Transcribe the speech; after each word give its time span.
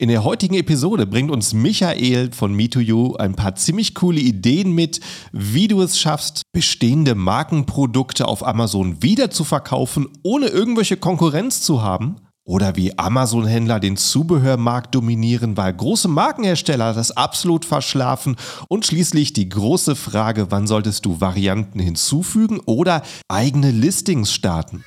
In 0.00 0.08
der 0.08 0.24
heutigen 0.24 0.54
Episode 0.54 1.06
bringt 1.06 1.30
uns 1.30 1.52
Michael 1.52 2.32
von 2.32 2.56
Me2You 2.56 3.16
ein 3.16 3.34
paar 3.34 3.54
ziemlich 3.56 3.94
coole 3.94 4.18
Ideen 4.18 4.72
mit, 4.72 5.00
wie 5.30 5.68
du 5.68 5.82
es 5.82 6.00
schaffst, 6.00 6.40
bestehende 6.54 7.14
Markenprodukte 7.14 8.26
auf 8.26 8.42
Amazon 8.46 9.02
wieder 9.02 9.30
zu 9.30 9.44
verkaufen, 9.44 10.08
ohne 10.22 10.46
irgendwelche 10.46 10.96
Konkurrenz 10.96 11.60
zu 11.60 11.82
haben. 11.82 12.16
Oder 12.44 12.76
wie 12.76 12.98
Amazon-Händler 12.98 13.78
den 13.78 13.98
Zubehörmarkt 13.98 14.94
dominieren, 14.94 15.58
weil 15.58 15.74
große 15.74 16.08
Markenhersteller 16.08 16.94
das 16.94 17.14
absolut 17.14 17.66
verschlafen. 17.66 18.36
Und 18.68 18.86
schließlich 18.86 19.34
die 19.34 19.50
große 19.50 19.96
Frage, 19.96 20.50
wann 20.50 20.66
solltest 20.66 21.04
du 21.04 21.20
Varianten 21.20 21.78
hinzufügen 21.78 22.58
oder 22.64 23.02
eigene 23.28 23.70
Listings 23.70 24.32
starten? 24.32 24.82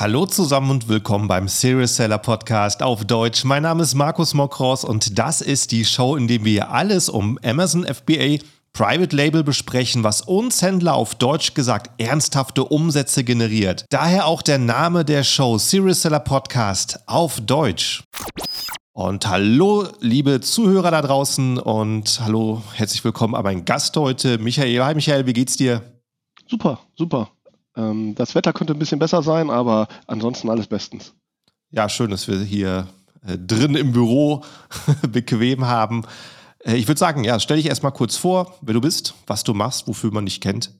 Hallo 0.00 0.24
zusammen 0.24 0.70
und 0.70 0.88
willkommen 0.88 1.28
beim 1.28 1.46
Serious 1.46 1.96
Seller 1.96 2.16
Podcast 2.16 2.82
auf 2.82 3.04
Deutsch. 3.04 3.44
Mein 3.44 3.64
Name 3.64 3.82
ist 3.82 3.94
Markus 3.94 4.32
Mokros 4.32 4.82
und 4.82 5.18
das 5.18 5.42
ist 5.42 5.72
die 5.72 5.84
Show, 5.84 6.16
in 6.16 6.26
der 6.26 6.42
wir 6.42 6.70
alles 6.70 7.10
um 7.10 7.38
Amazon 7.44 7.84
FBA 7.84 8.38
Private 8.72 9.14
Label 9.14 9.44
besprechen, 9.44 10.02
was 10.02 10.22
uns 10.22 10.62
Händler 10.62 10.94
auf 10.94 11.16
Deutsch 11.16 11.52
gesagt 11.52 11.90
ernsthafte 12.00 12.64
Umsätze 12.64 13.24
generiert. 13.24 13.84
Daher 13.90 14.24
auch 14.24 14.40
der 14.40 14.56
Name 14.56 15.04
der 15.04 15.22
Show 15.22 15.58
Serious 15.58 16.00
Seller 16.00 16.20
Podcast 16.20 17.00
auf 17.06 17.38
Deutsch. 17.38 18.02
Und 18.94 19.28
hallo, 19.28 19.86
liebe 20.00 20.40
Zuhörer 20.40 20.92
da 20.92 21.02
draußen 21.02 21.58
und 21.58 22.22
hallo, 22.24 22.62
herzlich 22.72 23.04
willkommen 23.04 23.34
an 23.34 23.42
meinen 23.42 23.66
Gast 23.66 23.94
heute, 23.98 24.38
Michael. 24.38 24.82
Hi 24.82 24.94
Michael, 24.94 25.26
wie 25.26 25.34
geht's 25.34 25.58
dir? 25.58 25.82
Super, 26.48 26.80
super. 26.96 27.28
Ähm, 27.76 28.14
das 28.14 28.34
Wetter 28.34 28.52
könnte 28.52 28.74
ein 28.74 28.78
bisschen 28.78 28.98
besser 28.98 29.22
sein, 29.22 29.50
aber 29.50 29.88
ansonsten 30.06 30.50
alles 30.50 30.66
bestens. 30.66 31.14
Ja, 31.70 31.88
schön, 31.88 32.10
dass 32.10 32.26
wir 32.26 32.40
hier 32.40 32.88
äh, 33.26 33.38
drin 33.38 33.74
im 33.74 33.92
Büro 33.92 34.44
bequem 35.08 35.66
haben. 35.66 36.04
Äh, 36.64 36.76
ich 36.76 36.88
würde 36.88 36.98
sagen, 36.98 37.24
ja, 37.24 37.38
stell 37.38 37.56
dich 37.56 37.66
erstmal 37.66 37.92
kurz 37.92 38.16
vor, 38.16 38.58
wer 38.62 38.74
du 38.74 38.80
bist, 38.80 39.14
was 39.26 39.44
du 39.44 39.54
machst, 39.54 39.86
wofür 39.86 40.10
man 40.10 40.26
dich 40.26 40.40
kennt. 40.40 40.72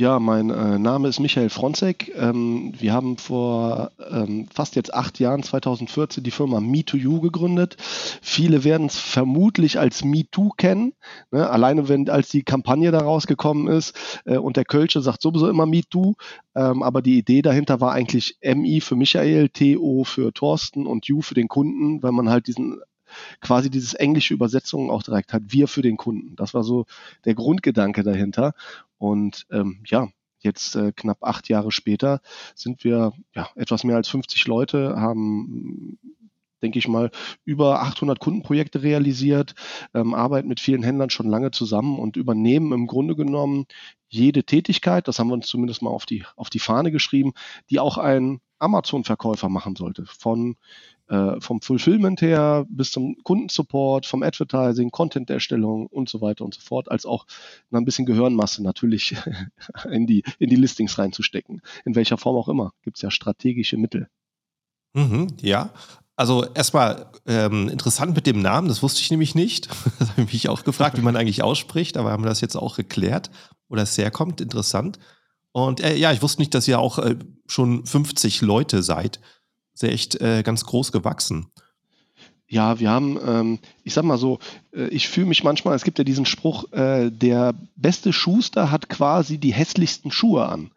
Ja, 0.00 0.20
mein 0.20 0.50
äh, 0.50 0.78
Name 0.78 1.08
ist 1.08 1.18
Michael 1.18 1.50
Fronzek. 1.50 2.12
Ähm, 2.14 2.72
wir 2.78 2.92
haben 2.92 3.16
vor 3.16 3.90
ähm, 4.08 4.46
fast 4.54 4.76
jetzt 4.76 4.94
acht 4.94 5.18
Jahren, 5.18 5.42
2014, 5.42 6.22
die 6.22 6.30
Firma 6.30 6.58
Me2You 6.58 7.20
gegründet. 7.20 7.74
Viele 7.80 8.62
werden 8.62 8.86
es 8.86 8.96
vermutlich 8.96 9.80
als 9.80 10.04
MeToo 10.04 10.50
kennen. 10.50 10.92
Ne? 11.32 11.50
Alleine, 11.50 11.88
wenn 11.88 12.08
als 12.10 12.28
die 12.28 12.44
Kampagne 12.44 12.92
da 12.92 13.00
rausgekommen 13.00 13.66
ist 13.66 14.22
äh, 14.24 14.36
und 14.36 14.56
der 14.56 14.64
Kölsche 14.64 15.00
sagt 15.00 15.20
sowieso 15.20 15.48
immer 15.48 15.66
MeToo. 15.66 16.14
Ähm, 16.54 16.84
aber 16.84 17.02
die 17.02 17.18
Idee 17.18 17.42
dahinter 17.42 17.80
war 17.80 17.90
eigentlich 17.90 18.38
MI 18.40 18.80
für 18.80 18.94
Michael, 18.94 19.48
TO 19.48 20.04
für 20.04 20.32
Thorsten 20.32 20.86
und 20.86 21.10
U 21.10 21.22
für 21.22 21.34
den 21.34 21.48
Kunden, 21.48 22.04
weil 22.04 22.12
man 22.12 22.28
halt 22.28 22.46
diesen 22.46 22.80
quasi 23.40 23.70
dieses 23.70 23.94
englische 23.94 24.34
Übersetzung 24.34 24.90
auch 24.90 25.02
direkt 25.02 25.32
hat, 25.32 25.42
wir 25.46 25.68
für 25.68 25.82
den 25.82 25.96
Kunden. 25.96 26.36
Das 26.36 26.54
war 26.54 26.62
so 26.62 26.86
der 27.24 27.34
Grundgedanke 27.34 28.02
dahinter. 28.02 28.54
Und 28.98 29.46
ähm, 29.50 29.82
ja, 29.86 30.08
jetzt 30.40 30.76
äh, 30.76 30.92
knapp 30.92 31.18
acht 31.22 31.48
Jahre 31.48 31.72
später 31.72 32.20
sind 32.54 32.84
wir 32.84 33.12
ja, 33.34 33.48
etwas 33.56 33.84
mehr 33.84 33.96
als 33.96 34.08
50 34.08 34.46
Leute, 34.46 34.96
haben 34.96 35.98
denke 36.62 36.78
ich 36.78 36.88
mal, 36.88 37.10
über 37.44 37.82
800 37.82 38.18
Kundenprojekte 38.18 38.82
realisiert, 38.82 39.54
ähm, 39.94 40.14
arbeiten 40.14 40.48
mit 40.48 40.60
vielen 40.60 40.82
Händlern 40.82 41.10
schon 41.10 41.28
lange 41.28 41.50
zusammen 41.50 41.98
und 41.98 42.16
übernehmen 42.16 42.72
im 42.72 42.86
Grunde 42.86 43.14
genommen 43.14 43.66
jede 44.08 44.44
Tätigkeit, 44.44 45.06
das 45.06 45.18
haben 45.18 45.28
wir 45.28 45.34
uns 45.34 45.46
zumindest 45.46 45.82
mal 45.82 45.90
auf 45.90 46.06
die, 46.06 46.24
auf 46.36 46.50
die 46.50 46.58
Fahne 46.58 46.90
geschrieben, 46.90 47.32
die 47.70 47.78
auch 47.78 47.98
ein 47.98 48.40
Amazon-Verkäufer 48.58 49.48
machen 49.48 49.76
sollte. 49.76 50.04
Von 50.06 50.56
äh, 51.08 51.40
vom 51.40 51.60
Fulfillment 51.60 52.20
her 52.20 52.66
bis 52.68 52.92
zum 52.92 53.16
Kundensupport, 53.24 54.06
vom 54.06 54.22
Advertising, 54.22 54.90
Content-Erstellung 54.90 55.86
und 55.86 56.08
so 56.08 56.20
weiter 56.20 56.44
und 56.44 56.54
so 56.54 56.60
fort, 56.60 56.90
als 56.90 57.06
auch 57.06 57.26
ein 57.70 57.84
bisschen 57.84 58.06
Gehirnmasse 58.06 58.62
natürlich 58.62 59.16
in 59.90 60.06
die, 60.06 60.22
in 60.38 60.50
die 60.50 60.56
Listings 60.56 60.98
reinzustecken. 60.98 61.62
In 61.84 61.94
welcher 61.94 62.18
Form 62.18 62.36
auch 62.36 62.48
immer. 62.48 62.72
Gibt 62.82 62.98
es 62.98 63.02
ja 63.02 63.10
strategische 63.10 63.76
Mittel. 63.76 64.08
Mhm, 64.94 65.28
ja. 65.40 65.70
Also 66.16 66.44
erstmal 66.52 67.06
ähm, 67.26 67.68
interessant 67.68 68.14
mit 68.14 68.26
dem 68.26 68.42
Namen, 68.42 68.68
das 68.68 68.82
wusste 68.82 69.00
ich 69.00 69.10
nämlich 69.10 69.34
nicht. 69.34 69.68
Das 69.98 70.10
habe 70.10 70.22
ich 70.22 70.32
mich 70.32 70.48
auch 70.48 70.64
gefragt, 70.64 70.96
wie 70.98 71.02
man 71.02 71.16
eigentlich 71.16 71.42
ausspricht, 71.42 71.96
aber 71.96 72.10
haben 72.10 72.24
wir 72.24 72.28
das 72.28 72.40
jetzt 72.40 72.56
auch 72.56 72.76
geklärt, 72.76 73.30
wo 73.68 73.76
das 73.76 73.96
herkommt. 73.96 74.40
Interessant. 74.40 74.98
Und 75.52 75.80
äh, 75.80 75.96
ja, 75.96 76.12
ich 76.12 76.22
wusste 76.22 76.40
nicht, 76.40 76.54
dass 76.54 76.68
ihr 76.68 76.78
auch 76.78 76.98
äh, 76.98 77.16
schon 77.46 77.86
50 77.86 78.42
Leute 78.42 78.82
seid 78.82 79.20
sehr 79.78 79.92
echt 79.92 80.20
äh, 80.20 80.42
ganz 80.42 80.64
groß 80.64 80.92
gewachsen. 80.92 81.46
Ja, 82.50 82.80
wir 82.80 82.90
haben, 82.90 83.18
ähm, 83.24 83.58
ich 83.84 83.92
sag 83.92 84.04
mal 84.04 84.16
so, 84.16 84.38
äh, 84.74 84.88
ich 84.88 85.08
fühle 85.08 85.26
mich 85.26 85.44
manchmal, 85.44 85.76
es 85.76 85.84
gibt 85.84 85.98
ja 85.98 86.04
diesen 86.04 86.24
Spruch, 86.24 86.72
äh, 86.72 87.10
der 87.10 87.54
beste 87.76 88.12
Schuster 88.12 88.70
hat 88.70 88.88
quasi 88.88 89.36
die 89.38 89.52
hässlichsten 89.52 90.10
Schuhe 90.10 90.46
an. 90.46 90.70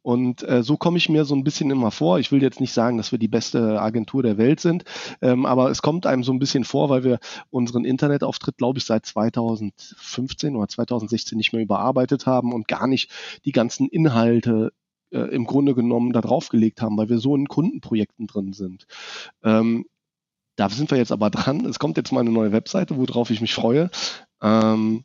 Und 0.00 0.42
äh, 0.48 0.62
so 0.62 0.76
komme 0.76 0.96
ich 0.96 1.08
mir 1.08 1.24
so 1.24 1.34
ein 1.34 1.42
bisschen 1.42 1.70
immer 1.70 1.90
vor. 1.90 2.20
Ich 2.20 2.30
will 2.30 2.40
jetzt 2.40 2.60
nicht 2.60 2.72
sagen, 2.72 2.96
dass 2.96 3.10
wir 3.10 3.18
die 3.18 3.28
beste 3.28 3.82
Agentur 3.82 4.22
der 4.22 4.38
Welt 4.38 4.60
sind, 4.60 4.84
ähm, 5.20 5.44
aber 5.44 5.70
es 5.70 5.82
kommt 5.82 6.06
einem 6.06 6.22
so 6.22 6.32
ein 6.32 6.38
bisschen 6.38 6.64
vor, 6.64 6.88
weil 6.88 7.02
wir 7.02 7.18
unseren 7.50 7.84
Internetauftritt, 7.84 8.56
glaube 8.56 8.78
ich, 8.78 8.84
seit 8.84 9.04
2015 9.04 10.54
oder 10.54 10.68
2016 10.68 11.36
nicht 11.36 11.52
mehr 11.52 11.62
überarbeitet 11.62 12.26
haben 12.26 12.52
und 12.52 12.68
gar 12.68 12.86
nicht 12.86 13.10
die 13.44 13.52
ganzen 13.52 13.88
Inhalte 13.88 14.72
äh, 15.10 15.20
im 15.20 15.44
Grunde 15.44 15.74
genommen 15.74 16.12
da 16.12 16.20
draufgelegt 16.20 16.82
haben, 16.82 16.96
weil 16.96 17.08
wir 17.08 17.18
so 17.18 17.34
in 17.34 17.48
Kundenprojekten 17.48 18.26
drin 18.26 18.52
sind. 18.52 18.86
Ähm, 19.42 19.86
da 20.56 20.68
sind 20.68 20.90
wir 20.90 20.98
jetzt 20.98 21.12
aber 21.12 21.30
dran. 21.30 21.64
Es 21.66 21.78
kommt 21.78 21.96
jetzt 21.96 22.12
mal 22.12 22.20
eine 22.20 22.30
neue 22.30 22.52
Webseite, 22.52 22.96
worauf 22.96 23.30
ich 23.30 23.40
mich 23.40 23.54
freue. 23.54 23.90
Ähm, 24.42 25.04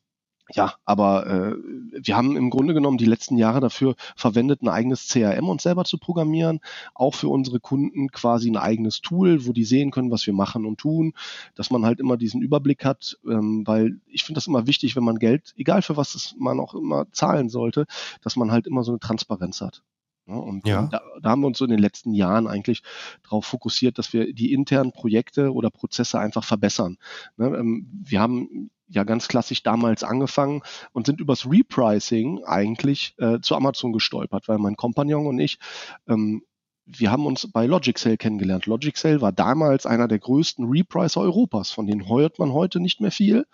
ja, 0.53 0.75
aber 0.85 1.27
äh, 1.27 1.55
wir 1.91 2.15
haben 2.15 2.37
im 2.37 2.49
Grunde 2.49 2.73
genommen 2.73 2.97
die 2.97 3.05
letzten 3.05 3.37
Jahre 3.37 3.59
dafür 3.59 3.95
verwendet, 4.15 4.61
ein 4.61 4.69
eigenes 4.69 5.07
CRM 5.07 5.49
uns 5.49 5.63
selber 5.63 5.83
zu 5.83 5.97
programmieren, 5.97 6.59
auch 6.93 7.15
für 7.15 7.27
unsere 7.27 7.59
Kunden 7.59 8.09
quasi 8.09 8.49
ein 8.49 8.57
eigenes 8.57 9.01
Tool, 9.01 9.45
wo 9.45 9.53
die 9.53 9.65
sehen 9.65 9.91
können, 9.91 10.11
was 10.11 10.25
wir 10.27 10.33
machen 10.33 10.65
und 10.65 10.77
tun, 10.77 11.13
dass 11.55 11.71
man 11.71 11.85
halt 11.85 11.99
immer 11.99 12.17
diesen 12.17 12.41
Überblick 12.41 12.85
hat, 12.85 13.17
ähm, 13.27 13.65
weil 13.65 13.99
ich 14.07 14.23
finde 14.23 14.37
das 14.37 14.47
immer 14.47 14.67
wichtig, 14.67 14.95
wenn 14.95 15.03
man 15.03 15.19
Geld, 15.19 15.53
egal 15.57 15.81
für 15.81 15.97
was 15.97 16.35
man 16.37 16.59
auch 16.59 16.75
immer 16.75 17.11
zahlen 17.11 17.49
sollte, 17.49 17.85
dass 18.21 18.35
man 18.35 18.51
halt 18.51 18.67
immer 18.67 18.83
so 18.83 18.91
eine 18.91 18.99
Transparenz 18.99 19.61
hat. 19.61 19.83
Ja, 20.27 20.35
und 20.35 20.67
ja. 20.67 20.87
Da, 20.91 21.01
da, 21.21 21.29
haben 21.29 21.41
wir 21.41 21.47
uns 21.47 21.57
so 21.57 21.65
in 21.65 21.71
den 21.71 21.79
letzten 21.79 22.13
Jahren 22.13 22.47
eigentlich 22.47 22.81
darauf 23.23 23.45
fokussiert, 23.45 23.97
dass 23.97 24.13
wir 24.13 24.33
die 24.33 24.53
internen 24.53 24.91
Projekte 24.93 25.53
oder 25.53 25.69
Prozesse 25.69 26.19
einfach 26.19 26.43
verbessern. 26.43 26.97
Ne, 27.37 27.47
ähm, 27.47 27.87
wir 28.03 28.21
haben 28.21 28.69
ja 28.87 29.03
ganz 29.03 29.27
klassisch 29.27 29.63
damals 29.63 30.03
angefangen 30.03 30.61
und 30.91 31.05
sind 31.05 31.19
übers 31.19 31.49
Repricing 31.49 32.43
eigentlich 32.45 33.15
äh, 33.17 33.39
zu 33.41 33.55
Amazon 33.55 33.91
gestolpert, 33.91 34.47
weil 34.47 34.59
mein 34.59 34.75
Kompagnon 34.75 35.27
und 35.27 35.39
ich 35.39 35.59
ähm, 36.07 36.43
wir 36.85 37.11
haben 37.11 37.25
uns 37.25 37.49
bei 37.51 37.65
Logic 37.65 37.97
Sale 37.97 38.17
kennengelernt. 38.17 38.65
Logic 38.65 38.97
Sale 38.97 39.21
war 39.21 39.31
damals 39.31 39.85
einer 39.85 40.07
der 40.07 40.19
größten 40.19 40.65
Repricer 40.65 41.21
Europas. 41.21 41.71
Von 41.71 41.87
denen 41.87 42.09
heuert 42.09 42.39
man 42.39 42.51
heute 42.51 42.79
nicht 42.79 42.99
mehr 42.99 43.11
viel. 43.11 43.45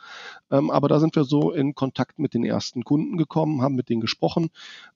Ähm, 0.49 0.71
aber 0.71 0.87
da 0.87 0.99
sind 0.99 1.15
wir 1.15 1.23
so 1.23 1.51
in 1.51 1.75
Kontakt 1.75 2.17
mit 2.17 2.33
den 2.33 2.43
ersten 2.43 2.83
Kunden 2.83 3.17
gekommen, 3.17 3.61
haben 3.61 3.75
mit 3.75 3.89
denen 3.89 4.01
gesprochen. 4.01 4.49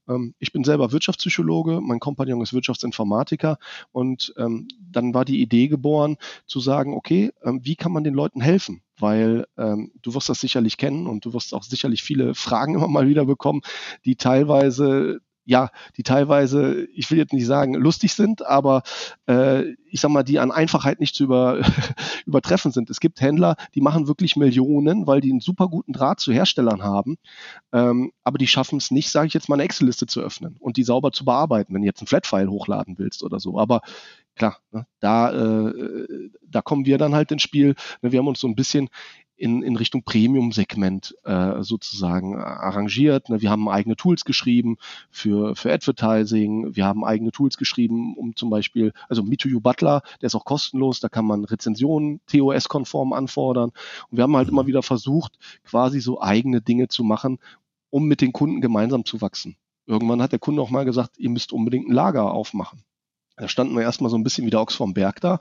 Ähm, 0.08 0.34
ich 0.40 0.52
bin 0.52 0.64
selber 0.64 0.92
Wirtschaftspsychologe, 0.92 1.80
mein 1.82 2.00
Kompagnon 2.00 2.42
ist 2.42 2.54
Wirtschaftsinformatiker. 2.54 3.60
Und 3.92 4.34
ähm, 4.38 4.68
dann 4.80 5.14
war 5.14 5.26
die 5.26 5.42
Idee 5.42 5.68
geboren, 5.68 6.18
zu 6.48 6.60
sagen, 6.60 6.96
okay, 6.96 7.32
ähm, 7.44 7.62
wie 7.64 7.76
kann 7.76 7.92
man 7.92 8.04
den 8.04 8.14
Leuten 8.14 8.42
helfen? 8.42 8.82
weil 9.00 9.48
ähm, 9.58 9.92
du 10.04 10.14
wirst 10.14 10.30
das 10.30 10.40
sicherlich 10.40 10.78
kennen 10.78 11.08
und 11.08 11.26
du 11.26 11.34
wirst 11.34 11.56
auch 11.56 11.64
sicherlich 11.64 12.04
viele 12.04 12.36
Fragen 12.36 12.76
immer 12.76 12.88
mal 12.88 13.08
wieder 13.08 13.26
bekommen, 13.26 13.62
die 14.06 14.16
teilweise 14.16 15.20
ja, 15.46 15.70
die 15.98 16.04
teilweise, 16.04 16.86
ich 16.94 17.10
will 17.12 17.18
jetzt 17.18 17.34
nicht 17.34 17.46
sagen 17.46 17.74
lustig 17.74 18.14
sind, 18.14 18.46
aber 18.46 18.84
äh, 19.28 19.74
ich 19.86 20.02
sag 20.02 20.10
mal, 20.10 20.24
die 20.24 20.40
an 20.40 20.52
Einfachheit 20.52 21.00
nicht 21.00 21.16
zu 21.16 21.26
über, 21.26 21.62
übertreffen 22.26 22.72
sind. 22.72 22.90
Es 22.90 23.00
gibt 23.00 23.22
Händler, 23.22 23.56
die 23.76 23.82
machen 23.82 24.08
wirklich 24.08 24.36
Millionen, 24.36 25.06
weil 25.06 25.22
die 25.22 25.32
einen 25.32 25.42
super 25.42 25.68
guten 25.68 25.94
Draht 25.94 26.20
zu 26.20 26.32
Herstellern 26.32 26.84
haben, 26.84 27.18
ähm, 27.74 28.12
aber 28.24 28.38
die 28.38 28.48
schaffen 28.48 28.78
es 28.78 28.92
nicht, 28.92 29.10
sage 29.10 29.28
ich 29.28 29.34
jetzt 29.34 29.50
mal, 29.50 29.56
eine 29.56 29.64
Excel-Liste 29.64 30.06
zu 30.08 30.22
öffnen 30.22 30.56
und 30.60 30.78
die 30.78 30.84
sauber 30.84 31.12
zu 31.12 31.26
bearbeiten, 31.26 31.74
wenn 31.74 31.82
du 31.82 31.88
jetzt 31.88 32.00
einen 32.00 32.08
Flat-File 32.08 32.50
hochladen 32.50 32.98
willst 32.98 33.24
oder 33.24 33.40
so. 33.40 33.60
Aber 33.60 33.82
klar, 34.36 34.58
ne, 34.72 34.86
da, 35.00 35.32
äh, 35.32 36.30
da 36.48 36.62
kommen 36.62 36.86
wir 36.86 36.98
dann 36.98 37.14
halt 37.14 37.32
ins 37.32 37.44
Spiel. 37.44 37.76
Ne, 38.02 38.12
wir 38.12 38.20
haben 38.20 38.28
uns 38.28 38.40
so 38.40 38.48
ein 38.48 38.56
bisschen 38.56 38.90
in, 39.36 39.64
in 39.64 39.76
Richtung 39.76 40.04
Premium-Segment 40.04 41.16
äh, 41.24 41.62
sozusagen 41.62 42.36
arrangiert. 42.38 43.30
Ne? 43.30 43.42
Wir 43.42 43.50
haben 43.50 43.68
eigene 43.68 43.96
Tools 43.96 44.26
geschrieben 44.26 44.78
für, 45.10 45.56
für 45.56 45.74
Advertising. 45.74 46.76
Wir 46.76 46.86
haben 46.86 47.04
eigene 47.04 47.32
Tools 47.32 47.58
geschrieben, 47.58 48.16
um 48.16 48.36
zum 48.36 48.50
Beispiel, 48.50 48.94
also 49.10 49.22
Me2U 49.24 49.60
Butler, 49.60 50.02
der 50.22 50.28
ist 50.28 50.36
auch 50.36 50.46
kostenlos, 50.46 51.00
da 51.00 51.10
kann 51.10 51.26
man 51.26 51.46
Rezensionen 51.46 52.22
TOS-konform 52.28 53.14
anfordern. 53.14 53.72
Und 54.10 54.18
wir 54.18 54.24
haben 54.24 54.38
halt 54.38 54.50
immer 54.50 54.68
wieder 54.68 54.84
versucht, 54.84 55.38
quasi 55.64 56.00
so 56.00 56.22
eigene 56.22 56.62
Dinge 56.62 56.88
zu 56.88 57.04
machen, 57.04 57.40
um 57.90 58.08
mit 58.08 58.22
den 58.22 58.34
Kunden 58.34 58.62
gemeinsam 58.62 59.06
zu 59.06 59.22
wachsen. 59.22 59.56
Irgendwann 59.86 60.22
hat 60.22 60.32
der 60.32 60.40
Kunde 60.40 60.62
auch 60.62 60.70
mal 60.70 60.86
gesagt, 60.86 61.18
ihr 61.18 61.30
müsst 61.30 61.52
unbedingt 61.52 61.90
ein 61.90 61.94
Lager 61.94 62.32
aufmachen. 62.32 62.84
Da 63.36 63.48
standen 63.48 63.76
wir 63.76 63.82
erstmal 63.82 64.12
so 64.12 64.18
ein 64.18 64.24
bisschen 64.24 64.46
wie 64.46 64.52
der 64.52 64.62
Ochs 64.62 64.76
vom 64.76 64.94
Berg 64.94 65.20
da 65.22 65.40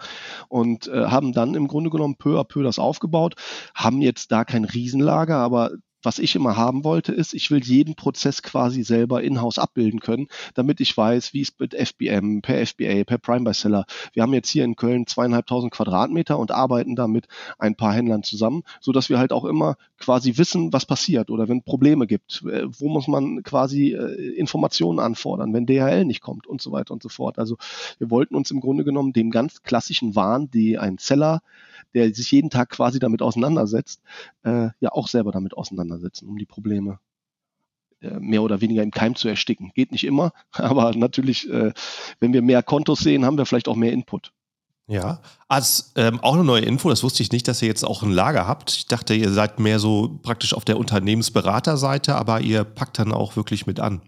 und 0.48 0.88
äh, 0.88 1.06
haben 1.06 1.32
dann 1.32 1.54
im 1.54 1.68
Grunde 1.68 1.90
genommen 1.90 2.16
peu 2.16 2.40
à 2.40 2.44
peu 2.44 2.62
das 2.62 2.78
aufgebaut, 2.78 3.34
haben 3.74 4.00
jetzt 4.00 4.32
da 4.32 4.44
kein 4.44 4.64
Riesenlager, 4.64 5.36
aber 5.36 5.72
was 6.02 6.18
ich 6.18 6.34
immer 6.34 6.56
haben 6.56 6.84
wollte, 6.84 7.12
ist, 7.12 7.34
ich 7.34 7.50
will 7.50 7.62
jeden 7.62 7.94
Prozess 7.94 8.42
quasi 8.42 8.82
selber 8.82 9.22
in-house 9.22 9.58
abbilden 9.58 10.00
können, 10.00 10.28
damit 10.54 10.80
ich 10.80 10.96
weiß, 10.96 11.32
wie 11.32 11.42
es 11.42 11.52
mit 11.58 11.74
FBM, 11.74 12.42
per 12.42 12.66
FBA, 12.66 13.04
per 13.04 13.18
Prime 13.18 13.44
by 13.44 13.54
Seller. 13.54 13.84
Wir 14.12 14.22
haben 14.22 14.34
jetzt 14.34 14.50
hier 14.50 14.64
in 14.64 14.76
Köln 14.76 15.06
zweieinhalbtausend 15.06 15.72
Quadratmeter 15.72 16.38
und 16.38 16.50
arbeiten 16.50 16.96
da 16.96 17.06
mit 17.06 17.26
ein 17.58 17.76
paar 17.76 17.92
Händlern 17.92 18.22
zusammen, 18.22 18.62
so 18.80 18.92
dass 18.92 19.08
wir 19.08 19.18
halt 19.18 19.32
auch 19.32 19.44
immer 19.44 19.76
quasi 19.98 20.36
wissen, 20.38 20.72
was 20.72 20.86
passiert 20.86 21.30
oder 21.30 21.48
wenn 21.48 21.62
Probleme 21.62 22.06
gibt, 22.06 22.42
äh, 22.46 22.66
wo 22.66 22.88
muss 22.88 23.08
man 23.08 23.42
quasi 23.42 23.92
äh, 23.92 24.34
Informationen 24.34 24.98
anfordern, 24.98 25.52
wenn 25.54 25.66
DHL 25.66 26.04
nicht 26.04 26.20
kommt 26.20 26.46
und 26.46 26.60
so 26.60 26.72
weiter 26.72 26.92
und 26.92 27.02
so 27.02 27.08
fort. 27.08 27.38
Also 27.38 27.56
wir 27.98 28.10
wollten 28.10 28.34
uns 28.34 28.50
im 28.50 28.60
Grunde 28.60 28.84
genommen 28.84 29.12
dem 29.12 29.30
ganz 29.30 29.62
klassischen 29.62 30.16
Wahn, 30.16 30.50
die 30.50 30.78
ein 30.78 30.98
Seller 30.98 31.42
der 31.94 32.12
sich 32.14 32.30
jeden 32.30 32.50
Tag 32.50 32.70
quasi 32.70 32.98
damit 32.98 33.22
auseinandersetzt, 33.22 34.00
äh, 34.44 34.68
ja 34.80 34.92
auch 34.92 35.08
selber 35.08 35.32
damit 35.32 35.56
auseinandersetzen, 35.56 36.28
um 36.28 36.38
die 36.38 36.46
Probleme 36.46 36.98
äh, 38.00 38.18
mehr 38.18 38.42
oder 38.42 38.60
weniger 38.60 38.82
im 38.82 38.90
Keim 38.90 39.14
zu 39.14 39.28
ersticken. 39.28 39.72
Geht 39.74 39.92
nicht 39.92 40.04
immer, 40.04 40.32
aber 40.52 40.94
natürlich, 40.94 41.48
äh, 41.48 41.72
wenn 42.20 42.32
wir 42.32 42.42
mehr 42.42 42.62
Kontos 42.62 43.00
sehen, 43.00 43.24
haben 43.24 43.38
wir 43.38 43.46
vielleicht 43.46 43.68
auch 43.68 43.76
mehr 43.76 43.92
Input. 43.92 44.32
Ja, 44.88 45.20
als 45.48 45.92
ähm, 45.96 46.20
auch 46.20 46.34
eine 46.34 46.44
neue 46.44 46.62
Info, 46.62 46.90
das 46.90 47.02
wusste 47.02 47.22
ich 47.22 47.30
nicht, 47.30 47.46
dass 47.46 47.62
ihr 47.62 47.68
jetzt 47.68 47.84
auch 47.84 48.02
ein 48.02 48.10
Lager 48.10 48.46
habt. 48.46 48.70
Ich 48.72 48.86
dachte, 48.86 49.14
ihr 49.14 49.30
seid 49.30 49.60
mehr 49.60 49.78
so 49.78 50.18
praktisch 50.22 50.54
auf 50.54 50.64
der 50.64 50.76
Unternehmensberaterseite, 50.76 52.14
aber 52.16 52.40
ihr 52.40 52.64
packt 52.64 52.98
dann 52.98 53.12
auch 53.12 53.36
wirklich 53.36 53.66
mit 53.66 53.78
an. 53.78 54.02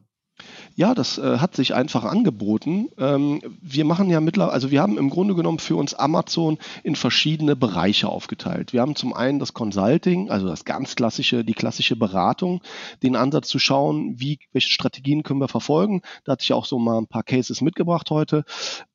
Ja, 0.76 0.94
das 0.94 1.18
äh, 1.18 1.38
hat 1.38 1.54
sich 1.54 1.74
einfach 1.74 2.04
angeboten. 2.04 2.88
Ähm, 2.98 3.40
wir 3.60 3.84
machen 3.84 4.10
ja 4.10 4.20
mittlerweile, 4.20 4.52
also 4.52 4.72
wir 4.72 4.82
haben 4.82 4.98
im 4.98 5.08
Grunde 5.08 5.36
genommen 5.36 5.60
für 5.60 5.76
uns 5.76 5.94
Amazon 5.94 6.58
in 6.82 6.96
verschiedene 6.96 7.54
Bereiche 7.54 8.08
aufgeteilt. 8.08 8.72
Wir 8.72 8.80
haben 8.80 8.96
zum 8.96 9.12
einen 9.12 9.38
das 9.38 9.54
Consulting, 9.54 10.30
also 10.30 10.48
das 10.48 10.64
ganz 10.64 10.96
klassische, 10.96 11.44
die 11.44 11.54
klassische 11.54 11.94
Beratung, 11.94 12.60
den 13.04 13.14
Ansatz 13.14 13.48
zu 13.48 13.60
schauen, 13.60 14.14
wie, 14.18 14.40
welche 14.52 14.70
Strategien 14.70 15.22
können 15.22 15.40
wir 15.40 15.48
verfolgen. 15.48 16.02
Da 16.24 16.32
hatte 16.32 16.42
ich 16.42 16.52
auch 16.52 16.64
so 16.64 16.80
mal 16.80 16.98
ein 16.98 17.06
paar 17.06 17.22
Cases 17.22 17.60
mitgebracht 17.60 18.10
heute. 18.10 18.44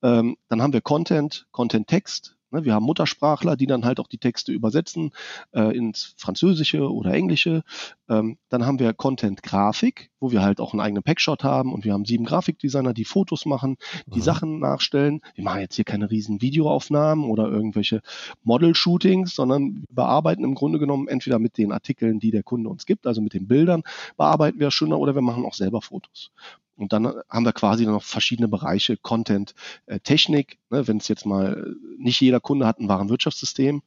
Ähm, 0.04 0.36
dann 0.50 0.62
haben 0.62 0.74
wir 0.74 0.82
Content, 0.82 1.48
Content-Text, 1.52 2.36
wir 2.51 2.74
haben 2.74 2.86
Muttersprachler, 2.86 3.56
die 3.56 3.68
dann 3.68 3.86
halt 3.86 4.00
auch 4.00 4.07
die 4.07 4.18
Texte 4.18 4.51
übersetzen 4.51 5.12
äh, 5.54 5.75
ins 5.75 6.16
Französische 6.18 6.92
oder 6.92 7.13
Englische. 7.13 7.63
Ähm, 8.10 8.38
dann 8.50 8.66
haben 8.66 8.80
wir 8.80 8.94
Content-Grafik, 8.94 10.10
wo 10.19 10.31
wir 10.31 10.42
halt 10.42 10.60
auch 10.60 10.74
einen 10.74 10.81
eigenen 10.81 11.04
Packshot 11.04 11.44
haben 11.44 11.74
und 11.74 11.86
wir 11.86 11.94
haben 11.94 12.06
sieben 12.06 12.25
Grafikdesigner, 12.25 12.94
die 12.94 13.06
Fotos 13.06 13.46
machen, 13.46 13.78
die 14.07 14.19
mhm. 14.19 14.24
Sachen 14.24 14.60
nachstellen. 14.60 15.22
Wir 15.36 15.44
machen 15.44 15.62
jetzt 15.62 15.75
hier 15.75 15.86
keine 15.86 16.10
riesen 16.10 16.42
Videoaufnahmen 16.42 17.25
oder 17.25 17.48
irgendwelche 17.48 18.01
Model-Shootings, 18.44 19.36
sondern 19.36 19.86
wir 19.88 19.96
bearbeiten 19.96 20.44
im 20.44 20.56
Grunde 20.56 20.80
genommen 20.80 21.07
entweder 21.07 21.40
mit 21.40 21.57
den 21.57 21.72
Artikeln, 21.72 22.19
die 22.19 22.31
der 22.31 22.44
Kunde 22.44 22.69
uns 22.69 22.86
gibt, 22.86 23.06
also 23.06 23.22
mit 23.22 23.34
den 23.34 23.48
Bildern, 23.48 23.84
bearbeiten 24.18 24.60
wir 24.60 24.72
schöner 24.72 25.00
oder 25.00 25.16
wir 25.16 25.22
machen 25.22 25.46
auch 25.46 25.54
selber 25.54 25.81
Fotos. 25.81 26.31
Und 26.80 26.94
dann 26.94 27.08
haben 27.30 27.46
wir 27.46 27.52
quasi 27.52 27.86
noch 27.86 28.04
verschiedene 28.04 28.48
Bereiche, 28.48 28.96
Content, 28.96 29.54
äh, 29.86 30.00
Technik, 30.00 30.60
ne, 30.70 30.88
wenn 30.88 30.98
es 30.98 31.10
jetzt 31.10 31.26
mal, 31.26 31.76
nicht 31.98 32.22
jeder 32.22 32.40
Kunde 32.40 32.66
hat 32.66 32.80
ein 32.80 32.88
Warenwirtschaftssystem. 32.88 33.81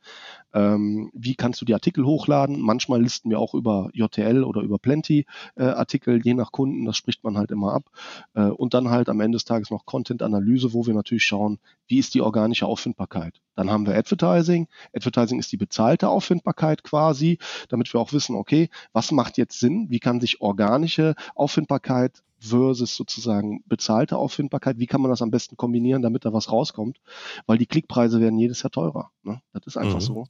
Ähm, 0.52 1.10
wie 1.14 1.34
kannst 1.34 1.62
du 1.62 1.64
die 1.64 1.72
Artikel 1.72 2.04
hochladen? 2.04 2.60
Manchmal 2.60 3.02
listen 3.02 3.30
wir 3.30 3.38
auch 3.38 3.54
über 3.54 3.88
JTL 3.94 4.44
oder 4.44 4.60
über 4.60 4.78
Plenty 4.78 5.24
äh, 5.56 5.64
Artikel, 5.64 6.20
je 6.22 6.34
nach 6.34 6.52
Kunden, 6.52 6.84
das 6.84 6.98
spricht 6.98 7.24
man 7.24 7.38
halt 7.38 7.50
immer 7.50 7.72
ab. 7.72 7.84
Äh, 8.34 8.42
und 8.42 8.74
dann 8.74 8.90
halt 8.90 9.08
am 9.08 9.20
Ende 9.20 9.36
des 9.36 9.46
Tages 9.46 9.70
noch 9.70 9.86
Content-Analyse, 9.86 10.74
wo 10.74 10.86
wir 10.86 10.92
natürlich 10.92 11.24
schauen, 11.24 11.58
wie 11.86 11.98
ist 11.98 12.12
die 12.14 12.20
organische 12.20 12.66
Auffindbarkeit. 12.66 13.40
Dann 13.54 13.70
haben 13.70 13.86
wir 13.86 13.96
Advertising. 13.96 14.68
Advertising 14.94 15.38
ist 15.38 15.52
die 15.52 15.56
bezahlte 15.56 16.10
Auffindbarkeit 16.10 16.84
quasi, 16.84 17.38
damit 17.70 17.92
wir 17.92 18.00
auch 18.00 18.12
wissen, 18.12 18.36
okay, 18.36 18.68
was 18.92 19.12
macht 19.12 19.38
jetzt 19.38 19.58
Sinn? 19.58 19.86
Wie 19.88 19.98
kann 20.00 20.20
sich 20.20 20.42
organische 20.42 21.14
Auffindbarkeit 21.34 22.22
versus 22.42 22.96
sozusagen 22.96 23.62
bezahlte 23.66 24.16
Auffindbarkeit. 24.16 24.78
Wie 24.78 24.86
kann 24.86 25.00
man 25.00 25.10
das 25.10 25.22
am 25.22 25.30
besten 25.30 25.56
kombinieren, 25.56 26.02
damit 26.02 26.24
da 26.24 26.32
was 26.32 26.50
rauskommt? 26.50 27.00
Weil 27.46 27.58
die 27.58 27.66
Klickpreise 27.66 28.20
werden 28.20 28.38
jedes 28.38 28.62
Jahr 28.62 28.70
teurer. 28.70 29.10
Ne? 29.22 29.40
Das 29.52 29.66
ist 29.66 29.76
einfach 29.76 29.96
mhm. 29.96 30.00
so. 30.00 30.26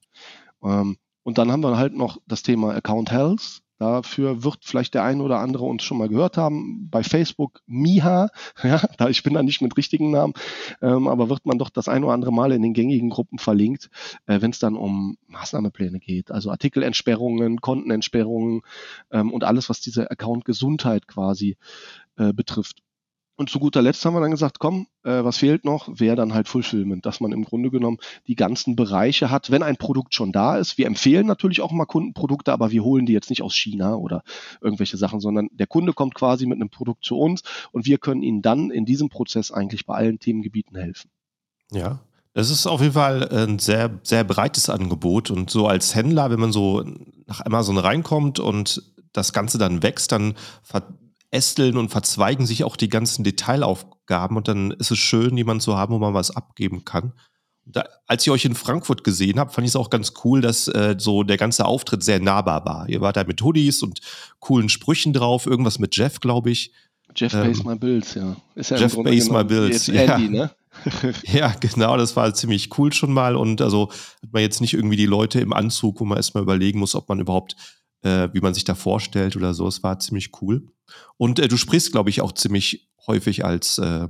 Ähm, 0.63 0.97
und 1.23 1.39
dann 1.39 1.53
haben 1.53 1.63
wir 1.63 1.77
halt 1.77 1.95
noch 1.95 2.19
das 2.27 2.43
Thema 2.43 2.75
Account 2.75 3.11
Health. 3.11 3.63
Dafür 3.83 4.45
wird 4.45 4.59
vielleicht 4.61 4.95
der 4.95 5.03
eine 5.03 5.25
oder 5.25 5.41
andere 5.41 5.65
uns 5.65 5.83
schon 5.83 5.99
mal 5.99 6.09
gehört 6.09 6.37
haben. 6.37 6.89
Bei 6.89 7.03
Facebook 7.03 7.63
Miha, 7.67 8.29
ja, 8.63 8.81
da 8.97 9.09
ich 9.09 9.25
bin 9.25 9.35
da 9.35 9.43
nicht 9.43 9.61
mit 9.61 9.77
richtigen 9.77 10.13
Namen, 10.13 10.35
ähm, 10.81 11.09
aber 11.09 11.29
wird 11.29 11.47
man 11.47 11.59
doch 11.59 11.69
das 11.69 11.89
ein 11.89 12.05
oder 12.05 12.13
andere 12.13 12.33
Mal 12.33 12.53
in 12.53 12.63
den 12.63 12.75
gängigen 12.75 13.11
Gruppen 13.11 13.41
verlinkt, 13.41 13.91
äh, 14.27 14.41
wenn 14.41 14.53
es 14.53 14.61
dann 14.61 14.77
um 14.77 15.17
Maßnahmepläne 15.27 15.99
geht, 15.99 16.31
also 16.31 16.53
Artikelentsperrungen, 16.53 17.61
Kontenentsperrungen 17.61 18.63
ähm, 19.11 19.33
und 19.33 19.43
alles, 19.43 19.69
was 19.69 19.81
diese 19.81 20.13
Account 20.13 20.45
Gesundheit 20.45 21.09
quasi 21.09 21.57
äh, 22.17 22.33
betrifft. 22.33 22.83
Und 23.35 23.49
zu 23.49 23.59
guter 23.59 23.81
Letzt 23.81 24.05
haben 24.05 24.15
wir 24.15 24.21
dann 24.21 24.31
gesagt, 24.31 24.59
komm, 24.59 24.87
äh, 25.05 25.25
was 25.25 25.39
fehlt 25.39 25.65
noch? 25.65 25.89
Wäre 25.99 26.17
dann 26.17 26.35
halt 26.35 26.49
Fulfillment, 26.49 27.07
dass 27.07 27.19
man 27.19 27.33
im 27.33 27.45
Grunde 27.45 27.71
genommen 27.71 27.97
die 28.27 28.35
ganzen 28.35 28.77
Bereiche 28.77 29.31
hat, 29.31 29.51
wenn 29.51 29.63
ein 29.63 29.79
Produkt 29.79 30.15
schon 30.15 30.33
da 30.33 30.59
ist. 30.59 30.77
Wir 30.77 30.87
empfehlen 30.87 31.27
natürlich 31.27 31.63
auch 31.63 31.73
mal 31.73 31.87
Kundenprodukte, 31.87 32.53
aber 32.53 32.71
wir 32.71 32.85
holen 32.85 33.07
die 33.07 33.15
jetzt 33.15 33.31
nicht 33.31 33.43
aus 33.43 33.57
China 33.57 33.95
oder 33.97 34.23
irgendwelche 34.61 34.99
Sachen, 34.99 35.21
sondern 35.21 35.49
der 35.51 35.67
Kunde 35.67 35.95
kommt 35.95 36.15
quasi 36.15 36.47
mit 36.47 36.57
einem 36.57 36.69
Produkt 36.69 37.05
zu 37.05 37.19
uns 37.19 37.43
und 37.73 37.87
wir 37.87 37.97
können 37.97 38.23
ihnen 38.23 38.43
dann 38.43 38.71
in 38.71 38.85
diesem 38.85 39.09
Prozess 39.09 39.51
eigentlich 39.51 39.87
bei 39.87 39.95
allen 39.95 40.19
Themengebieten 40.19 40.77
helfen. 40.77 41.11
Ja, 41.73 42.01
es 42.35 42.51
ist 42.51 42.67
auf 42.67 42.81
jeden 42.81 42.95
Fall 42.95 43.29
ein 43.29 43.59
sehr, 43.59 43.99
sehr 44.03 44.25
breites 44.25 44.69
Angebot 44.69 45.31
und 45.31 45.51
so 45.51 45.67
als 45.67 45.95
Händler, 45.95 46.31
wenn 46.31 46.41
man 46.41 46.53
so 46.53 46.85
nach 47.27 47.45
Amazon 47.45 47.79
reinkommt 47.79 48.41
und 48.41 48.83
das 49.13 49.33
Ganze 49.33 49.59
dann 49.59 49.83
wächst, 49.83 50.13
dann 50.13 50.35
verästeln 51.33 51.79
und 51.79 51.89
verzweigen 51.89 52.47
sich 52.47 52.63
auch 52.63 52.77
die 52.77 52.91
ganzen 52.91 53.25
Detailaufgaben 53.25 54.37
und 54.37 54.49
dann 54.49 54.71
ist 54.73 54.91
es 54.91 54.99
schön, 54.99 55.37
jemanden 55.37 55.63
zu 55.63 55.77
haben, 55.77 55.95
wo 55.95 55.99
man 55.99 56.15
was 56.15 56.31
abgeben 56.31 56.85
kann. 56.85 57.13
Da, 57.65 57.85
als 58.07 58.27
ich 58.27 58.31
euch 58.31 58.45
in 58.45 58.55
Frankfurt 58.55 59.05
gesehen 59.05 59.39
habe, 59.39 59.53
fand 59.53 59.65
ich 59.65 59.71
es 59.71 59.77
auch 59.77 59.89
ganz 59.89 60.13
cool, 60.25 60.41
dass 60.41 60.69
äh, 60.69 60.97
so 60.99 61.23
der 61.23 61.37
ganze 61.37 61.65
Auftritt 61.65 62.03
sehr 62.03 62.21
nahbar 62.21 62.65
war. 62.65 62.89
Ihr 62.89 63.01
wart 63.01 63.17
da 63.17 63.25
mit 63.25 63.41
Hoodies 63.41 63.83
und 63.83 64.01
coolen 64.41 64.69
Sprüchen 64.69 65.13
drauf, 65.13 65.47
irgendwas 65.47 65.79
mit 65.79 65.97
Jeff, 65.97 66.21
glaube 66.21 66.51
ich. 66.51 66.73
Jeff 67.15 67.33
ähm, 67.35 67.45
Base 67.45 67.69
My 67.69 67.77
Bills, 67.77 68.15
ja. 68.15 68.37
Ist 68.55 68.71
ja 68.71 68.77
Jeff 68.79 68.97
Base 68.97 69.33
My 69.33 69.45
Bills, 69.45 69.87
ja. 69.87 70.17
Andy, 70.17 70.29
ne? 70.29 70.51
ja, 71.25 71.55
genau, 71.61 71.97
das 71.97 72.17
war 72.17 72.35
ziemlich 72.35 72.77
cool 72.79 72.93
schon 72.93 73.13
mal 73.13 73.37
und 73.37 73.61
also 73.61 73.91
hat 74.23 74.33
man 74.33 74.43
jetzt 74.43 74.61
nicht 74.61 74.75
irgendwie 74.75 74.97
die 74.97 75.07
Leute 75.07 75.41
im 75.41 75.53
Anzug, 75.53 76.01
wo 76.01 76.05
man 76.05 76.17
erstmal 76.17 76.43
überlegen 76.43 76.79
muss, 76.79 76.95
ob 76.95 77.09
man 77.09 77.21
überhaupt 77.21 77.57
äh, 78.03 78.29
wie 78.33 78.41
man 78.41 78.55
sich 78.55 78.65
da 78.65 78.75
vorstellt 78.75 79.37
oder 79.37 79.55
so. 79.55 79.67
Es 79.67 79.83
war 79.83 79.99
ziemlich 79.99 80.31
cool. 80.41 80.69
Und 81.17 81.39
äh, 81.39 81.49
du 81.49 81.57
sprichst, 81.57 81.93
glaube 81.93 82.11
ich, 82.11 82.21
auch 82.21 82.33
ziemlich 82.33 82.89
häufig 83.07 83.45
als 83.45 83.79
äh, 83.79 84.09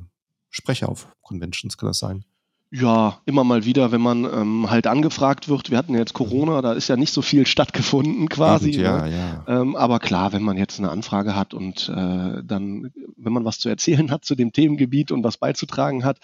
Sprecher 0.51 0.89
auf 0.89 1.09
Conventions, 1.23 1.79
kann 1.79 1.89
das 1.89 1.99
sein? 1.99 2.25
Ja, 2.75 3.21
immer 3.27 3.45
mal 3.45 3.67
wieder, 3.67 3.93
wenn 3.93 4.01
man 4.01 4.25
ähm, 4.25 4.71
halt 4.71 4.87
angefragt 4.87 5.51
wird. 5.51 5.71
Wir 5.71 5.77
hatten 5.77 5.95
jetzt 5.95 6.15
Corona, 6.15 6.63
da 6.63 6.73
ist 6.73 6.89
ja 6.89 6.97
nicht 6.97 7.13
so 7.13 7.21
viel 7.21 7.47
stattgefunden 7.47 8.31
quasi. 8.31 8.71
Ja, 8.71 9.07
ne? 9.07 9.15
ja. 9.15 9.61
Ähm, 9.61 9.77
aber 9.77 9.99
klar, 9.99 10.33
wenn 10.33 10.43
man 10.43 10.57
jetzt 10.57 10.79
eine 10.79 10.91
Anfrage 10.91 11.37
hat 11.37 11.53
und 11.53 11.91
äh, 11.91 12.43
dann, 12.43 12.91
wenn 13.19 13.33
man 13.33 13.45
was 13.45 13.59
zu 13.59 13.69
erzählen 13.69 14.11
hat 14.11 14.25
zu 14.25 14.35
dem 14.35 14.55
Themengebiet 14.55 15.13
und 15.13 15.23
was 15.23 15.37
beizutragen 15.37 16.03
hat, 16.03 16.19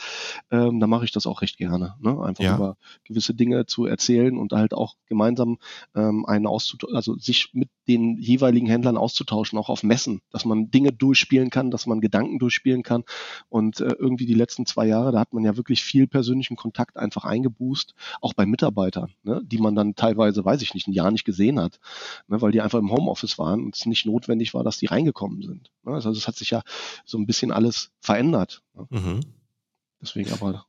ähm, 0.50 0.80
dann 0.80 0.88
mache 0.88 1.04
ich 1.04 1.12
das 1.12 1.26
auch 1.26 1.42
recht 1.42 1.58
gerne. 1.58 1.96
Ne? 2.00 2.18
Einfach 2.18 2.44
ja. 2.44 2.56
über 2.56 2.76
gewisse 3.04 3.34
Dinge 3.34 3.66
zu 3.66 3.84
erzählen 3.84 4.38
und 4.38 4.52
halt 4.52 4.72
auch 4.72 4.94
gemeinsam 5.06 5.58
ähm, 5.94 6.24
einen 6.24 6.46
auszutauschen, 6.46 6.96
also 6.96 7.18
sich 7.18 7.50
mit 7.52 7.68
den 7.88 8.16
jeweiligen 8.16 8.66
Händlern 8.66 8.96
auszutauschen, 8.96 9.58
auch 9.58 9.68
auf 9.68 9.82
Messen, 9.82 10.20
dass 10.30 10.46
man 10.46 10.70
Dinge 10.70 10.92
durchspielen 10.92 11.50
kann, 11.50 11.70
dass 11.70 11.86
man 11.86 12.00
Gedanken 12.00 12.38
durchspielen 12.38 12.82
kann. 12.82 13.04
Und 13.50 13.80
äh, 13.80 13.94
irgendwie 13.98 14.26
die 14.26 14.34
letzten 14.34 14.64
zwei 14.64 14.86
Jahre, 14.86 15.12
da 15.12 15.20
hat 15.20 15.34
man 15.34 15.44
ja 15.44 15.58
wirklich 15.58 15.82
viel 15.82 16.06
persönlich 16.06 16.37
persönlichen 16.38 16.56
Kontakt 16.56 16.96
einfach 16.96 17.24
eingeboost, 17.24 17.94
auch 18.20 18.34
bei 18.34 18.46
Mitarbeitern, 18.46 19.12
ne, 19.24 19.40
die 19.44 19.58
man 19.58 19.74
dann 19.74 19.94
teilweise, 19.94 20.44
weiß 20.44 20.62
ich 20.62 20.74
nicht, 20.74 20.86
ein 20.86 20.92
Jahr 20.92 21.10
nicht 21.10 21.24
gesehen 21.24 21.58
hat, 21.58 21.80
ne, 22.28 22.40
weil 22.40 22.52
die 22.52 22.60
einfach 22.60 22.78
im 22.78 22.90
Homeoffice 22.90 23.38
waren 23.38 23.64
und 23.64 23.76
es 23.76 23.86
nicht 23.86 24.06
notwendig 24.06 24.54
war, 24.54 24.62
dass 24.62 24.78
die 24.78 24.86
reingekommen 24.86 25.42
sind. 25.42 25.70
Ne. 25.84 25.92
Also 25.94 26.10
es 26.10 26.28
hat 26.28 26.36
sich 26.36 26.50
ja 26.50 26.62
so 27.04 27.18
ein 27.18 27.26
bisschen 27.26 27.50
alles 27.50 27.90
verändert. 28.00 28.62
Ne. 28.74 28.86
Mhm. 28.90 29.20
Deswegen 30.00 30.32
aber 30.32 30.64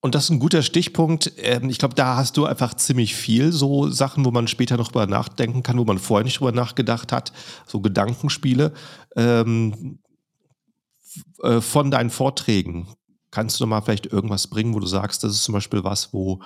Und 0.00 0.14
das 0.14 0.24
ist 0.24 0.30
ein 0.30 0.38
guter 0.38 0.62
Stichpunkt. 0.62 1.32
Ähm, 1.38 1.68
ich 1.68 1.78
glaube, 1.78 1.96
da 1.96 2.16
hast 2.16 2.36
du 2.36 2.46
einfach 2.46 2.74
ziemlich 2.74 3.16
viel 3.16 3.50
so 3.50 3.90
Sachen, 3.90 4.24
wo 4.24 4.30
man 4.30 4.46
später 4.46 4.76
noch 4.76 4.88
drüber 4.88 5.08
nachdenken 5.08 5.64
kann, 5.64 5.78
wo 5.78 5.84
man 5.84 5.98
vorher 5.98 6.24
nicht 6.24 6.38
drüber 6.38 6.52
nachgedacht 6.52 7.10
hat. 7.10 7.32
So 7.66 7.80
Gedankenspiele. 7.80 8.72
Ähm, 9.16 9.98
äh, 11.42 11.60
von 11.60 11.90
deinen 11.90 12.10
Vorträgen. 12.10 12.86
Kannst 13.30 13.60
du 13.60 13.66
mal 13.66 13.80
vielleicht 13.80 14.06
irgendwas 14.06 14.46
bringen, 14.46 14.74
wo 14.74 14.80
du 14.80 14.86
sagst, 14.86 15.24
das 15.24 15.32
ist 15.32 15.44
zum 15.44 15.52
Beispiel 15.52 15.84
was, 15.84 16.12
wo 16.12 16.40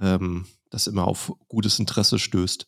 ähm, 0.00 0.46
das 0.70 0.86
immer 0.86 1.06
auf 1.06 1.32
gutes 1.48 1.78
Interesse 1.78 2.18
stößt? 2.18 2.66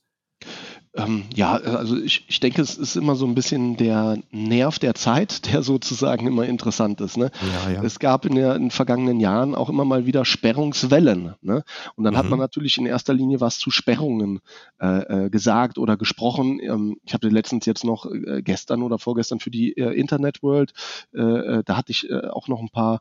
Ähm, 0.95 1.25
ja, 1.35 1.53
also 1.53 1.97
ich, 1.97 2.25
ich 2.29 2.41
denke, 2.41 2.63
es 2.63 2.77
ist 2.77 2.97
immer 2.97 3.15
so 3.15 3.27
ein 3.27 3.35
bisschen 3.35 3.77
der 3.77 4.19
Nerv 4.31 4.79
der 4.79 4.95
Zeit, 4.95 5.47
der 5.53 5.63
sozusagen 5.63 6.27
immer 6.27 6.47
interessant 6.47 7.01
ist. 7.01 7.17
Ne? 7.17 7.31
Ja, 7.67 7.71
ja. 7.73 7.83
Es 7.83 7.99
gab 7.99 8.25
in, 8.25 8.35
der, 8.35 8.57
in 8.57 8.63
den 8.63 8.71
vergangenen 8.71 9.21
Jahren 9.21 9.55
auch 9.55 9.69
immer 9.69 9.85
mal 9.85 10.07
wieder 10.07 10.25
Sperrungswellen. 10.25 11.35
Ne? 11.41 11.63
Und 11.95 12.05
dann 12.05 12.15
mhm. 12.15 12.19
hat 12.19 12.29
man 12.29 12.39
natürlich 12.39 12.79
in 12.79 12.87
erster 12.87 13.15
Linie 13.15 13.41
was 13.41 13.59
zu 13.59 13.71
Sperrungen 13.71 14.41
äh, 14.81 15.27
äh, 15.27 15.31
gesagt 15.31 15.79
oder 15.79 15.97
gesprochen. 15.97 16.59
Ähm, 16.61 16.97
ich 17.05 17.15
habe 17.15 17.29
letztens 17.29 17.67
jetzt 17.67 17.85
noch 17.85 18.07
äh, 18.07 18.43
gestern 18.43 18.83
oder 18.83 18.99
vorgestern 18.99 19.41
für 19.41 19.51
die 19.51 19.77
äh, 19.77 19.93
Internet 19.93 20.43
World, 20.43 20.73
äh, 21.15 21.21
äh, 21.21 21.63
da 21.65 21.77
hatte 21.77 21.93
ich 21.93 22.09
auch 22.13 22.49
noch 22.49 22.61
ein 22.61 22.71
paar 22.71 23.01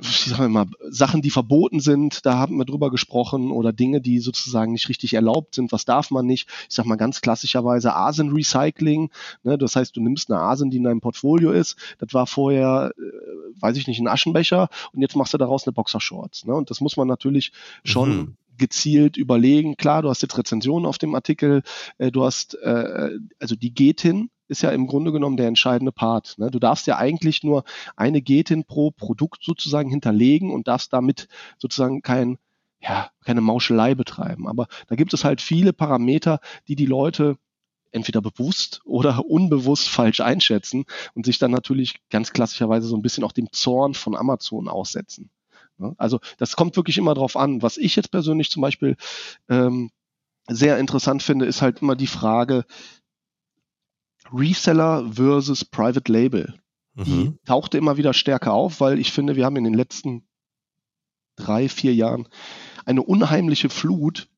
ich 0.00 0.24
sage 0.24 0.48
mal, 0.48 0.66
Sachen, 0.88 1.22
die 1.22 1.30
verboten 1.30 1.80
sind, 1.80 2.24
da 2.24 2.38
haben 2.38 2.56
wir 2.56 2.64
drüber 2.64 2.90
gesprochen 2.90 3.50
oder 3.50 3.72
Dinge, 3.72 4.00
die 4.00 4.20
sozusagen 4.20 4.72
nicht 4.72 4.88
richtig 4.88 5.14
erlaubt 5.14 5.54
sind, 5.54 5.72
was 5.72 5.84
darf 5.84 6.10
man 6.10 6.26
nicht. 6.26 6.48
Ich 6.68 6.74
sage 6.74 6.88
mal 6.88 6.96
ganz 6.96 7.20
klassischerweise 7.20 7.94
Asen-Recycling. 7.94 9.10
Ne? 9.42 9.58
Das 9.58 9.76
heißt, 9.76 9.96
du 9.96 10.00
nimmst 10.00 10.30
eine 10.30 10.40
Asen, 10.40 10.70
die 10.70 10.78
in 10.78 10.84
deinem 10.84 11.00
Portfolio 11.00 11.52
ist. 11.52 11.76
Das 11.98 12.14
war 12.14 12.26
vorher, 12.26 12.92
äh, 12.96 13.60
weiß 13.60 13.76
ich 13.76 13.86
nicht, 13.86 14.00
ein 14.00 14.08
Aschenbecher 14.08 14.68
und 14.92 15.02
jetzt 15.02 15.16
machst 15.16 15.34
du 15.34 15.38
daraus 15.38 15.66
eine 15.66 15.72
Boxershorts. 15.72 16.44
Ne? 16.44 16.54
Und 16.54 16.70
das 16.70 16.80
muss 16.80 16.96
man 16.96 17.08
natürlich 17.08 17.52
schon 17.84 18.16
mhm 18.16 18.36
gezielt 18.58 19.18
überlegen. 19.18 19.76
Klar, 19.76 20.00
du 20.00 20.08
hast 20.08 20.22
jetzt 20.22 20.38
Rezensionen 20.38 20.86
auf 20.86 20.96
dem 20.96 21.14
Artikel, 21.14 21.62
äh, 21.98 22.10
du 22.10 22.24
hast, 22.24 22.54
äh, 22.54 23.10
also 23.38 23.54
die 23.54 23.74
geht 23.74 24.00
hin, 24.00 24.30
ist 24.48 24.62
ja 24.62 24.70
im 24.70 24.86
Grunde 24.86 25.12
genommen 25.12 25.36
der 25.36 25.48
entscheidende 25.48 25.92
Part. 25.92 26.36
Ne? 26.38 26.50
Du 26.50 26.58
darfst 26.58 26.86
ja 26.86 26.96
eigentlich 26.96 27.42
nur 27.42 27.64
eine 27.96 28.22
Getin 28.22 28.64
pro 28.64 28.90
Produkt 28.90 29.42
sozusagen 29.42 29.90
hinterlegen 29.90 30.52
und 30.52 30.68
darfst 30.68 30.92
damit 30.92 31.28
sozusagen 31.58 32.02
kein, 32.02 32.38
ja, 32.80 33.10
keine 33.24 33.40
Mauschelei 33.40 33.94
betreiben. 33.94 34.46
Aber 34.48 34.66
da 34.88 34.96
gibt 34.96 35.14
es 35.14 35.24
halt 35.24 35.40
viele 35.40 35.72
Parameter, 35.72 36.40
die 36.68 36.76
die 36.76 36.86
Leute 36.86 37.36
entweder 37.92 38.20
bewusst 38.20 38.80
oder 38.84 39.24
unbewusst 39.28 39.88
falsch 39.88 40.20
einschätzen 40.20 40.84
und 41.14 41.26
sich 41.26 41.38
dann 41.38 41.50
natürlich 41.50 42.00
ganz 42.10 42.32
klassischerweise 42.32 42.86
so 42.86 42.96
ein 42.96 43.02
bisschen 43.02 43.24
auch 43.24 43.32
dem 43.32 43.50
Zorn 43.52 43.94
von 43.94 44.16
Amazon 44.16 44.68
aussetzen. 44.68 45.30
Ne? 45.78 45.94
Also 45.98 46.20
das 46.38 46.56
kommt 46.56 46.76
wirklich 46.76 46.98
immer 46.98 47.14
drauf 47.14 47.36
an. 47.36 47.62
Was 47.62 47.76
ich 47.76 47.96
jetzt 47.96 48.10
persönlich 48.10 48.50
zum 48.50 48.62
Beispiel 48.62 48.96
ähm, 49.48 49.90
sehr 50.48 50.78
interessant 50.78 51.22
finde, 51.22 51.46
ist 51.46 51.62
halt 51.62 51.82
immer 51.82 51.96
die 51.96 52.06
Frage, 52.06 52.64
Reseller 54.32 55.10
versus 55.12 55.64
Private 55.64 56.10
Label. 56.10 56.54
Die 56.94 57.10
mhm. 57.10 57.38
tauchte 57.44 57.76
immer 57.76 57.98
wieder 57.98 58.14
stärker 58.14 58.54
auf, 58.54 58.80
weil 58.80 58.98
ich 58.98 59.12
finde, 59.12 59.36
wir 59.36 59.44
haben 59.44 59.56
in 59.56 59.64
den 59.64 59.74
letzten 59.74 60.26
drei, 61.36 61.68
vier 61.68 61.94
Jahren 61.94 62.26
eine 62.86 63.02
unheimliche 63.02 63.68
Flut 63.68 64.28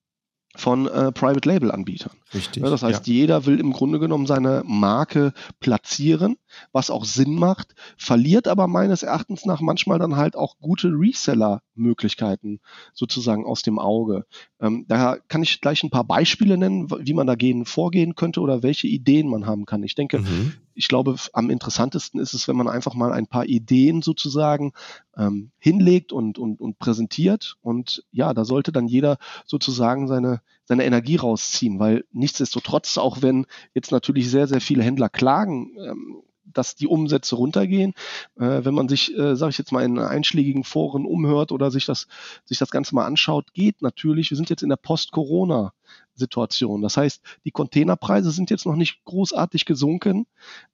von 0.57 0.87
äh, 0.87 1.13
Private 1.13 1.49
Label 1.49 1.71
Anbietern. 1.71 2.13
Richtig. 2.35 2.63
Ja, 2.63 2.71
das 2.71 2.83
heißt, 2.83 3.07
ja. 3.07 3.15
jeder 3.15 3.47
will 3.47 3.61
im 3.61 3.73
Grunde 3.73 3.99
genommen 3.99 4.27
seine 4.27 4.63
Marke 4.67 5.33
platzieren, 5.61 6.37
was 6.73 6.91
auch 6.91 7.05
Sinn 7.05 7.35
macht, 7.35 7.75
verliert 7.97 8.49
aber 8.49 8.67
meines 8.67 9.03
Erachtens 9.03 9.45
nach 9.45 9.61
manchmal 9.61 9.99
dann 9.99 10.17
halt 10.17 10.37
auch 10.37 10.59
gute 10.59 10.89
Reseller-Möglichkeiten 10.89 12.61
sozusagen 12.93 13.47
aus 13.47 13.63
dem 13.63 13.79
Auge. 13.79 14.27
Ähm, 14.61 14.85
daher 14.89 15.21
kann 15.29 15.43
ich 15.43 15.61
gleich 15.61 15.83
ein 15.83 15.91
paar 15.91 16.05
Beispiele 16.05 16.59
nennen, 16.59 16.91
wie 16.91 17.15
man 17.15 17.27
dagegen 17.27 17.65
vorgehen 17.65 18.15
könnte 18.15 18.41
oder 18.41 18.63
welche 18.63 18.89
Ideen 18.89 19.29
man 19.29 19.47
haben 19.47 19.65
kann. 19.65 19.83
Ich 19.83 19.95
denke, 19.95 20.19
mhm 20.19 20.55
ich 20.79 20.87
glaube, 20.87 21.17
am 21.33 21.51
interessantesten 21.51 22.21
ist 22.21 22.35
es, 22.35 22.47
wenn 22.47 22.57
man 22.57 22.69
einfach 22.69 22.95
mal 22.95 23.13
ein 23.13 23.27
paar 23.27 23.47
Ideen 23.47 24.01
sozusagen 24.01 24.73
ähm, 25.17 25.51
hinlegt 25.59 26.13
und, 26.13 26.39
und, 26.39 26.61
und 26.61 26.79
präsentiert. 26.79 27.57
Und 27.63 28.05
ja, 28.13 28.33
da 28.33 28.45
sollte 28.45 28.71
dann 28.71 28.87
jeder 28.87 29.19
sozusagen 29.45 30.07
seine, 30.07 30.38
seine 30.65 30.85
Energie 30.85 31.17
rausziehen, 31.17 31.79
weil 31.79 32.05
nichtsdestotrotz, 32.13 32.99
auch 32.99 33.23
wenn 33.23 33.47
jetzt 33.75 33.93
natürlich 33.93 34.31
sehr, 34.31 34.47
sehr 34.47 34.61
viele 34.61 34.83
Händler 34.83 35.09
klagen, 35.09 35.73
ähm, 35.79 36.23
dass 36.45 36.75
die 36.75 36.87
Umsätze 36.87 37.37
runtergehen. 37.37 37.95
Äh, 38.37 38.65
wenn 38.65 38.75
man 38.75 38.89
sich, 38.89 39.17
äh, 39.17 39.37
sage 39.37 39.51
ich 39.51 39.59
jetzt 39.59 39.73
mal, 39.73 39.85
in 39.85 39.99
einschlägigen 39.99 40.65
Foren 40.65 41.05
umhört 41.05 41.53
oder 41.53 41.71
sich 41.71 41.85
das, 41.85 42.07
sich 42.45 42.59
das 42.59 42.71
Ganze 42.71 42.95
mal 42.95 43.07
anschaut, 43.07 43.53
geht 43.53 43.83
natürlich. 43.83 44.31
Wir 44.31 44.37
sind 44.37 44.51
jetzt 44.51 44.63
in 44.63 44.69
der 44.69 44.77
Post-Corona 44.77 45.73
Situation. 46.19 46.83
Das 46.83 46.97
heißt, 46.97 47.23
die 47.45 47.51
Containerpreise 47.51 48.31
sind 48.31 48.51
jetzt 48.51 48.67
noch 48.67 48.77
nicht 48.77 49.05
großartig 49.05 49.65
gesunken. 49.65 50.27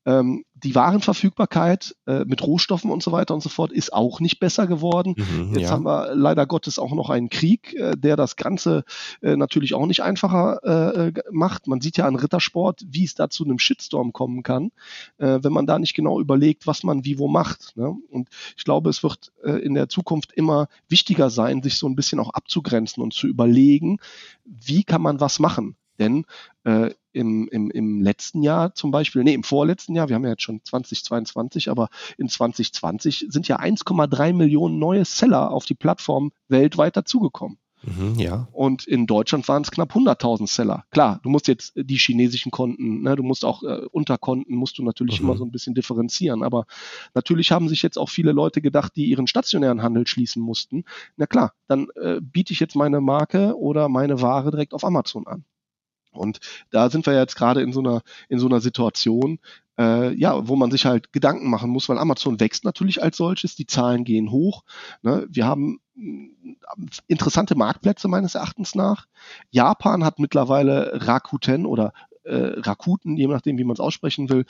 Ähm, 0.06 0.44
die 0.54 0.74
Warenverfügbarkeit 0.74 1.94
äh, 2.06 2.24
mit 2.24 2.42
Rohstoffen 2.42 2.90
und 2.90 3.02
so 3.02 3.12
weiter 3.12 3.34
und 3.34 3.42
so 3.42 3.48
fort 3.48 3.70
ist 3.70 3.92
auch 3.92 4.20
nicht 4.20 4.40
besser 4.40 4.66
geworden. 4.66 5.14
Mhm, 5.16 5.54
jetzt 5.54 5.64
ja. 5.64 5.70
haben 5.70 5.84
wir 5.84 6.14
leider 6.14 6.46
Gottes 6.46 6.78
auch 6.78 6.92
noch 6.92 7.10
einen 7.10 7.28
Krieg, 7.28 7.74
äh, 7.74 7.96
der 7.96 8.16
das 8.16 8.36
Ganze 8.36 8.84
äh, 9.20 9.36
natürlich 9.36 9.74
auch 9.74 9.86
nicht 9.86 10.02
einfacher 10.02 10.60
äh, 10.64 11.08
äh, 11.08 11.12
macht. 11.30 11.66
Man 11.66 11.80
sieht 11.80 11.98
ja 11.98 12.06
an 12.06 12.16
Rittersport, 12.16 12.82
wie 12.88 13.04
es 13.04 13.14
da 13.14 13.28
zu 13.28 13.44
einem 13.44 13.58
Shitstorm 13.58 14.12
kommen 14.12 14.42
kann, 14.42 14.70
äh, 15.18 15.40
wenn 15.42 15.52
man 15.52 15.66
da 15.66 15.78
nicht 15.78 15.94
genau 15.94 16.20
überlegt, 16.20 16.66
was 16.66 16.82
man 16.82 17.04
wie 17.04 17.18
wo 17.18 17.28
macht. 17.28 17.76
Ne? 17.76 17.94
Und 18.10 18.28
ich 18.56 18.64
glaube, 18.64 18.90
es 18.90 19.02
wird 19.02 19.32
in 19.44 19.74
der 19.74 19.88
Zukunft 19.88 20.32
immer 20.32 20.68
wichtiger 20.88 21.28
sein, 21.28 21.62
sich 21.62 21.76
so 21.76 21.86
ein 21.86 21.96
bisschen 21.96 22.18
auch 22.18 22.30
abzugrenzen 22.30 23.02
und 23.02 23.12
zu 23.12 23.26
überlegen, 23.26 23.98
wie 24.44 24.84
kann 24.84 25.02
man 25.02 25.03
was 25.20 25.38
machen? 25.38 25.76
Denn 25.98 26.24
äh, 26.64 26.90
im, 27.12 27.48
im, 27.48 27.70
im 27.70 28.02
letzten 28.02 28.42
Jahr 28.42 28.74
zum 28.74 28.90
Beispiel, 28.90 29.22
nee, 29.22 29.34
im 29.34 29.44
vorletzten 29.44 29.94
Jahr, 29.94 30.08
wir 30.08 30.16
haben 30.16 30.24
ja 30.24 30.30
jetzt 30.30 30.42
schon 30.42 30.60
2022, 30.64 31.70
aber 31.70 31.88
in 32.18 32.28
2020 32.28 33.26
sind 33.28 33.46
ja 33.46 33.60
1,3 33.60 34.32
Millionen 34.32 34.78
neue 34.78 35.04
Seller 35.04 35.52
auf 35.52 35.64
die 35.64 35.74
Plattform 35.74 36.32
weltweit 36.48 36.96
dazugekommen. 36.96 37.58
Mhm, 37.84 38.18
ja. 38.18 38.48
Und 38.52 38.86
in 38.86 39.06
Deutschland 39.06 39.46
waren 39.48 39.62
es 39.62 39.70
knapp 39.70 39.94
100.000 39.94 40.48
Seller. 40.48 40.84
Klar, 40.90 41.20
du 41.22 41.28
musst 41.28 41.48
jetzt 41.48 41.72
die 41.76 41.96
chinesischen 41.96 42.50
Konten, 42.50 43.02
ne, 43.02 43.16
du 43.16 43.22
musst 43.22 43.44
auch 43.44 43.62
äh, 43.62 43.86
Unterkonten, 43.90 44.56
musst 44.56 44.78
du 44.78 44.82
natürlich 44.82 45.20
mhm. 45.20 45.28
immer 45.28 45.36
so 45.36 45.44
ein 45.44 45.50
bisschen 45.50 45.74
differenzieren. 45.74 46.42
Aber 46.42 46.66
natürlich 47.14 47.52
haben 47.52 47.68
sich 47.68 47.82
jetzt 47.82 47.98
auch 47.98 48.08
viele 48.08 48.32
Leute 48.32 48.60
gedacht, 48.60 48.96
die 48.96 49.06
ihren 49.06 49.26
stationären 49.26 49.82
Handel 49.82 50.06
schließen 50.06 50.42
mussten. 50.42 50.84
Na 51.16 51.26
klar, 51.26 51.52
dann 51.68 51.88
äh, 52.00 52.20
biete 52.20 52.52
ich 52.52 52.60
jetzt 52.60 52.76
meine 52.76 53.00
Marke 53.00 53.56
oder 53.58 53.88
meine 53.88 54.20
Ware 54.20 54.50
direkt 54.50 54.74
auf 54.74 54.84
Amazon 54.84 55.26
an. 55.26 55.44
Und 56.12 56.38
da 56.70 56.90
sind 56.90 57.06
wir 57.06 57.14
jetzt 57.14 57.36
gerade 57.36 57.60
in 57.60 57.72
so 57.72 57.80
einer, 57.80 58.02
in 58.28 58.38
so 58.38 58.46
einer 58.46 58.60
Situation, 58.60 59.40
äh, 59.78 60.14
ja, 60.14 60.46
wo 60.46 60.56
man 60.56 60.70
sich 60.70 60.86
halt 60.86 61.12
Gedanken 61.12 61.50
machen 61.50 61.70
muss, 61.70 61.88
weil 61.88 61.98
Amazon 61.98 62.40
wächst 62.40 62.64
natürlich 62.64 63.02
als 63.02 63.16
solches, 63.16 63.56
die 63.56 63.66
Zahlen 63.66 64.04
gehen 64.04 64.30
hoch. 64.30 64.62
Ne? 65.02 65.26
Wir 65.28 65.46
haben 65.46 65.80
interessante 67.06 67.54
Marktplätze 67.54 68.08
meines 68.08 68.34
Erachtens 68.34 68.74
nach. 68.74 69.06
Japan 69.50 70.04
hat 70.04 70.18
mittlerweile 70.18 71.06
Rakuten 71.06 71.66
oder 71.66 71.92
äh, 72.24 72.60
Rakuten, 72.60 73.16
je 73.16 73.26
nachdem, 73.26 73.58
wie 73.58 73.64
man 73.64 73.74
es 73.74 73.80
aussprechen 73.80 74.28
will, 74.28 74.44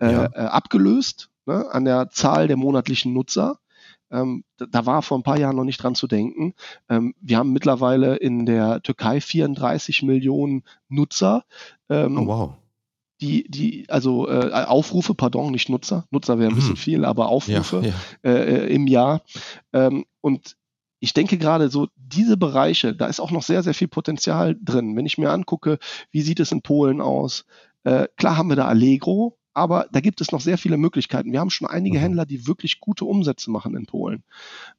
äh, 0.00 0.12
ja. 0.12 0.24
äh, 0.26 0.38
abgelöst 0.38 1.30
ne? 1.46 1.66
an 1.70 1.84
der 1.84 2.10
Zahl 2.10 2.48
der 2.48 2.56
monatlichen 2.56 3.12
Nutzer. 3.12 3.58
Ähm, 4.10 4.44
da, 4.56 4.66
da, 4.66 4.86
war 4.86 5.02
vor 5.02 5.18
ein 5.18 5.24
paar 5.24 5.38
Jahren 5.38 5.56
noch 5.56 5.64
nicht 5.64 5.82
dran 5.82 5.96
zu 5.96 6.06
denken. 6.06 6.54
Ähm, 6.88 7.14
wir 7.20 7.38
haben 7.38 7.52
mittlerweile 7.52 8.16
in 8.16 8.46
der 8.46 8.80
Türkei 8.82 9.20
34 9.20 10.02
Millionen 10.02 10.62
Nutzer. 10.88 11.44
Ähm, 11.88 12.16
oh, 12.18 12.26
wow. 12.26 12.54
Die, 13.20 13.50
die, 13.50 13.86
also 13.88 14.28
äh, 14.28 14.52
Aufrufe, 14.52 15.14
pardon, 15.14 15.50
nicht 15.50 15.68
Nutzer. 15.70 16.06
Nutzer 16.10 16.38
wäre 16.38 16.50
ein 16.50 16.54
bisschen 16.54 16.72
mhm. 16.72 16.76
viel, 16.76 17.04
aber 17.04 17.28
Aufrufe 17.28 17.82
ja, 17.82 17.94
ja. 18.22 18.30
Äh, 18.30 18.72
im 18.72 18.86
Jahr. 18.86 19.22
Ähm, 19.72 20.04
und 20.20 20.56
ich 20.98 21.12
denke 21.12 21.38
gerade 21.38 21.68
so, 21.68 21.88
diese 21.96 22.36
Bereiche, 22.36 22.94
da 22.94 23.06
ist 23.06 23.20
auch 23.20 23.30
noch 23.30 23.42
sehr, 23.42 23.62
sehr 23.62 23.74
viel 23.74 23.88
Potenzial 23.88 24.56
drin. 24.60 24.96
Wenn 24.96 25.06
ich 25.06 25.18
mir 25.18 25.30
angucke, 25.30 25.78
wie 26.10 26.22
sieht 26.22 26.40
es 26.40 26.52
in 26.52 26.62
Polen 26.62 27.00
aus? 27.00 27.44
Äh, 27.84 28.08
klar 28.16 28.36
haben 28.36 28.48
wir 28.48 28.56
da 28.56 28.66
Allegro, 28.66 29.38
aber 29.52 29.86
da 29.92 30.00
gibt 30.00 30.20
es 30.20 30.32
noch 30.32 30.40
sehr 30.40 30.58
viele 30.58 30.76
Möglichkeiten. 30.76 31.32
Wir 31.32 31.40
haben 31.40 31.50
schon 31.50 31.68
einige 31.68 31.98
mhm. 31.98 32.02
Händler, 32.02 32.26
die 32.26 32.46
wirklich 32.46 32.80
gute 32.80 33.04
Umsätze 33.04 33.50
machen 33.50 33.76
in 33.76 33.86
Polen. 33.86 34.24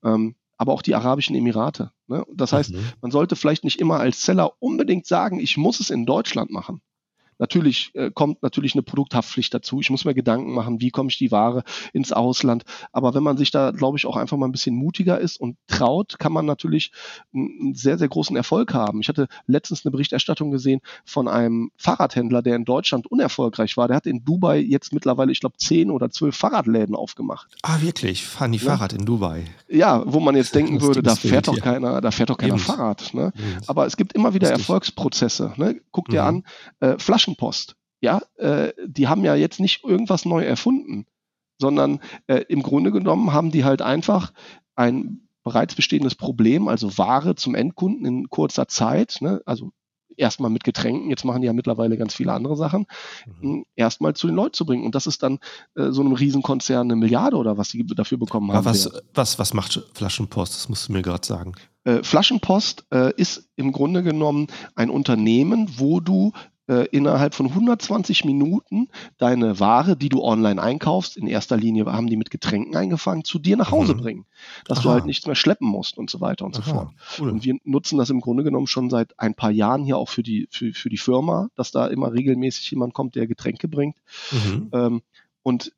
Ähm, 0.04 0.36
aber 0.58 0.74
auch 0.74 0.82
die 0.82 0.96
Arabischen 0.96 1.36
Emirate. 1.36 1.92
Ne? 2.08 2.26
Das 2.34 2.52
heißt, 2.52 2.74
mhm. 2.74 2.84
man 3.02 3.12
sollte 3.12 3.36
vielleicht 3.36 3.64
nicht 3.64 3.80
immer 3.80 4.00
als 4.00 4.24
Seller 4.24 4.54
unbedingt 4.60 5.06
sagen, 5.06 5.40
ich 5.40 5.56
muss 5.58 5.80
es 5.80 5.92
in 5.92 6.06
Deutschland 6.06 6.52
machen. 6.52 6.82
Natürlich 7.40 7.92
äh, 7.94 8.12
kommt 8.12 8.42
natürlich 8.44 8.74
eine 8.74 8.84
Produkthaftpflicht 8.84 9.54
dazu. 9.54 9.80
Ich 9.80 9.90
muss 9.90 10.06
mir 10.06 10.14
Gedanken 10.14 10.54
machen, 10.54 10.82
wie 10.82 10.90
komme 10.90 11.10
ich 11.10 11.18
die 11.18 11.32
Ware 11.32 11.64
ins 11.94 12.12
Ausland. 12.12 12.64
Aber 12.92 13.14
wenn 13.14 13.24
man 13.24 13.38
sich 13.38 13.52
da, 13.52 13.72
glaube 13.72 13.98
ich, 13.98 14.06
auch 14.06 14.18
einfach 14.18 14.38
mal 14.38 14.48
ein 14.48 14.52
bisschen 14.52 14.76
mutiger 14.76 15.20
ist 15.20 15.40
und 15.40 15.58
traut, 15.68 16.20
kann 16.20 16.34
man 16.34 16.46
natürlich 16.46 16.92
einen 17.34 17.76
sehr, 17.76 17.98
sehr 17.98 18.08
großen 18.08 18.36
Erfolg 18.36 18.74
haben. 18.74 19.02
Ich 19.02 19.10
hatte 19.10 19.28
letztens 19.46 19.86
eine 19.86 19.92
Berichterstattung 19.92 20.52
gesehen 20.52 20.82
von 21.06 21.28
einem 21.28 21.72
Fahrradhändler, 21.78 22.42
der 22.42 22.56
in 22.56 22.66
Deutschland 22.66 23.08
unerfolgreich 23.08 23.78
war. 23.78 23.88
Der 23.88 23.98
hat 23.98 24.06
in 24.06 24.24
Dubai 24.24 24.60
jetzt 24.60 24.94
mittlerweile, 24.94 25.32
ich 25.32 25.40
glaube, 25.40 25.58
zehn 25.58 25.92
oder 25.92 26.10
zwölf 26.10 26.36
Fahrradläden 26.36 26.96
aufgemacht. 26.96 27.56
Ah, 27.62 27.82
wirklich? 27.82 28.26
Fahren 28.26 28.52
die 28.52 28.58
ja. 28.58 28.66
Fahrrad 28.66 28.94
in 28.94 29.06
Dubai? 29.06 29.46
Ja, 29.68 30.04
wo 30.06 30.20
man 30.20 30.36
jetzt 30.36 30.56
denken 30.56 30.82
würde, 30.82 31.04
da 31.04 31.16
fährt 31.16 31.48
doch 31.48 31.60
keiner, 31.60 32.02
da 32.02 32.12
fährt 32.12 32.30
doch 32.30 32.38
keiner 32.38 32.58
Fahrrad. 32.58 33.14
Ne? 33.14 33.32
Aber 33.68 33.86
es 33.86 33.98
gibt 33.98 34.14
immer 34.14 34.34
wieder 34.34 34.50
Erfolgsprozesse. 34.50 35.54
Ne? 35.58 35.82
Guck 35.92 36.10
dir 36.10 36.24
mhm. 36.24 36.28
an, 36.28 36.44
äh, 36.80 36.98
Flaschenpost. 37.28 37.76
Ja, 38.00 38.22
äh, 38.38 38.74
die 38.86 39.08
haben 39.08 39.24
ja 39.24 39.36
jetzt 39.36 39.60
nicht 39.60 39.84
irgendwas 39.84 40.26
neu 40.26 40.44
erfunden, 40.44 41.06
sondern 41.60 42.00
äh, 42.28 42.44
im 42.48 42.62
Grunde 42.62 42.92
genommen 42.92 43.34
haben 43.34 43.52
die 43.52 43.64
halt 43.64 43.82
einfach 43.82 44.34
ein 44.76 45.28
bereits 45.44 45.76
bestehendes 45.76 46.14
Problem, 46.14 46.68
also 46.68 46.98
Ware 46.98 47.36
zum 47.36 47.56
Endkunden 47.56 48.06
in 48.06 48.30
kurzer 48.30 48.68
Zeit, 48.68 49.18
ne? 49.22 49.42
also 49.46 49.72
erstmal 50.16 50.50
mit 50.50 50.64
Getränken, 50.64 51.10
jetzt 51.10 51.26
machen 51.26 51.42
die 51.42 51.48
ja 51.48 51.54
mittlerweile 51.54 51.98
ganz 51.98 52.14
viele 52.14 52.34
andere 52.34 52.56
Sachen, 52.56 52.86
mhm. 53.40 53.66
erstmal 53.76 54.14
zu 54.14 54.28
den 54.28 54.36
Leuten 54.36 54.54
zu 54.54 54.66
bringen. 54.66 54.84
Und 54.84 54.94
das 54.94 55.08
ist 55.08 55.24
dann 55.24 55.40
äh, 55.76 55.92
so 55.92 56.02
einem 56.02 56.14
Riesenkonzern 56.14 56.88
eine 56.88 56.96
Milliarde 56.96 57.38
oder 57.38 57.58
was 57.58 57.70
sie 57.70 57.86
dafür 57.86 58.18
bekommen 58.18 58.52
haben. 58.52 58.66
Was, 58.66 58.92
was, 59.14 59.40
was 59.40 59.54
macht 59.54 59.82
Flaschenpost? 59.94 60.54
Das 60.54 60.70
musst 60.70 60.88
du 60.88 60.94
mir 60.94 61.02
gerade 61.02 61.26
sagen. 61.26 61.54
Äh, 61.84 62.04
Flaschenpost 62.04 62.86
äh, 62.92 63.14
ist 63.16 63.50
im 63.56 63.72
Grunde 63.72 64.04
genommen 64.04 64.48
ein 64.76 64.90
Unternehmen, 64.90 65.70
wo 65.78 66.00
du 66.00 66.34
innerhalb 66.68 67.34
von 67.34 67.48
120 67.48 68.26
Minuten 68.26 68.90
deine 69.18 69.60
Ware, 69.60 69.96
die 69.96 70.10
du 70.10 70.22
online 70.24 70.62
einkaufst, 70.62 71.18
in 71.18 71.28
erster 71.28 71.58
Linie 71.58 71.86
haben 71.86 72.08
die 72.08 72.18
mit 72.18 72.30
Getränken 72.30 72.76
eingefangen, 72.76 73.24
zu 73.24 73.40
dir 73.40 73.58
nach 73.58 73.72
Hause 73.72 73.94
mhm. 73.94 74.00
bringen. 74.00 74.26
Dass 74.66 74.80
Aha. 74.80 74.84
du 74.84 74.90
halt 74.92 75.06
nichts 75.06 75.26
mehr 75.26 75.36
schleppen 75.36 75.68
musst 75.68 75.98
und 75.98 76.10
so 76.10 76.20
weiter 76.20 76.46
und 76.46 76.58
Aha. 76.58 76.64
so 76.64 76.72
fort. 76.72 76.90
Cool. 77.20 77.30
Und 77.30 77.46
wir 77.46 77.58
nutzen 77.64 77.98
das 77.98 78.10
im 78.10 78.20
Grunde 78.20 78.44
genommen 78.44 78.68
schon 78.68 78.90
seit 78.90 79.20
ein 79.20 79.36
paar 79.36 79.52
Jahren 79.52 79.84
hier 79.84 79.98
auch 79.98 80.10
für 80.10 80.24
die, 80.24 80.48
für, 80.52 80.74
für 80.74 80.90
die 80.90 80.98
Firma, 80.98 81.50
dass 81.56 81.72
da 81.72 81.88
immer 81.88 82.12
regelmäßig 82.14 82.70
jemand 82.72 82.94
kommt, 82.94 83.16
der 83.16 83.28
Getränke 83.28 83.68
bringt. 83.68 83.96
Mhm. 84.32 84.70
Ähm, 84.74 85.02
und 85.44 85.72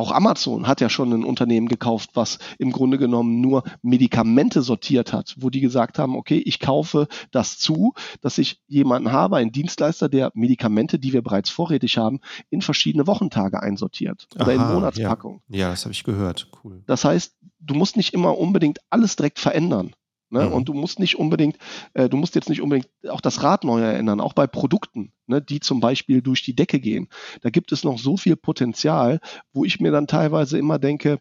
auch 0.00 0.12
Amazon 0.12 0.66
hat 0.66 0.80
ja 0.80 0.88
schon 0.88 1.12
ein 1.12 1.24
Unternehmen 1.24 1.68
gekauft, 1.68 2.10
was 2.14 2.38
im 2.58 2.72
Grunde 2.72 2.98
genommen 2.98 3.40
nur 3.40 3.62
Medikamente 3.82 4.62
sortiert 4.62 5.12
hat, 5.12 5.36
wo 5.38 5.50
die 5.50 5.60
gesagt 5.60 5.98
haben, 5.98 6.16
okay, 6.16 6.38
ich 6.38 6.58
kaufe 6.58 7.06
das 7.30 7.58
zu, 7.58 7.92
dass 8.20 8.38
ich 8.38 8.60
jemanden 8.66 9.12
habe, 9.12 9.36
einen 9.36 9.52
Dienstleister, 9.52 10.08
der 10.08 10.32
Medikamente, 10.34 10.98
die 10.98 11.12
wir 11.12 11.22
bereits 11.22 11.50
vorrätig 11.50 11.98
haben, 11.98 12.20
in 12.48 12.62
verschiedene 12.62 13.06
Wochentage 13.06 13.62
einsortiert 13.62 14.26
oder 14.34 14.46
Aha, 14.46 14.52
in 14.52 14.74
Monatspackung. 14.74 15.42
Ja. 15.48 15.58
ja, 15.58 15.70
das 15.70 15.84
habe 15.84 15.92
ich 15.92 16.02
gehört. 16.02 16.48
Cool. 16.64 16.82
Das 16.86 17.04
heißt, 17.04 17.36
du 17.60 17.74
musst 17.74 17.96
nicht 17.96 18.14
immer 18.14 18.38
unbedingt 18.38 18.78
alles 18.88 19.16
direkt 19.16 19.38
verändern. 19.38 19.92
Ne? 20.30 20.46
Mhm. 20.46 20.52
Und 20.52 20.68
du 20.68 20.74
musst 20.74 20.98
nicht 20.98 21.18
unbedingt, 21.18 21.58
äh, 21.94 22.08
du 22.08 22.16
musst 22.16 22.34
jetzt 22.34 22.48
nicht 22.48 22.62
unbedingt 22.62 22.88
auch 23.08 23.20
das 23.20 23.42
Rad 23.42 23.64
neu 23.64 23.80
erinnern, 23.80 24.20
auch 24.20 24.32
bei 24.32 24.46
Produkten, 24.46 25.12
ne, 25.26 25.42
die 25.42 25.60
zum 25.60 25.80
Beispiel 25.80 26.22
durch 26.22 26.42
die 26.42 26.54
Decke 26.54 26.80
gehen. 26.80 27.08
Da 27.42 27.50
gibt 27.50 27.72
es 27.72 27.84
noch 27.84 27.98
so 27.98 28.16
viel 28.16 28.36
Potenzial, 28.36 29.20
wo 29.52 29.64
ich 29.64 29.80
mir 29.80 29.90
dann 29.90 30.06
teilweise 30.06 30.56
immer 30.56 30.78
denke, 30.78 31.18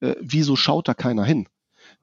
äh, 0.00 0.14
wieso 0.20 0.56
schaut 0.56 0.88
da 0.88 0.94
keiner 0.94 1.24
hin? 1.24 1.48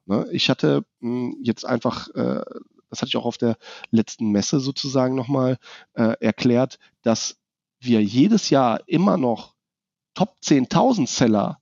Ne? 0.05 0.27
Ich 0.31 0.49
hatte 0.49 0.85
mh, 0.99 1.09
hm, 1.09 1.37
jetzt 1.41 1.65
einfach, 1.65 2.09
äh, 2.09 2.43
das 2.89 3.01
hatte 3.01 3.09
ich 3.09 3.17
auch 3.17 3.25
auf 3.25 3.39
der 3.39 3.57
letzten 3.89 4.29
Messe 4.29 4.59
sozusagen 4.59 5.15
nochmal 5.15 5.57
äh, 5.93 6.15
erklärt, 6.19 6.77
dass 7.01 7.37
wir 7.79 8.03
jedes 8.03 8.49
Jahr 8.49 8.81
immer 8.87 9.17
noch 9.17 9.55
Top 10.13 10.37
10.000 10.43 11.07
Seller 11.07 11.59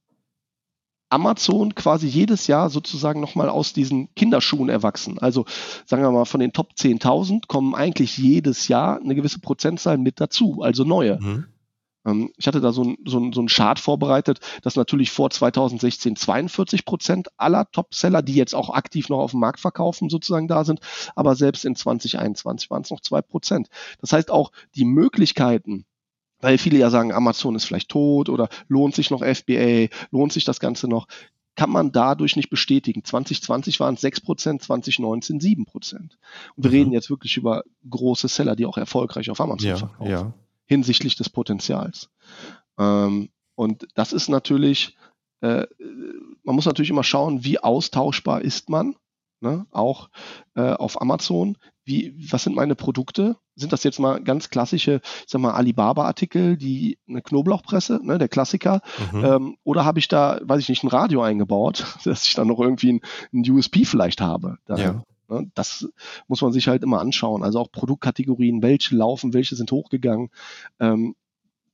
Amazon 1.12 1.76
quasi 1.76 2.08
jedes 2.08 2.48
Jahr 2.48 2.70
sozusagen 2.70 3.20
nochmal 3.20 3.50
aus 3.50 3.74
diesen 3.74 4.14
Kinderschuhen 4.16 4.70
erwachsen. 4.70 5.20
Also 5.20 5.46
sagen 5.86 6.04
wir 6.04 6.12
mal, 6.12 6.26
von 6.26 6.40
den 6.40 6.54
Top 6.54 6.72
10.000 6.78 7.48
kommen 7.48 7.76
eigentlich 7.76 8.18
jedes 8.18 8.68
Jahr 8.68 9.00
eine 9.00 9.16
gewisse 9.16 9.40
Prozentzahl 9.40 9.98
mit 9.98 10.20
dazu, 10.22 10.62
also 10.62 10.84
neue. 10.84 11.20
Mhm. 11.20 11.46
Ähm, 12.06 12.32
ich 12.38 12.48
hatte 12.48 12.62
da 12.62 12.72
so 12.72 12.84
ein, 12.84 12.98
so, 13.06 13.32
so 13.32 13.42
ein 13.42 13.48
Chart 13.48 13.80
vorbereitet, 13.80 14.40
dass 14.64 14.76
natürlich 14.76 15.12
vor 15.12 15.30
2016 15.30 16.16
42 16.16 16.86
Prozent 16.86 17.28
aller 17.38 17.70
Topseller, 17.72 18.22
die 18.22 18.36
jetzt 18.36 18.56
auch 18.56 18.70
aktiv 18.70 19.10
noch 19.10 19.20
auf 19.20 19.32
dem 19.32 19.40
Markt 19.40 19.60
verkaufen, 19.60 20.10
sozusagen 20.10 20.48
da 20.48 20.64
sind, 20.64 20.80
aber 21.16 21.36
selbst 21.36 21.66
in 21.66 21.76
2021 21.76 22.70
waren 22.70 22.84
es 22.84 22.92
noch 22.92 23.02
zwei 23.02 23.22
Prozent. 23.22 23.68
Das 24.00 24.14
heißt 24.14 24.32
auch 24.32 24.52
die 24.76 24.86
Möglichkeiten, 24.86 25.86
weil 26.42 26.58
viele 26.58 26.78
ja 26.78 26.90
sagen, 26.90 27.14
Amazon 27.14 27.56
ist 27.56 27.66
vielleicht 27.66 27.90
tot 27.90 28.30
oder 28.30 28.50
lohnt 28.68 28.96
sich 28.96 29.12
noch 29.12 29.24
FBA, 29.24 29.88
lohnt 30.12 30.34
sich 30.34 30.44
das 30.44 30.60
Ganze 30.60 30.88
noch, 30.88 31.08
kann 31.56 31.70
man 31.70 31.92
dadurch 31.92 32.36
nicht 32.36 32.50
bestätigen. 32.50 33.04
2020 33.04 33.80
waren 33.80 33.96
es 33.96 34.04
6%, 34.04 34.60
2019 34.60 35.40
7%. 35.40 35.68
Und 35.96 36.12
wir 36.56 36.70
mhm. 36.70 36.76
reden 36.76 36.92
jetzt 36.92 37.10
wirklich 37.10 37.38
über 37.38 37.64
große 37.90 38.28
Seller, 38.28 38.56
die 38.56 38.66
auch 38.66 38.78
erfolgreich 38.78 39.30
auf 39.30 39.42
Amazon 39.42 39.70
ja, 39.70 39.78
verkaufen, 39.78 40.12
ja. 40.12 40.34
hinsichtlich 40.66 41.16
des 41.16 41.30
Potenzials. 41.30 42.10
Ähm, 42.78 43.30
und 43.56 43.88
das 43.96 44.14
ist 44.14 44.30
natürlich, 44.30 44.98
äh, 45.42 45.68
man 46.44 46.56
muss 46.56 46.66
natürlich 46.66 46.90
immer 46.90 47.04
schauen, 47.04 47.44
wie 47.44 47.60
austauschbar 47.60 48.42
ist 48.42 48.70
man, 48.70 48.96
ne? 49.42 49.66
auch 49.72 50.10
äh, 50.56 50.74
auf 50.74 51.02
Amazon. 51.02 51.58
Wie, 51.84 52.14
was 52.32 52.44
sind 52.44 52.56
meine 52.56 52.76
Produkte? 52.76 53.38
sind 53.56 53.72
das 53.72 53.84
jetzt 53.84 54.00
mal 54.00 54.22
ganz 54.22 54.50
klassische, 54.50 55.02
ich 55.04 55.26
sag 55.28 55.40
mal, 55.42 55.54
Alibaba-Artikel, 55.54 56.58
die 56.58 56.98
eine 57.08 57.22
Knoblauchpresse, 57.22 58.00
ne, 58.04 58.18
der 58.18 58.28
Klassiker, 58.28 58.82
mhm. 59.12 59.26
ähm, 59.26 59.58
oder 59.64 59.86
habe 59.86 60.00
ich 60.00 60.08
da, 60.08 60.40
weiß 60.44 60.60
ich 60.60 60.70
nicht, 60.70 60.84
ein 60.84 60.90
Radio 60.90 61.22
eingebaut, 61.22 61.86
dass 62.04 62.26
ich 62.26 62.34
dann 62.34 62.48
noch 62.48 62.60
irgendwie 62.60 62.94
ein, 62.94 63.02
ein 63.34 63.50
USP 63.50 63.86
vielleicht 63.86 64.22
habe. 64.22 64.58
Da, 64.66 64.76
ja. 64.78 65.04
ne, 65.30 65.52
das 65.54 65.88
muss 66.28 66.42
man 66.42 66.52
sich 66.52 66.68
halt 66.68 66.84
immer 66.84 67.00
anschauen. 67.00 67.44
Also 67.44 67.60
auch 67.60 67.72
Produktkategorien, 67.72 68.62
welche 68.62 68.96
laufen, 68.96 69.34
welche 69.34 69.56
sind 69.56 69.72
hochgegangen. 69.72 70.30
Ähm, 70.80 71.16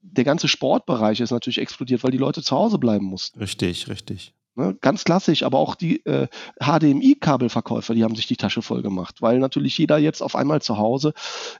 der 0.01 0.23
ganze 0.23 0.47
Sportbereich 0.47 1.19
ist 1.19 1.31
natürlich 1.31 1.57
explodiert, 1.57 2.03
weil 2.03 2.11
die 2.11 2.17
Leute 2.17 2.41
zu 2.41 2.55
Hause 2.55 2.77
bleiben 2.77 3.05
mussten. 3.05 3.39
Richtig, 3.39 3.89
richtig. 3.89 4.33
Ne, 4.57 4.75
ganz 4.81 5.03
klassisch, 5.03 5.43
aber 5.43 5.59
auch 5.59 5.75
die 5.75 6.03
äh, 6.07 6.27
HDMI-Kabelverkäufer, 6.59 7.93
die 7.93 8.03
haben 8.03 8.15
sich 8.15 8.25
die 8.25 8.37
Tasche 8.37 8.63
voll 8.63 8.81
gemacht, 8.81 9.21
weil 9.21 9.37
natürlich 9.37 9.77
jeder 9.77 9.99
jetzt 9.99 10.23
auf 10.23 10.35
einmal 10.35 10.63
zu 10.63 10.79
Hause 10.79 11.13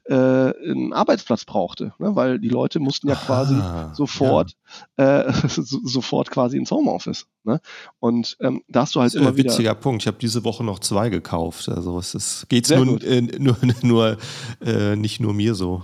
äh, 0.05 0.15
einen 0.15 0.93
Arbeitsplatz 0.93 1.45
brauchte, 1.45 1.93
ne, 1.99 2.15
weil 2.15 2.39
die 2.39 2.49
Leute 2.49 2.79
mussten 2.79 3.07
ja 3.07 3.13
quasi 3.13 3.53
ah, 3.53 3.93
sofort, 3.93 4.53
ja. 4.97 5.21
Äh, 5.27 5.31
so, 5.47 5.79
sofort 5.83 6.31
quasi 6.31 6.57
ins 6.57 6.71
Homeoffice. 6.71 7.27
Ne? 7.43 7.61
Und 7.99 8.35
ähm, 8.39 8.63
da 8.67 8.81
hast 8.81 8.95
du 8.95 9.01
halt 9.01 9.13
immer 9.13 9.37
wieder. 9.37 9.51
Witziger 9.51 9.75
Punkt. 9.75 10.01
Ich 10.01 10.07
habe 10.07 10.17
diese 10.19 10.43
Woche 10.43 10.63
noch 10.63 10.79
zwei 10.79 11.09
gekauft. 11.09 11.69
Also 11.69 11.99
es 11.99 12.15
ist, 12.15 12.49
geht's 12.49 12.71
nur, 12.71 12.99
äh, 13.03 13.21
nur, 13.39 13.57
nur 13.83 14.17
äh, 14.59 14.95
nicht 14.95 15.19
nur 15.19 15.35
mir 15.35 15.53
so. 15.53 15.83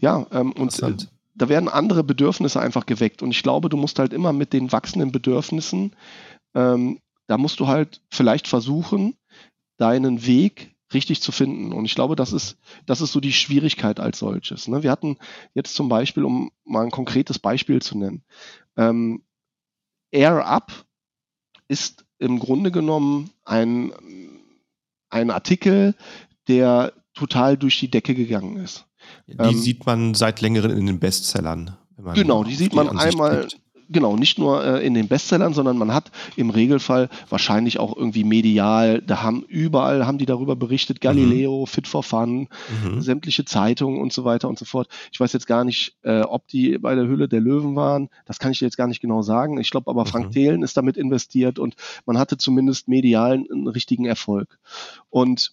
Ja, 0.00 0.26
ähm, 0.32 0.50
und 0.50 0.76
äh, 0.82 0.96
da 1.34 1.48
werden 1.48 1.68
andere 1.68 2.04
Bedürfnisse 2.04 2.60
einfach 2.60 2.86
geweckt. 2.86 3.22
Und 3.22 3.30
ich 3.30 3.42
glaube, 3.42 3.68
du 3.68 3.76
musst 3.76 3.98
halt 3.98 4.12
immer 4.12 4.32
mit 4.32 4.52
den 4.52 4.70
wachsenden 4.70 5.12
Bedürfnissen 5.12 5.92
ähm, 6.54 7.00
da 7.26 7.38
musst 7.38 7.60
du 7.60 7.66
halt 7.66 8.00
vielleicht 8.10 8.48
versuchen, 8.48 9.16
deinen 9.78 10.26
Weg 10.26 10.74
richtig 10.92 11.22
zu 11.22 11.32
finden. 11.32 11.72
Und 11.72 11.84
ich 11.84 11.94
glaube, 11.94 12.16
das 12.16 12.32
ist, 12.32 12.58
das 12.86 13.00
ist 13.00 13.12
so 13.12 13.20
die 13.20 13.32
Schwierigkeit 13.32 14.00
als 14.00 14.18
solches. 14.18 14.68
Ne? 14.68 14.82
Wir 14.82 14.90
hatten 14.90 15.16
jetzt 15.54 15.74
zum 15.74 15.88
Beispiel, 15.88 16.24
um 16.24 16.50
mal 16.64 16.84
ein 16.84 16.90
konkretes 16.90 17.38
Beispiel 17.38 17.80
zu 17.80 17.96
nennen, 17.96 18.22
ähm, 18.76 19.22
Air 20.10 20.46
Up 20.46 20.72
ist 21.68 22.04
im 22.18 22.38
Grunde 22.38 22.70
genommen 22.70 23.30
ein, 23.44 23.92
ein 25.08 25.30
Artikel, 25.30 25.94
der 26.48 26.92
total 27.14 27.56
durch 27.56 27.80
die 27.80 27.90
Decke 27.90 28.14
gegangen 28.14 28.56
ist. 28.58 28.86
Die 29.26 29.36
ähm, 29.38 29.56
sieht 29.56 29.86
man 29.86 30.14
seit 30.14 30.40
längerem 30.40 30.76
in 30.76 30.86
den 30.86 31.00
Bestsellern. 31.00 31.76
genau, 32.14 32.44
die 32.44 32.54
sieht 32.54 32.74
man 32.74 32.96
einmal, 32.96 33.48
gibt 33.48 33.61
genau, 33.92 34.16
nicht 34.16 34.38
nur 34.38 34.64
äh, 34.64 34.86
in 34.86 34.94
den 34.94 35.08
Bestsellern, 35.08 35.54
sondern 35.54 35.78
man 35.78 35.92
hat 35.92 36.10
im 36.36 36.50
Regelfall 36.50 37.08
wahrscheinlich 37.28 37.78
auch 37.78 37.96
irgendwie 37.96 38.24
medial, 38.24 39.00
da 39.02 39.22
haben 39.22 39.42
überall 39.42 40.06
haben 40.06 40.18
die 40.18 40.26
darüber 40.26 40.56
berichtet, 40.56 41.00
Galileo, 41.00 41.60
mhm. 41.60 41.66
Fit 41.66 41.86
for 41.86 42.02
Fun, 42.02 42.48
mhm. 42.84 43.00
sämtliche 43.00 43.44
Zeitungen 43.44 44.00
und 44.00 44.12
so 44.12 44.24
weiter 44.24 44.48
und 44.48 44.58
so 44.58 44.64
fort. 44.64 44.88
Ich 45.12 45.20
weiß 45.20 45.32
jetzt 45.32 45.46
gar 45.46 45.64
nicht, 45.64 45.96
äh, 46.02 46.22
ob 46.22 46.48
die 46.48 46.78
bei 46.78 46.94
der 46.94 47.06
Hülle 47.06 47.28
der 47.28 47.40
Löwen 47.40 47.76
waren, 47.76 48.08
das 48.26 48.38
kann 48.38 48.52
ich 48.52 48.60
jetzt 48.60 48.76
gar 48.76 48.86
nicht 48.86 49.00
genau 49.00 49.22
sagen. 49.22 49.58
Ich 49.58 49.70
glaube 49.70 49.90
aber, 49.90 50.06
Frank 50.06 50.26
mhm. 50.26 50.32
Thelen 50.32 50.62
ist 50.62 50.76
damit 50.76 50.96
investiert 50.96 51.58
und 51.58 51.74
man 52.06 52.18
hatte 52.18 52.36
zumindest 52.36 52.88
medial 52.88 53.32
einen 53.32 53.68
richtigen 53.68 54.04
Erfolg. 54.04 54.58
Und 55.10 55.52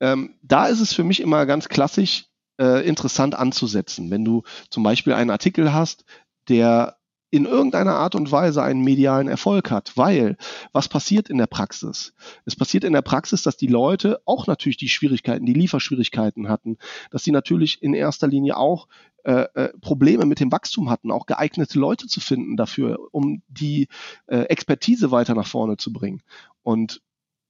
ähm, 0.00 0.34
da 0.42 0.66
ist 0.66 0.80
es 0.80 0.92
für 0.92 1.04
mich 1.04 1.20
immer 1.20 1.46
ganz 1.46 1.68
klassisch, 1.68 2.26
äh, 2.60 2.86
interessant 2.86 3.34
anzusetzen. 3.34 4.10
Wenn 4.10 4.24
du 4.24 4.42
zum 4.70 4.82
Beispiel 4.82 5.12
einen 5.12 5.30
Artikel 5.30 5.72
hast, 5.72 6.04
der 6.48 6.97
in 7.30 7.44
irgendeiner 7.44 7.94
Art 7.94 8.14
und 8.14 8.32
Weise 8.32 8.62
einen 8.62 8.82
medialen 8.82 9.28
Erfolg 9.28 9.70
hat. 9.70 9.96
Weil, 9.96 10.36
was 10.72 10.88
passiert 10.88 11.28
in 11.28 11.38
der 11.38 11.46
Praxis? 11.46 12.14
Es 12.44 12.56
passiert 12.56 12.84
in 12.84 12.92
der 12.92 13.02
Praxis, 13.02 13.42
dass 13.42 13.56
die 13.56 13.66
Leute 13.66 14.20
auch 14.24 14.46
natürlich 14.46 14.76
die 14.78 14.88
Schwierigkeiten, 14.88 15.44
die 15.44 15.52
Lieferschwierigkeiten 15.52 16.48
hatten, 16.48 16.78
dass 17.10 17.24
sie 17.24 17.32
natürlich 17.32 17.82
in 17.82 17.94
erster 17.94 18.26
Linie 18.26 18.56
auch 18.56 18.88
äh, 19.24 19.46
äh, 19.54 19.68
Probleme 19.80 20.24
mit 20.24 20.40
dem 20.40 20.50
Wachstum 20.52 20.88
hatten, 20.88 21.10
auch 21.10 21.26
geeignete 21.26 21.78
Leute 21.78 22.06
zu 22.06 22.20
finden 22.20 22.56
dafür, 22.56 22.98
um 23.10 23.42
die 23.48 23.88
äh, 24.26 24.42
Expertise 24.44 25.10
weiter 25.10 25.34
nach 25.34 25.46
vorne 25.46 25.76
zu 25.76 25.92
bringen. 25.92 26.22
Und 26.62 27.02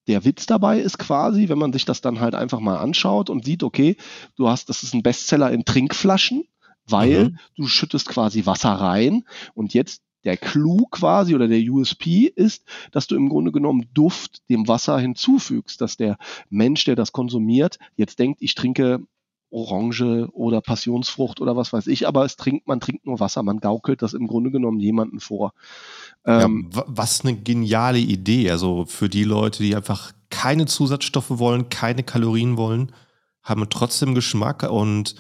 der 0.09 0.25
Witz 0.25 0.47
dabei 0.47 0.81
ist 0.81 0.99
quasi, 0.99 1.49
wenn 1.49 1.59
man 1.59 1.73
sich 1.73 1.85
das 1.85 2.01
dann 2.01 2.19
halt 2.19 2.35
einfach 2.35 2.61
mal 2.61 2.79
anschaut 2.79 3.31
und 3.31 3.45
sieht, 3.45 3.63
okay, 3.63 3.97
du 4.37 4.49
hast, 4.49 4.71
das 4.71 4.83
ist 4.83 4.95
ein 4.95 5.03
Bestseller 5.03 5.53
in 5.53 5.65
Trinkflaschen, 5.65 6.49
weil 6.91 7.31
mhm. 7.31 7.39
du 7.57 7.67
schüttest 7.67 8.09
quasi 8.09 8.47
Wasser 8.47 8.71
rein 8.73 9.25
und 9.55 9.75
jetzt 9.75 10.03
der 10.25 10.37
Clou 10.37 10.87
quasi 10.91 11.35
oder 11.35 11.49
der 11.49 11.61
USP 11.61 12.27
ist, 12.27 12.65
dass 12.91 13.07
du 13.07 13.17
im 13.17 13.29
Grunde 13.29 13.53
genommen 13.53 13.87
Duft 13.95 14.49
dem 14.51 14.67
Wasser 14.69 14.99
hinzufügst, 14.99 15.81
dass 15.81 15.97
der 15.97 16.19
Mensch, 16.51 16.85
der 16.85 16.97
das 16.97 17.13
konsumiert, 17.13 17.79
jetzt 17.97 18.19
denkt, 18.19 18.43
ich 18.43 18.55
trinke 18.55 19.01
Orange 19.51 20.29
oder 20.33 20.61
Passionsfrucht 20.61 21.41
oder 21.41 21.57
was 21.57 21.73
weiß 21.73 21.87
ich, 21.87 22.07
aber 22.07 22.25
es 22.25 22.37
trinkt, 22.37 22.67
man 22.67 22.81
trinkt 22.81 23.07
nur 23.07 23.21
Wasser, 23.21 23.43
man 23.43 23.61
gaukelt 23.61 24.03
das 24.03 24.13
im 24.13 24.27
Grunde 24.27 24.51
genommen 24.51 24.79
jemanden 24.81 25.21
vor. 25.21 25.55
Ähm, 26.27 26.71
ja, 26.75 26.85
was 26.87 27.25
eine 27.25 27.37
geniale 27.37 27.99
Idee, 27.99 28.51
also 28.51 28.85
für 28.87 29.09
die 29.09 29.25
Leute, 29.25 29.63
die 29.63 29.75
einfach 29.75 30.13
keine 30.31 30.67
Zusatzstoffe 30.67 31.39
wollen, 31.39 31.71
keine 31.71 32.03
Kalorien 32.03 32.57
wollen, 32.57 32.93
haben 33.43 33.67
trotzdem 33.71 34.15
Geschmack 34.15 34.69
und 34.71 35.15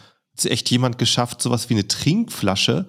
echt 0.47 0.71
jemand 0.71 0.99
geschafft, 0.99 1.43
sowas 1.43 1.69
wie 1.69 1.75
eine 1.75 1.89
Trinkflasche, 1.89 2.87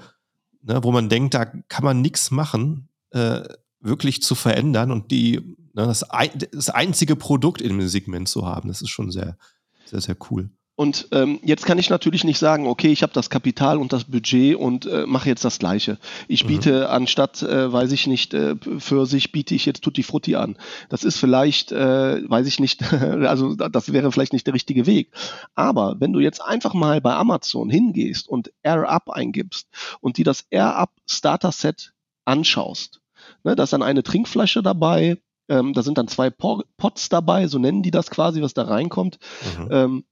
ne, 0.61 0.83
wo 0.83 0.91
man 0.91 1.09
denkt, 1.09 1.33
da 1.33 1.45
kann 1.45 1.83
man 1.83 2.01
nichts 2.01 2.31
machen, 2.31 2.89
äh, 3.11 3.41
wirklich 3.79 4.21
zu 4.21 4.35
verändern 4.35 4.91
und 4.91 5.11
die 5.11 5.57
ne, 5.73 5.85
das, 5.85 6.03
ein, 6.03 6.31
das 6.51 6.69
einzige 6.69 7.15
Produkt 7.15 7.61
in 7.61 7.77
dem 7.77 7.87
Segment 7.87 8.27
zu 8.27 8.45
haben. 8.45 8.67
Das 8.67 8.81
ist 8.81 8.89
schon 8.89 9.11
sehr, 9.11 9.37
sehr, 9.85 10.01
sehr 10.01 10.17
cool. 10.29 10.49
Und 10.79 11.09
ähm, 11.11 11.41
jetzt 11.43 11.65
kann 11.65 11.77
ich 11.77 11.89
natürlich 11.89 12.23
nicht 12.23 12.39
sagen, 12.39 12.65
okay, 12.65 12.87
ich 12.87 13.03
habe 13.03 13.11
das 13.11 13.29
Kapital 13.29 13.79
und 13.79 13.91
das 13.91 14.05
Budget 14.05 14.55
und 14.55 14.85
äh, 14.85 15.05
mache 15.05 15.27
jetzt 15.27 15.43
das 15.43 15.59
Gleiche. 15.59 15.97
Ich 16.29 16.45
mhm. 16.45 16.47
biete 16.47 16.79
mhm. 16.79 16.85
anstatt, 16.85 17.43
äh, 17.43 17.69
weiß 17.69 17.91
ich 17.91 18.07
nicht, 18.07 18.33
äh, 18.33 18.55
für 18.77 19.05
sich 19.05 19.33
biete 19.33 19.55
ich 19.55 19.65
jetzt 19.65 19.83
Tutti 19.83 20.03
Frutti 20.03 20.37
an. 20.37 20.55
Das 20.87 21.03
ist 21.03 21.17
vielleicht, 21.17 21.73
äh, 21.73 22.21
weiß 22.29 22.47
ich 22.47 22.61
nicht, 22.61 22.93
also 22.93 23.55
das 23.55 23.91
wäre 23.91 24.13
vielleicht 24.13 24.31
nicht 24.31 24.47
der 24.47 24.53
richtige 24.53 24.85
Weg. 24.85 25.11
Aber 25.53 25.97
wenn 25.99 26.13
du 26.13 26.21
jetzt 26.21 26.41
einfach 26.41 26.73
mal 26.73 27.01
bei 27.01 27.13
Amazon 27.13 27.69
hingehst 27.69 28.29
und 28.29 28.53
Air 28.63 28.87
Up 28.87 29.09
eingibst 29.09 29.67
und 29.99 30.15
die 30.15 30.23
das 30.23 30.45
Air 30.49 30.77
Up 30.77 30.93
Starter 31.05 31.51
Set 31.51 31.91
anschaust, 32.23 33.01
ne, 33.43 33.57
da 33.57 33.63
ist 33.63 33.73
dann 33.73 33.83
eine 33.83 34.01
Trinkflasche 34.01 34.63
dabei, 34.63 35.17
ähm, 35.49 35.73
da 35.73 35.83
sind 35.83 35.97
dann 35.97 36.07
zwei 36.07 36.29
Pots 36.29 37.09
dabei, 37.09 37.47
so 37.47 37.59
nennen 37.59 37.83
die 37.83 37.91
das 37.91 38.09
quasi, 38.09 38.41
was 38.41 38.53
da 38.53 38.63
reinkommt. 38.63 39.19
Mhm. 39.57 39.67
Ähm, 39.71 40.03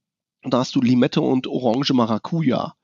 und 0.48 0.52
da 0.52 0.60
hast 0.60 0.74
du 0.74 0.80
Limette 0.80 1.20
und 1.20 1.46
Orange 1.46 1.92
Maracuja. 1.92 2.74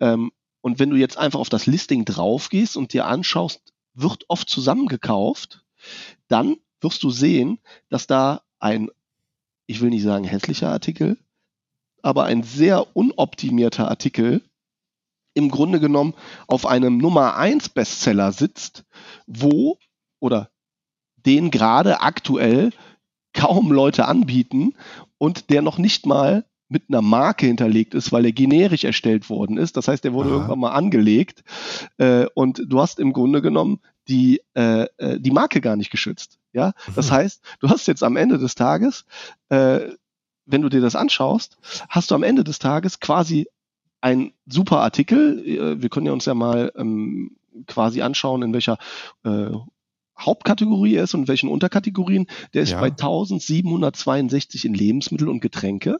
Ähm, 0.00 0.32
und 0.60 0.80
wenn 0.80 0.90
du 0.90 0.96
jetzt 0.96 1.16
einfach 1.16 1.38
auf 1.38 1.48
das 1.48 1.66
Listing 1.66 2.04
drauf 2.04 2.48
gehst 2.48 2.76
und 2.76 2.92
dir 2.92 3.06
anschaust, 3.06 3.72
wird 3.94 4.24
oft 4.26 4.50
zusammengekauft, 4.50 5.64
dann 6.26 6.56
wirst 6.80 7.00
du 7.04 7.10
sehen, 7.10 7.60
dass 7.90 8.08
da 8.08 8.42
ein, 8.58 8.90
ich 9.66 9.80
will 9.80 9.90
nicht 9.90 10.02
sagen 10.02 10.24
hässlicher 10.24 10.70
Artikel, 10.70 11.16
aber 12.02 12.24
ein 12.24 12.42
sehr 12.42 12.96
unoptimierter 12.96 13.88
Artikel 13.88 14.42
im 15.32 15.48
Grunde 15.48 15.78
genommen 15.78 16.14
auf 16.48 16.66
einem 16.66 16.98
Nummer 16.98 17.36
1 17.36 17.68
Bestseller 17.68 18.32
sitzt, 18.32 18.84
wo 19.28 19.78
oder 20.18 20.50
den 21.24 21.52
gerade 21.52 22.00
aktuell 22.00 22.72
kaum 23.32 23.70
Leute 23.70 24.06
anbieten 24.08 24.74
und 25.18 25.50
der 25.50 25.62
noch 25.62 25.78
nicht 25.78 26.04
mal 26.04 26.44
mit 26.72 26.84
einer 26.88 27.02
Marke 27.02 27.46
hinterlegt 27.46 27.94
ist, 27.94 28.10
weil 28.12 28.24
er 28.24 28.32
generisch 28.32 28.84
erstellt 28.84 29.30
worden 29.30 29.58
ist. 29.58 29.76
Das 29.76 29.88
heißt, 29.88 30.04
er 30.04 30.14
wurde 30.14 30.30
Aha. 30.30 30.36
irgendwann 30.36 30.58
mal 30.58 30.72
angelegt 30.72 31.44
äh, 31.98 32.26
und 32.34 32.62
du 32.66 32.80
hast 32.80 32.98
im 32.98 33.12
Grunde 33.12 33.42
genommen 33.42 33.80
die, 34.08 34.40
äh, 34.54 34.86
äh 34.96 35.20
die 35.20 35.30
Marke 35.30 35.60
gar 35.60 35.76
nicht 35.76 35.90
geschützt. 35.90 36.38
Ja, 36.52 36.72
das 36.96 37.10
mhm. 37.10 37.14
heißt, 37.14 37.42
du 37.60 37.68
hast 37.68 37.86
jetzt 37.86 38.02
am 38.02 38.16
Ende 38.16 38.38
des 38.38 38.54
Tages, 38.54 39.04
äh, 39.48 39.80
wenn 40.44 40.62
du 40.62 40.68
dir 40.68 40.80
das 40.80 40.96
anschaust, 40.96 41.56
hast 41.88 42.10
du 42.10 42.14
am 42.14 42.22
Ende 42.22 42.44
des 42.44 42.58
Tages 42.58 43.00
quasi 43.00 43.46
ein 44.00 44.32
super 44.46 44.80
Artikel. 44.80 45.46
Äh, 45.46 45.82
wir 45.82 45.88
können 45.88 46.06
ja 46.06 46.12
uns 46.12 46.24
ja 46.24 46.34
mal 46.34 46.72
ähm, 46.76 47.36
quasi 47.66 48.02
anschauen, 48.02 48.42
in 48.42 48.52
welcher 48.52 48.78
äh, 49.24 49.50
Hauptkategorie 50.18 50.96
er 50.96 51.04
ist 51.04 51.14
und 51.14 51.28
welchen 51.28 51.48
Unterkategorien. 51.48 52.26
Der 52.54 52.62
ist 52.62 52.72
ja. 52.72 52.80
bei 52.80 52.88
1762 52.88 54.64
in 54.64 54.74
Lebensmittel 54.74 55.28
und 55.28 55.40
Getränke 55.40 55.98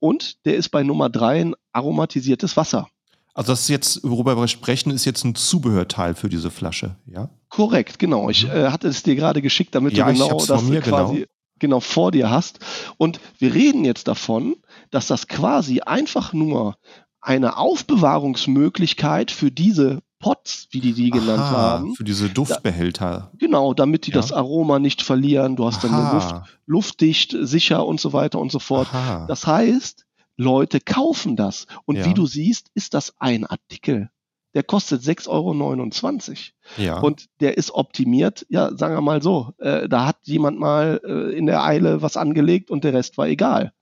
und 0.00 0.44
der 0.44 0.56
ist 0.56 0.70
bei 0.70 0.82
Nummer 0.82 1.08
drei 1.10 1.40
ein 1.40 1.54
aromatisiertes 1.72 2.56
Wasser. 2.56 2.88
Also 3.34 3.52
das 3.52 3.62
ist 3.62 3.68
jetzt, 3.68 4.00
worüber 4.04 4.36
wir 4.36 4.46
sprechen, 4.46 4.92
ist 4.92 5.04
jetzt 5.04 5.24
ein 5.24 5.34
Zubehörteil 5.34 6.14
für 6.14 6.28
diese 6.28 6.50
Flasche, 6.50 6.96
ja? 7.06 7.30
Korrekt, 7.48 7.98
genau. 7.98 8.30
Ich 8.30 8.44
mhm. 8.44 8.50
äh, 8.50 8.68
hatte 8.70 8.88
es 8.88 9.02
dir 9.02 9.16
gerade 9.16 9.42
geschickt, 9.42 9.74
damit 9.74 9.94
ja, 9.94 10.06
du 10.06 10.12
genau 10.12 10.44
das 10.44 10.62
mir, 10.62 10.80
quasi 10.80 11.14
genau. 11.14 11.26
genau 11.58 11.80
vor 11.80 12.12
dir 12.12 12.30
hast. 12.30 12.60
Und 12.96 13.20
wir 13.38 13.52
reden 13.52 13.84
jetzt 13.84 14.06
davon, 14.06 14.56
dass 14.90 15.08
das 15.08 15.26
quasi 15.26 15.80
einfach 15.80 16.32
nur 16.32 16.76
eine 17.20 17.56
Aufbewahrungsmöglichkeit 17.56 19.30
für 19.30 19.50
diese 19.50 20.00
Pots, 20.24 20.68
wie 20.70 20.80
die 20.80 20.94
die 20.94 21.10
genannt 21.10 21.38
Aha, 21.38 21.50
haben. 21.50 21.94
Für 21.94 22.02
diese 22.02 22.30
Duftbehälter. 22.30 23.30
Da, 23.30 23.36
genau, 23.36 23.74
damit 23.74 24.06
die 24.06 24.10
ja. 24.10 24.16
das 24.16 24.32
Aroma 24.32 24.78
nicht 24.78 25.02
verlieren. 25.02 25.54
Du 25.54 25.66
hast 25.66 25.84
Aha. 25.84 25.88
dann 25.88 26.14
Luft, 26.14 26.34
luftdicht, 26.64 27.36
sicher 27.42 27.84
und 27.84 28.00
so 28.00 28.14
weiter 28.14 28.38
und 28.38 28.50
so 28.50 28.58
fort. 28.58 28.88
Aha. 28.94 29.26
Das 29.26 29.46
heißt, 29.46 30.06
Leute 30.38 30.80
kaufen 30.80 31.36
das. 31.36 31.66
Und 31.84 31.96
ja. 31.96 32.06
wie 32.06 32.14
du 32.14 32.24
siehst, 32.24 32.70
ist 32.72 32.94
das 32.94 33.12
ein 33.18 33.44
Artikel. 33.44 34.08
Der 34.54 34.62
kostet 34.62 35.02
6,29 35.02 35.28
Euro. 35.28 36.82
Ja. 36.82 37.00
Und 37.00 37.26
der 37.40 37.58
ist 37.58 37.72
optimiert, 37.72 38.46
ja, 38.48 38.74
sagen 38.74 38.94
wir 38.94 39.02
mal 39.02 39.20
so. 39.20 39.52
Äh, 39.58 39.90
da 39.90 40.06
hat 40.06 40.16
jemand 40.22 40.58
mal 40.58 41.02
äh, 41.04 41.36
in 41.36 41.44
der 41.44 41.64
Eile 41.64 42.00
was 42.00 42.16
angelegt 42.16 42.70
und 42.70 42.82
der 42.82 42.94
Rest 42.94 43.18
war 43.18 43.28
egal. 43.28 43.74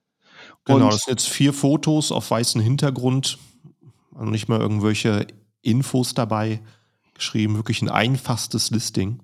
Genau, 0.64 0.86
und, 0.86 0.92
das 0.92 1.02
sind 1.02 1.12
jetzt 1.12 1.28
vier 1.28 1.52
Fotos 1.52 2.10
auf 2.10 2.28
weißem 2.28 2.60
Hintergrund. 2.60 3.38
Also 4.12 4.28
nicht 4.28 4.48
mal 4.48 4.58
irgendwelche 4.58 5.28
Infos 5.62 6.14
dabei 6.14 6.60
geschrieben, 7.14 7.56
wirklich 7.56 7.82
ein 7.82 7.88
einfachstes 7.88 8.70
Listing. 8.70 9.20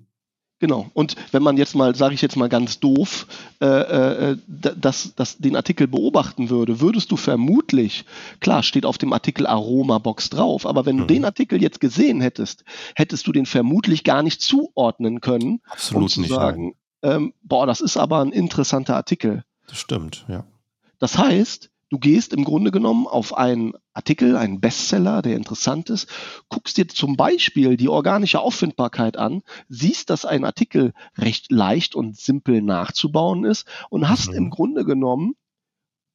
Genau. 0.59 0.89
Und 0.93 1.15
wenn 1.31 1.41
man 1.41 1.55
jetzt 1.55 1.73
mal, 1.73 1.95
sage 1.95 2.13
ich 2.13 2.21
jetzt 2.21 2.35
mal 2.35 2.49
ganz 2.49 2.79
doof, 2.79 3.27
äh, 3.61 3.65
äh, 3.65 4.37
das, 4.47 5.13
das, 5.15 5.37
den 5.37 5.55
Artikel 5.55 5.87
beobachten 5.87 6.49
würde, 6.49 6.81
würdest 6.81 7.11
du 7.11 7.15
vermutlich, 7.15 8.03
klar, 8.41 8.61
steht 8.61 8.85
auf 8.85 8.97
dem 8.97 9.13
Artikel 9.13 9.47
Aroma-Box 9.47 10.29
drauf, 10.29 10.65
aber 10.65 10.85
wenn 10.85 10.97
mhm. 10.97 10.99
du 10.99 11.05
den 11.05 11.25
Artikel 11.25 11.61
jetzt 11.61 11.79
gesehen 11.79 12.19
hättest, 12.19 12.65
hättest 12.95 13.25
du 13.25 13.31
den 13.31 13.45
vermutlich 13.45 14.03
gar 14.03 14.21
nicht 14.21 14.41
zuordnen 14.41 15.21
können. 15.21 15.61
Absolut 15.69 16.03
um 16.03 16.09
zu 16.09 16.21
nicht. 16.21 16.29
Sagen, 16.29 16.75
ähm, 17.03 17.33
boah, 17.41 17.65
das 17.65 17.79
ist 17.79 17.95
aber 17.95 18.19
ein 18.19 18.33
interessanter 18.33 18.97
Artikel. 18.97 19.45
Das 19.67 19.77
stimmt, 19.77 20.25
ja. 20.27 20.45
Das 20.99 21.17
heißt, 21.17 21.69
Du 21.89 21.97
gehst 21.97 22.33
im 22.33 22.43
Grunde 22.43 22.69
genommen 22.69 23.07
auf 23.07 23.35
einen 23.35 23.73
Artikel, 23.93 24.37
einen 24.37 24.61
Bestseller, 24.61 25.23
der 25.23 25.35
interessant 25.35 25.89
ist, 25.89 26.07
guckst 26.47 26.77
dir 26.77 26.87
zum 26.87 27.17
Beispiel 27.17 27.77
die 27.77 27.89
organische 27.89 28.39
Auffindbarkeit 28.39 29.17
an, 29.17 29.41
siehst, 29.69 30.11
dass 30.11 30.23
ein 30.23 30.45
Artikel 30.45 30.93
recht 31.17 31.51
leicht 31.51 31.95
und 31.95 32.15
simpel 32.15 32.61
nachzubauen 32.61 33.43
ist 33.43 33.67
und 33.89 34.07
hast 34.07 34.29
mhm. 34.29 34.37
im 34.37 34.49
Grunde 34.51 34.85
genommen 34.85 35.33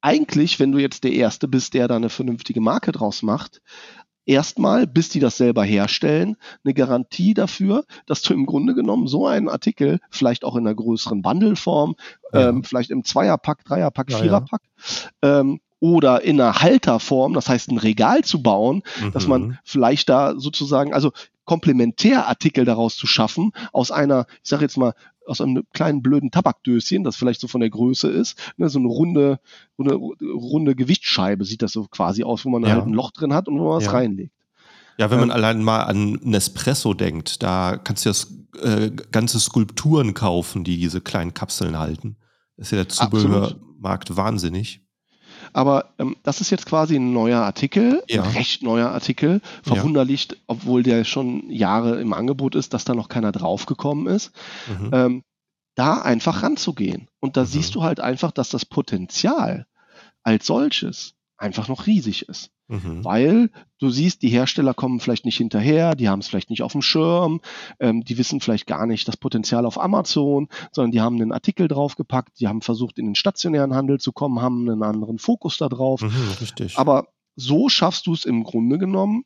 eigentlich, 0.00 0.60
wenn 0.60 0.70
du 0.70 0.78
jetzt 0.78 1.02
der 1.02 1.12
Erste 1.12 1.48
bist, 1.48 1.74
der 1.74 1.88
da 1.88 1.96
eine 1.96 2.10
vernünftige 2.10 2.60
Marke 2.60 2.92
draus 2.92 3.22
macht, 3.22 3.62
erstmal, 4.26 4.86
bis 4.86 5.08
die 5.08 5.20
das 5.20 5.36
selber 5.36 5.64
herstellen, 5.64 6.36
eine 6.64 6.74
Garantie 6.74 7.34
dafür, 7.34 7.84
dass 8.06 8.22
du 8.22 8.34
im 8.34 8.46
Grunde 8.46 8.74
genommen 8.74 9.06
so 9.06 9.26
einen 9.26 9.48
Artikel, 9.48 10.00
vielleicht 10.10 10.44
auch 10.44 10.56
in 10.56 10.66
einer 10.66 10.74
größeren 10.74 11.22
Bundleform, 11.22 11.96
ja. 12.32 12.48
ähm, 12.48 12.64
vielleicht 12.64 12.90
im 12.90 13.04
Zweierpack, 13.04 13.64
Dreierpack, 13.64 14.10
ja, 14.10 14.18
Viererpack, 14.18 14.62
ja. 15.22 15.40
ähm, 15.40 15.60
oder 15.80 16.22
in 16.22 16.40
einer 16.40 16.62
Halterform, 16.62 17.34
das 17.34 17.48
heißt 17.48 17.70
ein 17.70 17.78
Regal 17.78 18.24
zu 18.24 18.42
bauen, 18.42 18.82
mhm. 19.02 19.12
dass 19.12 19.26
man 19.26 19.42
mhm. 19.42 19.58
vielleicht 19.64 20.08
da 20.08 20.34
sozusagen, 20.38 20.94
also 20.94 21.12
Komplementärartikel 21.44 22.64
daraus 22.64 22.96
zu 22.96 23.06
schaffen, 23.06 23.52
aus 23.72 23.90
einer, 23.90 24.26
ich 24.42 24.48
sage 24.48 24.62
jetzt 24.62 24.78
mal, 24.78 24.94
aus 25.26 25.40
einem 25.40 25.64
kleinen 25.72 26.02
blöden 26.02 26.30
Tabakdöschen, 26.30 27.04
das 27.04 27.16
vielleicht 27.16 27.40
so 27.40 27.48
von 27.48 27.60
der 27.60 27.70
Größe 27.70 28.08
ist, 28.08 28.38
ne, 28.56 28.68
so 28.68 28.78
eine 28.78 28.88
runde, 28.88 29.40
eine 29.78 29.94
runde 29.94 30.74
Gewichtsscheibe 30.74 31.44
sieht 31.44 31.62
das 31.62 31.72
so 31.72 31.84
quasi 31.84 32.24
aus, 32.24 32.44
wo 32.44 32.50
man 32.50 32.62
ja. 32.62 32.70
halt 32.70 32.86
ein 32.86 32.92
Loch 32.92 33.10
drin 33.10 33.32
hat 33.32 33.48
und 33.48 33.58
wo 33.58 33.68
man 33.68 33.76
was 33.76 33.84
ja. 33.84 33.90
reinlegt. 33.92 34.32
Ja, 34.98 35.10
wenn 35.10 35.18
man 35.18 35.30
ähm, 35.30 35.34
allein 35.34 35.62
mal 35.62 35.82
an 35.82 36.20
Nespresso 36.22 36.94
denkt, 36.94 37.42
da 37.42 37.76
kannst 37.82 38.04
du 38.04 38.10
ja 38.10 38.62
äh, 38.62 38.90
ganze 39.10 39.40
Skulpturen 39.40 40.14
kaufen, 40.14 40.62
die 40.62 40.78
diese 40.78 41.00
kleinen 41.00 41.34
Kapseln 41.34 41.78
halten. 41.78 42.16
Das 42.56 42.68
ist 42.68 42.70
ja 42.70 42.76
der 42.76 42.88
Zubehörmarkt 42.88 44.16
wahnsinnig. 44.16 44.83
Aber 45.54 45.94
ähm, 45.98 46.16
das 46.24 46.40
ist 46.40 46.50
jetzt 46.50 46.66
quasi 46.66 46.96
ein 46.96 47.12
neuer 47.12 47.40
Artikel, 47.40 48.02
ja. 48.08 48.22
ein 48.22 48.30
recht 48.30 48.62
neuer 48.62 48.90
Artikel. 48.90 49.40
Verwunderlich, 49.62 50.28
ja. 50.30 50.36
obwohl 50.48 50.82
der 50.82 51.04
schon 51.04 51.48
Jahre 51.48 52.00
im 52.00 52.12
Angebot 52.12 52.56
ist, 52.56 52.74
dass 52.74 52.84
da 52.84 52.94
noch 52.94 53.08
keiner 53.08 53.32
draufgekommen 53.32 54.08
ist. 54.08 54.32
Mhm. 54.68 54.90
Ähm, 54.92 55.22
da 55.76 56.02
einfach 56.02 56.42
ranzugehen. 56.42 57.08
Und 57.20 57.36
da 57.36 57.42
mhm. 57.42 57.46
siehst 57.46 57.74
du 57.76 57.84
halt 57.84 58.00
einfach, 58.00 58.32
dass 58.32 58.50
das 58.50 58.66
Potenzial 58.66 59.66
als 60.24 60.46
solches 60.46 61.14
einfach 61.36 61.68
noch 61.68 61.86
riesig 61.86 62.28
ist. 62.28 62.50
Mhm. 62.68 63.04
Weil 63.04 63.50
du 63.78 63.90
siehst, 63.90 64.22
die 64.22 64.28
Hersteller 64.28 64.72
kommen 64.72 65.00
vielleicht 65.00 65.24
nicht 65.24 65.36
hinterher, 65.36 65.94
die 65.94 66.08
haben 66.08 66.20
es 66.20 66.28
vielleicht 66.28 66.50
nicht 66.50 66.62
auf 66.62 66.72
dem 66.72 66.82
Schirm, 66.82 67.40
ähm, 67.80 68.04
die 68.04 68.16
wissen 68.16 68.40
vielleicht 68.40 68.66
gar 68.66 68.86
nicht 68.86 69.06
das 69.06 69.16
Potenzial 69.16 69.66
auf 69.66 69.78
Amazon, 69.78 70.48
sondern 70.72 70.92
die 70.92 71.00
haben 71.00 71.20
einen 71.20 71.32
Artikel 71.32 71.68
draufgepackt, 71.68 72.40
die 72.40 72.48
haben 72.48 72.62
versucht, 72.62 72.98
in 72.98 73.06
den 73.06 73.14
stationären 73.14 73.74
Handel 73.74 74.00
zu 74.00 74.12
kommen, 74.12 74.40
haben 74.40 74.68
einen 74.68 74.82
anderen 74.82 75.18
Fokus 75.18 75.58
da 75.58 75.68
drauf. 75.68 76.00
Mhm, 76.00 76.36
richtig. 76.40 76.78
Aber 76.78 77.08
so 77.36 77.68
schaffst 77.68 78.06
du 78.06 78.14
es 78.14 78.24
im 78.24 78.44
Grunde 78.44 78.78
genommen, 78.78 79.24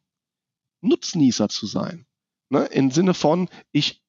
Nutznießer 0.81 1.49
zu 1.49 1.67
sein. 1.67 2.07
Ne? 2.51 2.65
Im 2.67 2.91
Sinne 2.91 3.15
von, 3.15 3.49
ich 3.73 4.03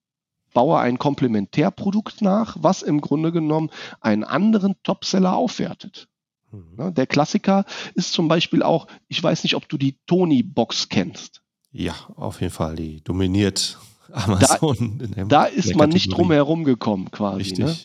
baue 0.53 0.79
ein 0.79 0.97
Komplementärprodukt 0.97 2.21
nach, 2.21 2.57
was 2.59 2.81
im 2.81 3.01
Grunde 3.01 3.31
genommen 3.31 3.69
einen 4.01 4.23
anderen 4.23 4.75
Topseller 4.83 5.35
aufwertet. 5.35 6.07
Mhm. 6.51 6.93
Der 6.93 7.07
Klassiker 7.07 7.65
ist 7.93 8.13
zum 8.13 8.27
Beispiel 8.27 8.63
auch, 8.63 8.87
ich 9.07 9.21
weiß 9.21 9.43
nicht, 9.43 9.55
ob 9.55 9.67
du 9.69 9.77
die 9.77 9.97
Tony-Box 10.07 10.89
kennst. 10.89 11.41
Ja, 11.71 11.93
auf 12.15 12.41
jeden 12.41 12.53
Fall. 12.53 12.75
Die 12.75 13.03
dominiert 13.03 13.77
Amazon. 14.11 15.13
Da, 15.15 15.23
da 15.25 15.45
ist 15.45 15.75
man 15.75 15.89
nicht 15.89 16.11
drum 16.11 16.31
herum 16.31 16.63
gekommen, 16.63 17.11
quasi. 17.11 17.37
Richtig. 17.37 17.65
Ne? 17.65 17.75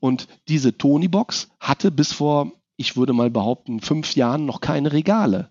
Und 0.00 0.28
diese 0.48 0.76
Tony-Box 0.76 1.48
hatte 1.60 1.90
bis 1.90 2.12
vor, 2.12 2.52
ich 2.76 2.96
würde 2.96 3.12
mal 3.12 3.30
behaupten, 3.30 3.80
fünf 3.80 4.14
Jahren 4.14 4.46
noch 4.46 4.60
keine 4.60 4.92
Regale. 4.92 5.50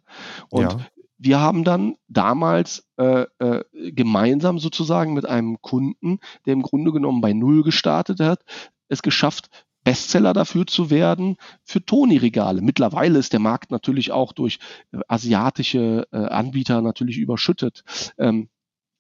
Und 0.50 0.74
ja. 0.74 0.78
wir 1.18 1.40
haben 1.40 1.64
dann 1.64 1.96
damals 2.08 2.88
äh, 2.98 3.26
äh, 3.40 3.64
gemeinsam 3.92 4.60
sozusagen 4.60 5.14
mit 5.14 5.26
einem 5.26 5.62
Kunden, 5.62 6.20
der 6.46 6.54
im 6.54 6.62
Grunde 6.62 6.92
genommen 6.92 7.22
bei 7.22 7.34
Null 7.34 7.64
gestartet 7.64 8.20
hat, 8.20 8.44
es 8.88 9.02
geschafft, 9.02 9.50
Bestseller 9.86 10.34
dafür 10.34 10.68
zu 10.68 10.90
werden 10.90 11.38
für 11.64 11.86
Toni-Regale. 11.86 12.62
Mittlerweile 12.62 13.20
ist 13.20 13.32
der 13.32 13.40
Markt 13.40 13.72
natürlich 13.72 14.12
auch 14.12 14.34
durch 14.34 14.60
äh, 14.92 14.98
asiatische 15.08 16.08
äh, 16.12 16.18
Anbieter 16.18 16.82
natürlich 16.82 17.18
überschüttet. 17.18 17.86
Ähm, 18.18 18.50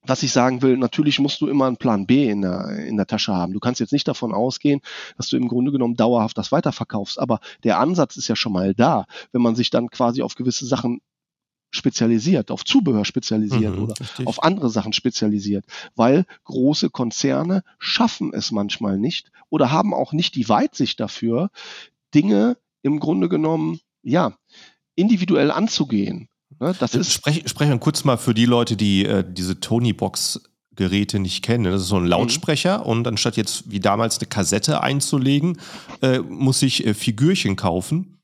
was 0.08 0.22
ich 0.22 0.32
sagen 0.32 0.62
will, 0.62 0.78
natürlich 0.78 1.20
musst 1.20 1.42
du 1.42 1.48
immer 1.48 1.66
einen 1.66 1.78
Plan 1.78 2.06
B 2.06 2.30
in 2.30 2.44
der, 2.44 2.70
in 2.86 2.96
der 2.96 3.08
Tasche 3.08 3.34
haben. 3.34 3.54
Du 3.54 3.60
kannst 3.60 3.80
jetzt 3.80 3.92
nicht 3.92 4.08
davon 4.08 4.34
ausgehen, 4.34 4.82
dass 5.18 5.30
du 5.30 5.38
im 5.38 5.48
Grunde 5.48 5.72
genommen 5.72 5.96
dauerhaft 5.96 6.38
das 6.38 6.52
weiterverkaufst. 6.52 7.20
Aber 7.20 7.40
der 7.64 7.80
Ansatz 7.80 8.16
ist 8.16 8.28
ja 8.28 8.36
schon 8.36 8.54
mal 8.54 8.76
da, 8.76 9.06
wenn 9.32 9.42
man 9.42 9.56
sich 9.56 9.72
dann 9.72 9.90
quasi 9.90 10.22
auf 10.22 10.36
gewisse 10.36 10.68
Sachen 10.68 11.02
spezialisiert, 11.76 12.52
auf 12.52 12.66
Zubehör 12.66 13.06
spezialisiert 13.06 13.76
mhm, 13.76 13.84
oder 13.84 14.00
richtig. 14.00 14.28
auf 14.28 14.44
andere 14.44 14.70
Sachen 14.70 14.94
spezialisiert, 14.94 15.66
weil 15.96 16.26
große 16.46 16.90
Konzerne 16.90 17.64
schaffen 17.80 18.34
es 18.34 18.52
manchmal 18.52 18.98
nicht 18.98 19.32
oder 19.50 19.72
haben 19.72 19.94
auch 19.94 20.14
nicht 20.14 20.36
die 20.36 20.50
Weitsicht 20.50 21.00
dafür, 21.00 21.50
Dinge 22.14 22.58
im 22.82 23.00
Grunde 23.00 23.30
genommen, 23.30 23.80
ja, 24.04 24.38
individuell 24.96 25.52
anzugehen. 25.52 26.30
Ne, 26.60 26.76
das 26.80 26.96
ist 26.96 27.12
Sprech, 27.12 27.44
sprechen 27.48 27.72
wir 27.72 27.80
kurz 27.80 28.04
mal 28.04 28.18
für 28.18 28.34
die 28.34 28.46
Leute, 28.46 28.78
die 28.78 29.06
äh, 29.06 29.24
diese 29.28 29.60
Tony-Box 29.60 30.42
Geräte 30.76 31.20
nicht 31.20 31.44
kennen. 31.44 31.64
Das 31.66 31.82
ist 31.82 31.88
so 31.88 31.98
ein 31.98 32.06
Lautsprecher 32.06 32.80
mhm. 32.80 32.86
und 32.86 33.08
anstatt 33.08 33.38
jetzt 33.38 33.72
wie 33.72 33.80
damals 33.80 34.20
eine 34.20 34.28
Kassette 34.28 34.82
einzulegen, 34.82 35.60
äh, 36.02 36.20
muss 36.20 36.62
ich 36.62 36.86
äh, 36.86 36.94
Figürchen 36.94 37.56
kaufen, 37.56 38.20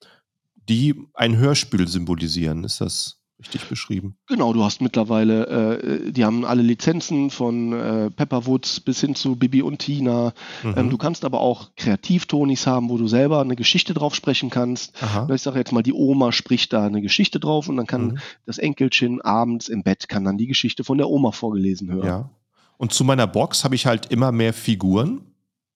die 0.69 0.95
ein 1.13 1.37
Hörspiel 1.37 1.87
symbolisieren. 1.87 2.63
Ist 2.63 2.81
das 2.81 3.20
richtig 3.41 3.67
beschrieben. 3.67 4.15
Genau, 4.27 4.53
du 4.53 4.63
hast 4.63 4.81
mittlerweile, 4.81 5.79
äh, 5.81 6.11
die 6.11 6.23
haben 6.23 6.45
alle 6.45 6.61
Lizenzen 6.61 7.29
von 7.29 7.73
äh, 7.73 8.09
Pepperwoods 8.11 8.79
bis 8.79 9.01
hin 9.01 9.15
zu 9.15 9.35
Bibi 9.35 9.61
und 9.61 9.79
Tina. 9.79 10.33
Mhm. 10.63 10.73
Ähm, 10.77 10.89
du 10.89 10.97
kannst 10.97 11.25
aber 11.25 11.41
auch 11.41 11.71
Kreativtonis 11.75 12.67
haben, 12.67 12.89
wo 12.89 12.97
du 12.97 13.07
selber 13.07 13.41
eine 13.41 13.55
Geschichte 13.55 13.93
drauf 13.93 14.15
sprechen 14.15 14.49
kannst. 14.49 15.01
Aha. 15.03 15.27
Ich 15.33 15.41
sage 15.41 15.59
jetzt 15.59 15.71
mal, 15.71 15.83
die 15.83 15.93
Oma 15.93 16.31
spricht 16.31 16.71
da 16.71 16.85
eine 16.85 17.01
Geschichte 17.01 17.39
drauf 17.39 17.67
und 17.67 17.77
dann 17.77 17.87
kann 17.87 18.05
mhm. 18.05 18.17
das 18.45 18.59
Enkelchen 18.59 19.21
abends 19.21 19.67
im 19.67 19.83
Bett 19.83 20.07
kann 20.07 20.23
dann 20.23 20.37
die 20.37 20.47
Geschichte 20.47 20.83
von 20.83 20.97
der 20.97 21.09
Oma 21.09 21.31
vorgelesen 21.31 21.91
hören. 21.91 22.07
Ja. 22.07 22.29
Und 22.77 22.93
zu 22.93 23.03
meiner 23.03 23.27
Box 23.27 23.63
habe 23.63 23.75
ich 23.75 23.85
halt 23.85 24.07
immer 24.07 24.31
mehr 24.31 24.53
Figuren 24.53 25.30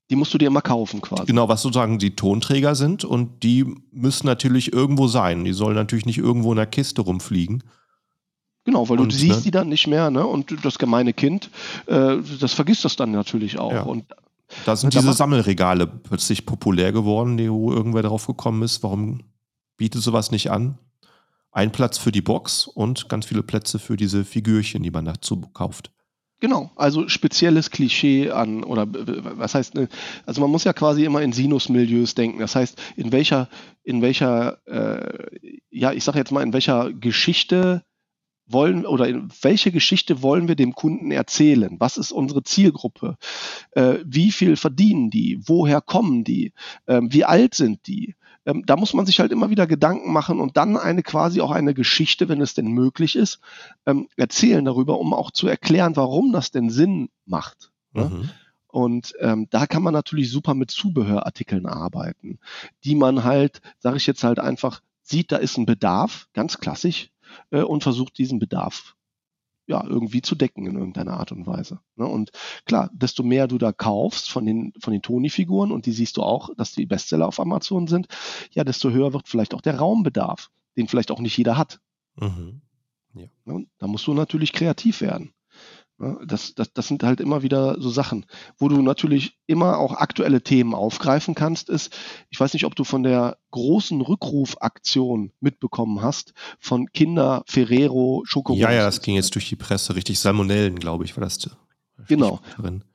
die 0.10 0.16
musst 0.16 0.34
du 0.34 0.38
dir 0.38 0.48
immer 0.48 0.62
kaufen 0.62 1.02
quasi. 1.02 1.26
Genau, 1.26 1.50
was 1.50 1.62
sozusagen 1.62 1.98
die 1.98 2.16
Tonträger 2.16 2.76
sind 2.76 3.04
und 3.04 3.44
die 3.44 3.66
müssen 3.92 4.28
natürlich 4.28 4.72
irgendwo 4.72 5.08
sein. 5.08 5.44
Die 5.46 5.54
sollen 5.54 5.76
natürlich 5.76 6.06
nicht 6.06 6.20
irgendwo 6.20 6.52
in 6.52 6.58
der 6.58 6.68
Kiste 6.68 7.02
rumfliegen. 7.02 7.64
Genau, 8.66 8.90
weil 8.90 9.00
und, 9.00 9.12
du 9.12 9.16
siehst 9.16 9.38
ne? 9.38 9.44
die 9.44 9.52
dann 9.52 9.70
nicht 9.70 9.88
mehr, 9.88 10.10
ne? 10.10 10.26
Und 10.26 10.66
das 10.66 10.80
gemeine 10.80 11.14
Kind, 11.14 11.50
äh, 11.86 12.18
das 12.40 12.54
vergisst 12.54 12.84
das 12.84 12.96
dann 12.96 13.12
natürlich 13.12 13.60
auch. 13.60 13.72
Ja. 13.72 13.84
Und 13.84 14.06
da 14.66 14.76
sind 14.76 14.94
diese 14.94 15.14
Sammelregale 15.14 15.88
plötzlich 15.88 16.46
populär 16.46 16.92
geworden, 16.92 17.38
wo 17.50 17.72
irgendwer 17.72 18.04
drauf 18.04 18.28
gekommen 18.28 18.64
ist. 18.64 18.84
Warum 18.84 19.22
bietet 19.78 20.02
sowas 20.02 20.32
nicht 20.32 20.52
an? 20.52 20.78
Ein 21.52 21.72
Platz 21.72 21.98
für 21.98 22.12
die 22.12 22.22
Box 22.22 22.68
und 22.68 23.08
ganz 23.08 23.26
viele 23.26 23.44
Plätze 23.44 23.80
für 23.80 23.98
diese 23.98 24.26
Figürchen, 24.26 24.84
die 24.84 24.92
man 24.92 25.06
dazu 25.06 25.42
kauft. 25.54 25.92
Genau, 26.42 26.70
also 26.76 27.08
spezielles 27.08 27.72
Klischee 27.72 28.30
an, 28.30 28.64
oder 28.64 28.86
was 28.90 29.56
heißt, 29.56 29.74
ne, 29.76 29.88
also 30.26 30.42
man 30.42 30.52
muss 30.52 30.66
ja 30.66 30.74
quasi 30.74 31.06
immer 31.06 31.22
in 31.22 31.32
Sinusmilieus 31.32 32.14
denken. 32.14 32.40
Das 32.40 32.56
heißt, 32.56 32.78
in 32.98 33.12
welcher, 33.14 33.50
in 33.84 34.02
welcher, 34.02 34.60
äh, 34.68 35.28
ja, 35.70 35.94
ich 35.94 36.04
sage 36.04 36.20
jetzt 36.20 36.32
mal, 36.32 36.44
in 36.44 36.52
welcher 36.52 36.92
Geschichte 36.92 37.84
wollen 38.48 38.86
oder 38.86 39.08
in 39.08 39.30
welche 39.42 39.72
Geschichte 39.72 40.22
wollen 40.22 40.48
wir 40.50 40.56
dem 40.56 40.76
Kunden 40.76 41.10
erzählen? 41.12 41.78
Was 41.80 41.98
ist 41.98 42.12
unsere 42.12 42.44
Zielgruppe? 42.44 43.18
Äh, 43.72 44.00
wie 44.06 44.32
viel 44.32 44.58
verdienen 44.58 45.10
die? 45.10 45.40
Woher 45.46 45.80
kommen 45.82 46.26
die? 46.26 46.52
Äh, 46.86 47.02
wie 47.04 47.24
alt 47.24 47.56
sind 47.56 47.88
die? 47.88 48.16
Ähm, 48.46 48.64
da 48.66 48.76
muss 48.76 48.94
man 48.94 49.06
sich 49.06 49.20
halt 49.20 49.32
immer 49.32 49.50
wieder 49.50 49.68
Gedanken 49.68 50.14
machen 50.14 50.40
und 50.40 50.58
dann 50.58 50.78
eine 50.78 51.04
quasi 51.04 51.42
auch 51.42 51.52
eine 51.52 51.74
Geschichte, 51.74 52.30
wenn 52.30 52.42
es 52.42 52.54
denn 52.54 52.68
möglich 52.68 53.16
ist, 53.16 53.40
ähm, 53.86 54.08
erzählen 54.16 54.64
darüber, 54.64 55.00
um 55.00 55.14
auch 55.14 55.32
zu 55.32 55.48
erklären, 55.48 55.96
warum 55.96 56.32
das 56.32 56.52
denn 56.52 56.70
Sinn 56.70 57.10
macht. 57.26 57.72
Ne? 57.94 58.06
Mhm. 58.06 58.30
Und 58.68 59.14
ähm, 59.20 59.48
da 59.50 59.68
kann 59.68 59.84
man 59.84 59.94
natürlich 59.94 60.30
super 60.30 60.54
mit 60.54 60.70
Zubehörartikeln 60.70 61.66
arbeiten, 61.66 62.40
die 62.84 62.96
man 62.96 63.24
halt, 63.24 63.62
sage 63.80 63.98
ich 63.98 64.06
jetzt 64.06 64.24
halt 64.24 64.40
einfach, 64.40 64.82
sieht, 65.02 65.32
da 65.32 65.38
ist 65.38 65.58
ein 65.58 65.66
Bedarf, 65.66 66.28
ganz 66.34 66.58
klassisch, 66.58 67.10
äh, 67.52 67.62
und 67.62 67.84
versucht 67.84 68.18
diesen 68.18 68.38
Bedarf 68.38 68.96
ja, 69.68 69.84
irgendwie 69.86 70.22
zu 70.22 70.36
decken 70.36 70.68
in 70.68 70.76
irgendeiner 70.76 71.20
Art 71.20 71.32
und 71.32 71.48
Weise. 71.48 71.80
Ne? 71.96 72.06
Und 72.06 72.32
klar, 72.66 72.90
desto 72.94 73.24
mehr 73.24 73.48
du 73.48 73.58
da 73.58 73.72
kaufst 73.72 74.30
von 74.30 74.46
den, 74.46 74.74
von 74.80 74.94
den 74.94 75.02
Toni-Figuren, 75.02 75.72
und 75.72 75.86
die 75.86 75.92
siehst 75.92 76.18
du 76.18 76.24
auch, 76.24 76.50
dass 76.56 76.74
die 76.74 76.86
Bestseller 76.86 77.28
auf 77.28 77.40
Amazon 77.40 77.88
sind, 77.88 78.08
ja, 78.52 78.64
desto 78.64 78.92
höher 78.92 79.14
wird 79.14 79.28
vielleicht 79.28 79.54
auch 79.54 79.62
der 79.62 79.78
Raumbedarf, 79.78 80.52
den 80.78 80.88
vielleicht 80.88 81.12
auch 81.12 81.20
nicht 81.20 81.38
jeder 81.38 81.58
hat. 81.58 81.80
Mhm. 82.16 82.62
Ja. 83.14 83.28
Ne? 83.46 83.66
Da 83.78 83.88
musst 83.88 84.06
du 84.08 84.14
natürlich 84.14 84.54
kreativ 84.54 85.02
werden. 85.02 85.34
Das, 85.98 86.54
das, 86.56 86.74
das 86.74 86.88
sind 86.88 87.04
halt 87.04 87.22
immer 87.22 87.42
wieder 87.42 87.80
so 87.80 87.90
Sachen, 87.90 88.26
wo 88.58 88.68
du 88.68 88.82
natürlich 88.82 89.38
immer 89.48 89.78
auch 89.78 89.94
aktuelle 89.94 90.42
Themen 90.42 90.74
aufgreifen 90.74 91.36
kannst, 91.36 91.70
ist, 91.70 91.96
ich 92.30 92.40
weiß 92.40 92.54
nicht, 92.54 92.66
ob 92.66 92.76
du 92.76 92.84
von 92.84 93.04
der 93.04 93.38
großen 93.52 94.02
Rückrufaktion 94.02 95.32
mitbekommen 95.40 96.02
hast, 96.02 96.34
von 96.60 96.88
Kinder 96.92 97.44
Ferrero 97.48 98.24
Schoko. 98.26 98.56
Ja, 98.56 98.72
ja, 98.72 98.84
das 98.84 99.02
ging 99.02 99.16
jetzt 99.16 99.36
durch 99.36 99.48
die 99.48 99.56
Presse, 99.56 99.96
richtig 99.96 100.20
Salmonellen, 100.20 100.80
glaube 100.80 101.06
ich, 101.06 101.16
war 101.16 101.24
das. 101.24 101.50
Genau. 102.08 102.42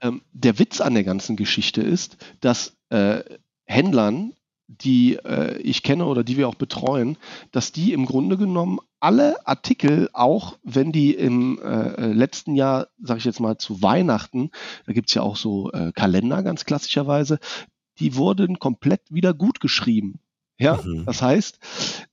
Ähm, 0.02 0.20
der 0.32 0.58
Witz 0.58 0.82
an 0.82 0.92
der 0.92 1.04
ganzen 1.04 1.36
Geschichte 1.36 1.80
ist, 1.80 2.18
dass 2.40 2.76
äh, 2.90 3.22
Händlern 3.64 4.34
die 4.70 5.16
äh, 5.16 5.58
ich 5.58 5.82
kenne 5.82 6.06
oder 6.06 6.22
die 6.24 6.36
wir 6.36 6.48
auch 6.48 6.54
betreuen, 6.54 7.16
dass 7.50 7.72
die 7.72 7.92
im 7.92 8.06
Grunde 8.06 8.36
genommen 8.36 8.78
alle 9.00 9.46
Artikel, 9.46 10.08
auch 10.12 10.58
wenn 10.62 10.92
die 10.92 11.14
im 11.14 11.58
äh, 11.62 11.94
äh 11.94 12.12
letzten 12.12 12.54
Jahr, 12.54 12.88
sage 13.02 13.18
ich 13.18 13.24
jetzt 13.24 13.40
mal, 13.40 13.58
zu 13.58 13.82
Weihnachten, 13.82 14.50
da 14.86 14.92
gibt 14.92 15.08
es 15.08 15.14
ja 15.14 15.22
auch 15.22 15.36
so 15.36 15.72
äh, 15.72 15.92
Kalender 15.92 16.42
ganz 16.42 16.64
klassischerweise, 16.64 17.38
die 17.98 18.14
wurden 18.14 18.58
komplett 18.58 19.02
wieder 19.10 19.34
gut 19.34 19.60
geschrieben. 19.60 20.20
Ja, 20.58 20.78
mhm. 20.84 21.06
das 21.06 21.22
heißt, 21.22 21.58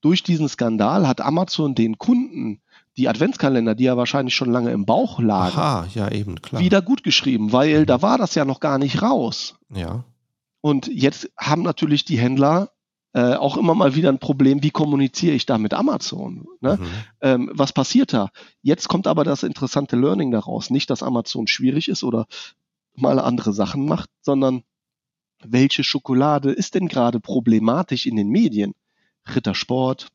durch 0.02 0.24
diesen 0.24 0.48
Skandal 0.48 1.08
hat 1.08 1.20
Amazon 1.22 1.76
den 1.76 1.98
Kunden 1.98 2.62
die 2.96 3.10
Adventskalender, 3.10 3.76
die 3.76 3.84
ja 3.84 3.98
wahrscheinlich 3.98 4.34
schon 4.34 4.52
lange 4.52 4.72
im 4.72 4.86
Bauch 4.86 5.20
lagen, 5.20 5.56
Aha, 5.56 5.88
ja, 5.94 6.10
eben, 6.10 6.42
klar. 6.42 6.62
wieder 6.62 6.82
gut 6.82 7.04
geschrieben, 7.04 7.52
weil 7.52 7.82
mhm. 7.82 7.86
da 7.86 8.02
war 8.02 8.18
das 8.18 8.34
ja 8.36 8.46
noch 8.46 8.60
gar 8.60 8.80
nicht 8.80 9.02
raus. 9.02 9.56
Ja. 9.74 10.04
Und 10.68 10.88
jetzt 10.88 11.32
haben 11.38 11.62
natürlich 11.62 12.04
die 12.04 12.20
Händler 12.20 12.72
äh, 13.14 13.36
auch 13.36 13.56
immer 13.56 13.74
mal 13.74 13.96
wieder 13.96 14.10
ein 14.10 14.20
Problem, 14.20 14.64
wie 14.64 14.70
kommuniziere 14.70 15.34
ich 15.34 15.46
da 15.46 15.58
mit 15.58 15.74
Amazon? 15.74 16.46
Ne? 16.60 16.78
Mhm. 16.78 16.86
Ähm, 17.22 17.52
was 17.54 17.72
passiert 17.72 18.12
da? 18.12 18.32
Jetzt 18.62 18.90
kommt 18.90 19.08
aber 19.08 19.24
das 19.24 19.44
interessante 19.44 19.96
Learning 19.96 20.30
daraus. 20.30 20.70
Nicht, 20.70 20.90
dass 20.90 21.04
Amazon 21.04 21.48
schwierig 21.48 21.88
ist 21.88 22.04
oder 22.04 22.28
mal 22.96 23.18
andere 23.18 23.54
Sachen 23.54 23.86
macht, 23.86 24.10
sondern 24.20 24.64
welche 25.42 25.86
Schokolade 25.86 26.52
ist 26.52 26.76
denn 26.76 26.90
gerade 26.90 27.22
problematisch 27.22 28.06
in 28.06 28.18
den 28.18 28.28
Medien? 28.28 28.74
Rittersport, 29.34 30.10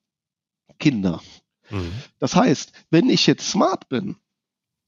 Kinder. 0.78 1.22
Mhm. 1.70 1.92
Das 2.18 2.36
heißt, 2.36 2.72
wenn 2.90 3.08
ich 3.08 3.26
jetzt 3.26 3.48
smart 3.48 3.88
bin 3.88 4.16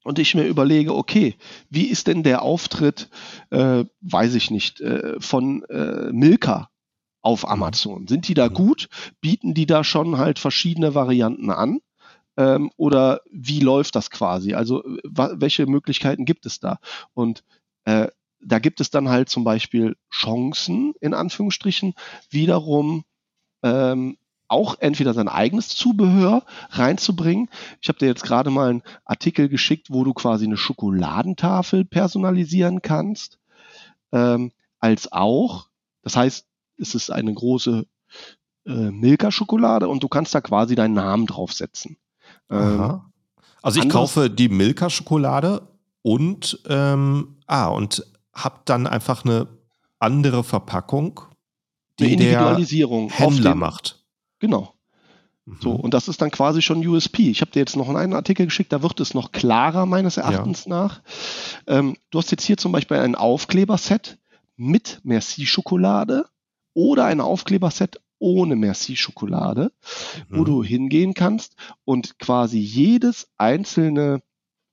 und 0.05 0.21
ich 0.21 0.35
mir 0.37 0.45
überlege, 0.45 0.95
okay, 0.95 1.35
wie 1.71 1.87
ist 1.87 2.07
denn 2.07 2.23
der 2.23 2.43
Auftritt, 2.43 3.09
äh, 3.51 3.85
weiß 4.03 4.35
ich 4.35 4.51
nicht, 4.51 4.81
äh, 4.81 5.19
von 5.19 5.65
äh, 5.65 6.13
Milka 6.13 6.71
auf 7.23 7.43
mhm. 7.43 7.51
Amazon? 7.51 8.07
Sind 8.07 8.29
die 8.29 8.35
da 8.35 8.49
mhm. 8.49 8.55
gut? 8.55 8.89
Bieten 9.21 9.55
die 9.55 9.67
da 9.67 9.83
schon 9.83 10.19
halt 10.19 10.39
verschiedene 10.39 10.95
Varianten 10.95 11.51
an? 11.51 11.81
Ähm, 12.37 12.71
oder 12.77 13.23
wie 13.31 13.61
läuft 13.61 13.97
das 13.97 14.11
quasi? 14.11 14.55
Also 14.55 14.83
welche 15.05 15.67
Möglichkeiten 15.67 16.25
gibt 16.25 16.47
es 16.47 16.61
da? 16.61 16.79
Und 17.15 17.43
äh, 17.85 18.09
da 18.41 18.59
gibt 18.59 18.81
es 18.81 18.91
dann 18.91 19.09
halt 19.09 19.29
zum 19.29 19.43
Beispiel 19.43 19.97
Chancen, 20.13 20.95
in 21.01 21.15
Anführungsstrichen, 21.15 21.95
wiederum 22.29 23.05
ähm, 23.63 24.19
auch 24.55 24.77
entweder 24.79 25.13
sein 25.15 25.29
eigenes 25.29 25.69
Zubehör 25.69 26.45
reinzubringen. 26.71 27.51
Ich 27.83 27.89
habe 27.89 27.99
dir 27.99 28.07
jetzt 28.07 28.23
gerade 28.23 28.51
mal 28.51 28.71
einen 28.71 28.83
Artikel 29.05 29.49
geschickt, 29.49 29.89
wo 29.91 30.05
du 30.05 30.15
quasi 30.15 30.45
eine 30.45 30.57
Schokoladentafel 30.57 31.85
personalisieren 31.85 32.81
kannst, 32.81 33.39
ähm, 34.13 34.53
als 34.79 35.11
auch, 35.11 35.67
das 36.03 36.17
heißt, 36.17 36.47
es 36.79 36.95
ist 36.95 37.11
eine 37.11 37.35
große 37.35 37.87
äh, 38.67 38.71
Milka-Schokolade 38.71 39.89
und 39.89 40.03
du 40.03 40.09
kannst 40.09 40.35
da 40.35 40.41
quasi 40.41 40.77
deinen 40.77 40.95
Namen 40.95 41.27
draufsetzen. 41.27 41.97
Ähm, 42.49 43.01
also 43.61 43.81
ich 43.81 43.89
kaufe 43.89 44.31
die 44.31 44.49
Milka-Schokolade 44.49 45.67
und 46.03 46.61
ähm, 46.69 47.39
ah, 47.47 47.69
und 47.69 48.07
habe 48.33 48.61
dann 48.67 48.87
einfach 48.87 49.25
eine 49.25 49.49
andere 49.99 50.45
Verpackung, 50.45 51.21
die 51.99 52.05
eine 52.05 52.13
Individualisierung 52.13 53.09
der 53.09 53.17
Händler 53.17 53.53
den, 53.53 53.59
macht. 53.59 54.04
Genau. 54.39 54.75
Mhm. 55.47 55.57
So, 55.61 55.71
und 55.73 55.95
das 55.95 56.09
ist 56.09 56.23
dann 56.23 56.31
quasi 56.31 56.63
schon 56.63 56.87
USP. 56.87 57.31
Ich 57.31 57.41
habe 57.41 57.51
dir 57.51 57.61
jetzt 57.61 57.77
noch 57.77 57.89
einen 57.89 58.15
Artikel 58.15 58.47
geschickt, 58.47 58.73
da 58.73 58.83
wird 58.83 59.01
es 59.01 59.15
noch 59.15 59.33
klarer, 59.33 59.87
meines 59.87 60.17
Erachtens 60.17 60.65
ja. 60.65 60.71
nach. 60.71 61.03
Ähm, 61.67 61.97
du 62.11 62.19
hast 62.19 62.31
jetzt 62.31 62.45
hier 62.45 62.57
zum 62.57 62.73
Beispiel 62.73 62.99
ein 62.99 63.15
Aufkleberset 63.15 64.19
mit 64.57 65.01
Merci-Schokolade 65.03 66.27
oder 66.73 67.07
ein 67.07 67.21
Aufkleberset 67.21 68.01
ohne 68.19 68.57
Merci-Schokolade, 68.57 69.73
mhm. 70.29 70.39
wo 70.39 70.45
du 70.45 70.65
hingehen 70.65 71.15
kannst 71.15 71.57
und 71.85 72.19
quasi 72.19 72.59
jedes 72.59 73.29
einzelne 73.37 74.23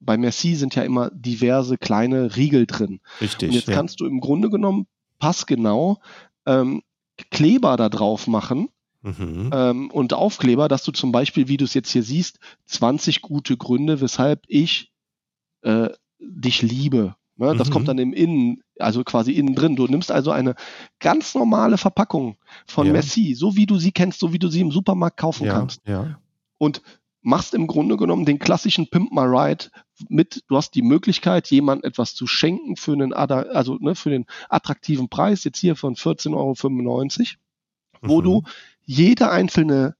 bei 0.03 0.17
Merci 0.17 0.55
sind 0.55 0.73
ja 0.73 0.81
immer 0.81 1.11
diverse 1.11 1.77
kleine 1.77 2.35
Riegel 2.35 2.65
drin. 2.65 3.01
Richtig. 3.19 3.49
Und 3.49 3.55
jetzt 3.55 3.67
ja. 3.67 3.75
kannst 3.75 3.99
du 3.99 4.07
im 4.07 4.19
Grunde 4.19 4.49
genommen 4.49 4.87
passgenau 5.19 5.99
ähm, 6.47 6.81
Kleber 7.29 7.77
da 7.77 7.87
drauf 7.87 8.25
machen 8.25 8.69
mhm. 9.01 9.49
ähm, 9.53 9.91
und 9.91 10.13
Aufkleber, 10.13 10.67
dass 10.67 10.83
du 10.83 10.91
zum 10.91 11.11
Beispiel, 11.11 11.47
wie 11.47 11.57
du 11.57 11.65
es 11.65 11.73
jetzt 11.73 11.91
hier 11.91 12.03
siehst, 12.03 12.39
20 12.65 13.21
gute 13.21 13.57
Gründe, 13.57 14.01
weshalb 14.01 14.43
ich 14.47 14.91
äh, 15.61 15.89
dich 16.19 16.61
liebe. 16.61 17.15
Ne? 17.37 17.55
Das 17.55 17.69
mhm. 17.69 17.73
kommt 17.73 17.87
dann 17.87 17.97
im 17.97 18.13
Innen, 18.13 18.61
also 18.77 19.03
quasi 19.03 19.31
innen 19.31 19.55
drin. 19.55 19.75
Du 19.75 19.87
nimmst 19.87 20.11
also 20.11 20.31
eine 20.31 20.55
ganz 20.99 21.33
normale 21.33 21.77
Verpackung 21.77 22.37
von 22.67 22.87
ja. 22.87 22.93
Messi, 22.93 23.33
so 23.33 23.55
wie 23.55 23.65
du 23.65 23.77
sie 23.77 23.91
kennst, 23.91 24.19
so 24.19 24.33
wie 24.33 24.39
du 24.39 24.47
sie 24.47 24.61
im 24.61 24.71
Supermarkt 24.71 25.17
kaufen 25.17 25.45
ja. 25.45 25.53
kannst. 25.53 25.81
Ja. 25.87 26.19
Und 26.57 26.81
machst 27.21 27.53
im 27.53 27.67
Grunde 27.67 27.97
genommen 27.97 28.25
den 28.25 28.39
klassischen 28.39 28.89
Pimp 28.89 29.11
My 29.11 29.21
Ride 29.21 29.65
mit, 30.09 30.43
du 30.47 30.57
hast 30.57 30.73
die 30.75 30.81
Möglichkeit, 30.81 31.47
jemand 31.47 31.83
etwas 31.83 32.15
zu 32.15 32.27
schenken 32.27 32.75
für 32.75 32.93
einen, 32.93 33.13
also, 33.13 33.75
ne, 33.79 33.95
für 33.95 34.09
den 34.09 34.25
attraktiven 34.49 35.09
Preis, 35.09 35.43
jetzt 35.43 35.59
hier 35.59 35.75
von 35.75 35.95
14,95 35.95 36.33
Euro, 36.35 36.55
wo 38.01 38.19
mhm. 38.19 38.23
du 38.23 38.43
jede 38.85 39.29
einzelne 39.31 39.95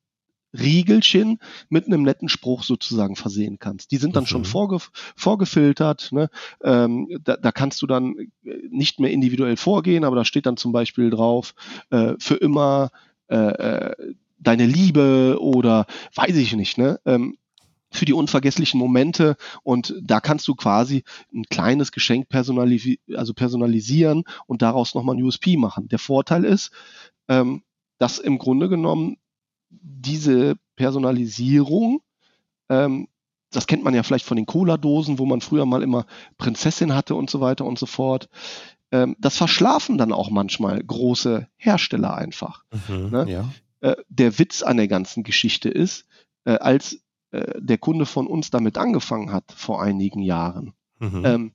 Riegelchen 0.54 1.40
mit 1.70 1.86
einem 1.86 2.04
netten 2.04 2.28
Spruch 2.28 2.64
sozusagen 2.64 3.16
versehen 3.16 3.58
kannst. 3.60 3.92
Die 3.92 3.98
sind 3.98 4.16
dann 4.16 4.24
mhm. 4.24 4.28
schon 4.28 4.46
vorgef 4.46 4.92
vorgefiltert. 5.16 6.12
Ne? 6.12 6.30
Ähm, 6.64 7.08
da, 7.24 7.38
da, 7.38 7.52
kannst 7.52 7.82
du 7.82 7.88
dann 7.88 8.16
nicht 8.70 9.00
mehr 9.00 9.12
individuell 9.12 9.56
vorgehen, 9.56 10.04
aber 10.04 10.18
da 10.18 10.26
steht 10.26 10.46
dann 10.46 10.58
zum 10.58 10.72
Beispiel 10.72 11.10
drauf, 11.10 11.54
äh, 11.90 12.16
für 12.20 12.36
immer 12.36 12.92
äh, 13.30 13.36
äh 13.36 14.14
deine 14.44 14.66
Liebe 14.66 15.38
oder 15.40 15.86
weiß 16.16 16.36
ich 16.36 16.56
nicht. 16.56 16.80
Ne? 16.80 17.00
Ähm, 17.06 17.38
für 17.92 18.06
die 18.06 18.14
unvergesslichen 18.14 18.80
Momente 18.80 19.36
und 19.64 19.94
da 20.02 20.20
kannst 20.20 20.48
du 20.48 20.56
quasi 20.56 21.04
ein 21.34 21.44
kleines 21.44 21.92
Geschenk 21.92 22.30
personalis 22.30 22.98
also 23.16 23.34
personalisieren 23.34 24.24
und 24.48 24.62
daraus 24.62 24.96
nochmal 24.96 25.16
ein 25.16 25.24
USP 25.24 25.58
machen. 25.58 25.90
Der 25.90 26.00
Vorteil 26.00 26.46
ist, 26.46 26.72
ähm, 27.28 27.64
dass 28.02 28.18
im 28.18 28.40
Grunde 28.40 28.68
genommen 28.68 29.18
diese 29.70 30.56
Personalisierung, 30.76 32.02
ähm, 32.68 33.08
das 33.52 33.68
kennt 33.68 33.84
man 33.84 33.94
ja 33.94 34.02
vielleicht 34.02 34.26
von 34.26 34.38
den 34.38 34.48
Cola-Dosen, 34.48 35.20
wo 35.20 35.28
man 35.28 35.42
früher 35.42 35.68
mal 35.68 35.84
immer 35.84 36.08
Prinzessin 36.40 36.96
hatte 36.96 37.14
und 37.14 37.30
so 37.30 37.42
weiter 37.42 37.64
und 37.64 37.78
so 37.78 37.86
fort. 37.86 38.28
Ähm, 38.92 39.16
das 39.20 39.38
verschlafen 39.38 40.00
dann 40.00 40.14
auch 40.14 40.32
manchmal 40.32 40.84
große 40.84 41.48
Hersteller 41.58 42.16
einfach. 42.16 42.64
Mhm, 42.88 43.10
ne? 43.12 43.26
ja. 43.30 43.50
äh, 43.82 43.96
der 44.10 44.40
Witz 44.40 44.64
an 44.64 44.78
der 44.78 44.88
ganzen 44.88 45.22
Geschichte 45.22 45.70
ist, 45.70 46.08
äh, 46.46 46.54
als 46.54 47.04
äh, 47.30 47.62
der 47.62 47.78
Kunde 47.78 48.08
von 48.08 48.26
uns 48.26 48.50
damit 48.50 48.80
angefangen 48.80 49.32
hat 49.32 49.52
vor 49.56 49.84
einigen 49.84 50.24
Jahren, 50.24 50.74
mhm. 50.98 51.24
ähm, 51.24 51.54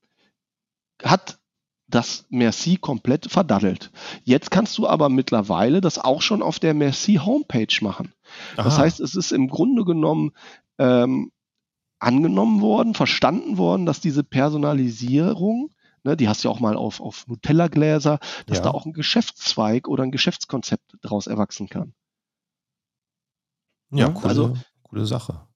hat 1.02 1.40
das 1.88 2.26
Merci 2.30 2.76
komplett 2.76 3.30
verdaddelt. 3.30 3.90
Jetzt 4.24 4.50
kannst 4.50 4.76
du 4.78 4.88
aber 4.88 5.08
mittlerweile 5.08 5.80
das 5.80 5.98
auch 5.98 6.20
schon 6.20 6.42
auf 6.42 6.58
der 6.58 6.74
Merci 6.74 7.14
Homepage 7.16 7.74
machen. 7.80 8.12
Aha. 8.56 8.64
Das 8.64 8.78
heißt, 8.78 9.00
es 9.00 9.14
ist 9.14 9.32
im 9.32 9.48
Grunde 9.48 9.84
genommen 9.84 10.32
ähm, 10.78 11.30
angenommen 11.98 12.60
worden, 12.60 12.94
verstanden 12.94 13.56
worden, 13.56 13.86
dass 13.86 14.00
diese 14.00 14.24
Personalisierung, 14.24 15.70
ne, 16.02 16.16
die 16.16 16.28
hast 16.28 16.42
du 16.42 16.48
ja 16.48 16.54
auch 16.54 16.60
mal 16.60 16.76
auf, 16.76 17.00
auf 17.00 17.26
Nutella-Gläser, 17.28 18.18
dass 18.46 18.58
ja. 18.58 18.64
da 18.64 18.70
auch 18.70 18.84
ein 18.84 18.92
Geschäftszweig 18.92 19.88
oder 19.88 20.02
ein 20.02 20.10
Geschäftskonzept 20.10 20.96
daraus 21.02 21.26
erwachsen 21.26 21.68
kann. 21.68 21.94
Ja, 23.90 24.08
coole, 24.08 24.28
also, 24.28 24.56
coole 24.82 25.06
Sache. 25.06 25.46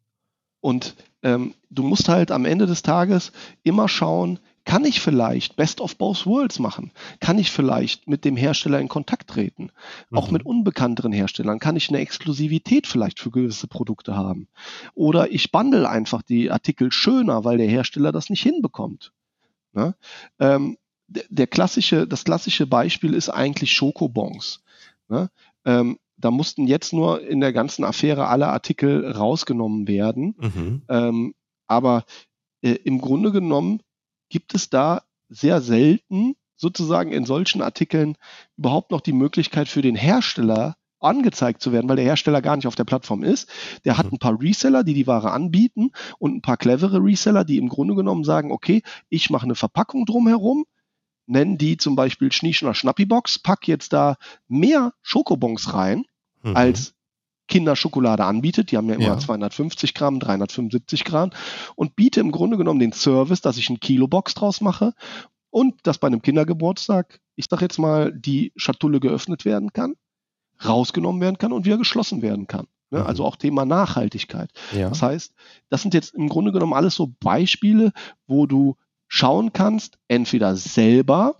Und 0.61 0.95
ähm, 1.23 1.55
du 1.71 1.83
musst 1.83 2.09
halt 2.09 2.31
am 2.31 2.45
Ende 2.45 2.66
des 2.66 2.83
Tages 2.83 3.33
immer 3.62 3.88
schauen, 3.88 4.38
kann 4.70 4.85
ich 4.85 5.00
vielleicht 5.00 5.56
Best 5.56 5.80
of 5.80 5.96
Both 5.96 6.26
Worlds 6.26 6.61
machen? 6.61 6.92
Kann 7.18 7.40
ich 7.40 7.50
vielleicht 7.50 8.06
mit 8.06 8.24
dem 8.24 8.37
Hersteller 8.37 8.78
in 8.78 8.87
Kontakt 8.87 9.28
treten? 9.28 9.72
Mhm. 10.11 10.16
Auch 10.16 10.30
mit 10.30 10.46
unbekannteren 10.46 11.11
Herstellern 11.11 11.59
kann 11.59 11.74
ich 11.74 11.88
eine 11.88 11.98
Exklusivität 11.98 12.87
vielleicht 12.87 13.18
für 13.18 13.33
gewisse 13.33 13.66
Produkte 13.66 14.14
haben. 14.14 14.46
Oder 14.94 15.33
ich 15.33 15.50
bundle 15.50 15.88
einfach 15.88 16.22
die 16.22 16.52
Artikel 16.52 16.92
schöner, 16.92 17.42
weil 17.44 17.59
der 17.59 17.66
Hersteller 17.66 18.12
das 18.12 18.30
nicht 18.30 18.44
hinbekommt. 18.44 19.12
Ne? 19.72 19.96
Ähm, 20.38 20.78
der, 21.09 21.24
der, 21.28 21.48
klassische, 21.48 22.06
das 22.06 22.22
klassische 22.22 22.68
Beispiel 22.68 23.14
ist 23.14 23.28
eigentlich 23.28 23.72
Schokobons. 23.72 24.62
Ne? 25.09 25.30
Ähm, 25.64 25.98
da 26.16 26.30
mussten 26.30 26.68
jetzt 26.68 26.92
nur 26.92 27.26
in 27.26 27.40
der 27.40 27.52
ganzen 27.52 27.83
Affäre 27.83 28.28
alle 28.28 28.46
Artikel 28.46 29.11
rausgenommen 29.11 29.88
werden. 29.88 30.37
Mhm. 30.38 30.83
Ähm, 30.88 31.35
aber 31.66 32.04
äh, 32.62 32.74
im 32.85 33.00
Grunde 33.00 33.33
genommen 33.33 33.80
gibt 34.31 34.55
es 34.55 34.71
da 34.71 35.03
sehr 35.29 35.61
selten 35.61 36.35
sozusagen 36.57 37.12
in 37.12 37.25
solchen 37.25 37.62
Artikeln 37.62 38.16
überhaupt 38.57 38.90
noch 38.90 39.01
die 39.01 39.12
Möglichkeit 39.12 39.69
für 39.69 39.83
den 39.83 39.97
Hersteller 39.97 40.77
angezeigt 41.01 41.62
zu 41.62 41.73
werden, 41.73 41.88
weil 41.88 41.97
der 41.97 42.05
Hersteller 42.05 42.43
gar 42.43 42.57
nicht 42.57 42.66
auf 42.66 42.75
der 42.75 42.85
Plattform 42.85 43.23
ist. 43.23 43.51
Der 43.85 43.97
hat 43.97 44.07
mhm. 44.07 44.14
ein 44.14 44.19
paar 44.19 44.40
Reseller, 44.40 44.85
die 44.85 44.95
die 44.95 45.07
Ware 45.07 45.33
anbieten 45.33 45.90
und 46.19 46.37
ein 46.37 46.43
paar 46.43 46.59
clevere 46.59 47.03
Reseller, 47.03 47.45
die 47.45 47.57
im 47.57 47.69
Grunde 47.69 47.95
genommen 47.95 48.25
sagen, 48.25 48.53
okay, 48.53 48.83
ich 49.09 49.31
mache 49.31 49.45
eine 49.45 49.55
Verpackung 49.55 50.05
drumherum, 50.05 50.66
nennen 51.27 51.57
die 51.57 51.79
zum 51.79 51.97
Beispiel 51.97 52.31
Schnieschner 52.31 52.75
Schnappibox, 52.75 53.38
pack 53.38 53.66
jetzt 53.66 53.93
da 53.93 54.16
mehr 54.47 54.93
Schokobons 55.01 55.73
rein, 55.73 56.05
mhm. 56.43 56.57
als 56.57 56.95
Kinderschokolade 57.50 58.24
anbietet. 58.24 58.70
Die 58.70 58.78
haben 58.78 58.88
ja 58.88 58.94
immer 58.94 59.04
ja. 59.04 59.18
250 59.18 59.92
Gramm, 59.92 60.20
375 60.20 61.04
Gramm 61.04 61.30
und 61.74 61.96
biete 61.96 62.20
im 62.20 62.32
Grunde 62.32 62.56
genommen 62.56 62.80
den 62.80 62.92
Service, 62.92 63.42
dass 63.42 63.58
ich 63.58 63.68
ein 63.68 63.80
Kilobox 63.80 64.34
draus 64.34 64.62
mache 64.62 64.94
und 65.50 65.74
dass 65.82 65.98
bei 65.98 66.06
einem 66.06 66.22
Kindergeburtstag, 66.22 67.20
ich 67.36 67.46
sag 67.50 67.60
jetzt 67.60 67.78
mal, 67.78 68.12
die 68.12 68.52
Schatulle 68.56 69.00
geöffnet 69.00 69.44
werden 69.44 69.72
kann, 69.72 69.94
rausgenommen 70.64 71.20
werden 71.20 71.38
kann 71.38 71.52
und 71.52 71.66
wieder 71.66 71.78
geschlossen 71.78 72.22
werden 72.22 72.46
kann. 72.46 72.66
Ne? 72.90 73.00
Mhm. 73.00 73.06
Also 73.06 73.24
auch 73.24 73.36
Thema 73.36 73.64
Nachhaltigkeit. 73.64 74.50
Ja. 74.72 74.88
Das 74.88 75.02
heißt, 75.02 75.34
das 75.68 75.82
sind 75.82 75.92
jetzt 75.92 76.14
im 76.14 76.28
Grunde 76.28 76.52
genommen 76.52 76.72
alles 76.72 76.94
so 76.94 77.12
Beispiele, 77.20 77.92
wo 78.26 78.46
du 78.46 78.76
schauen 79.08 79.52
kannst, 79.52 79.98
entweder 80.08 80.54
selber 80.56 81.36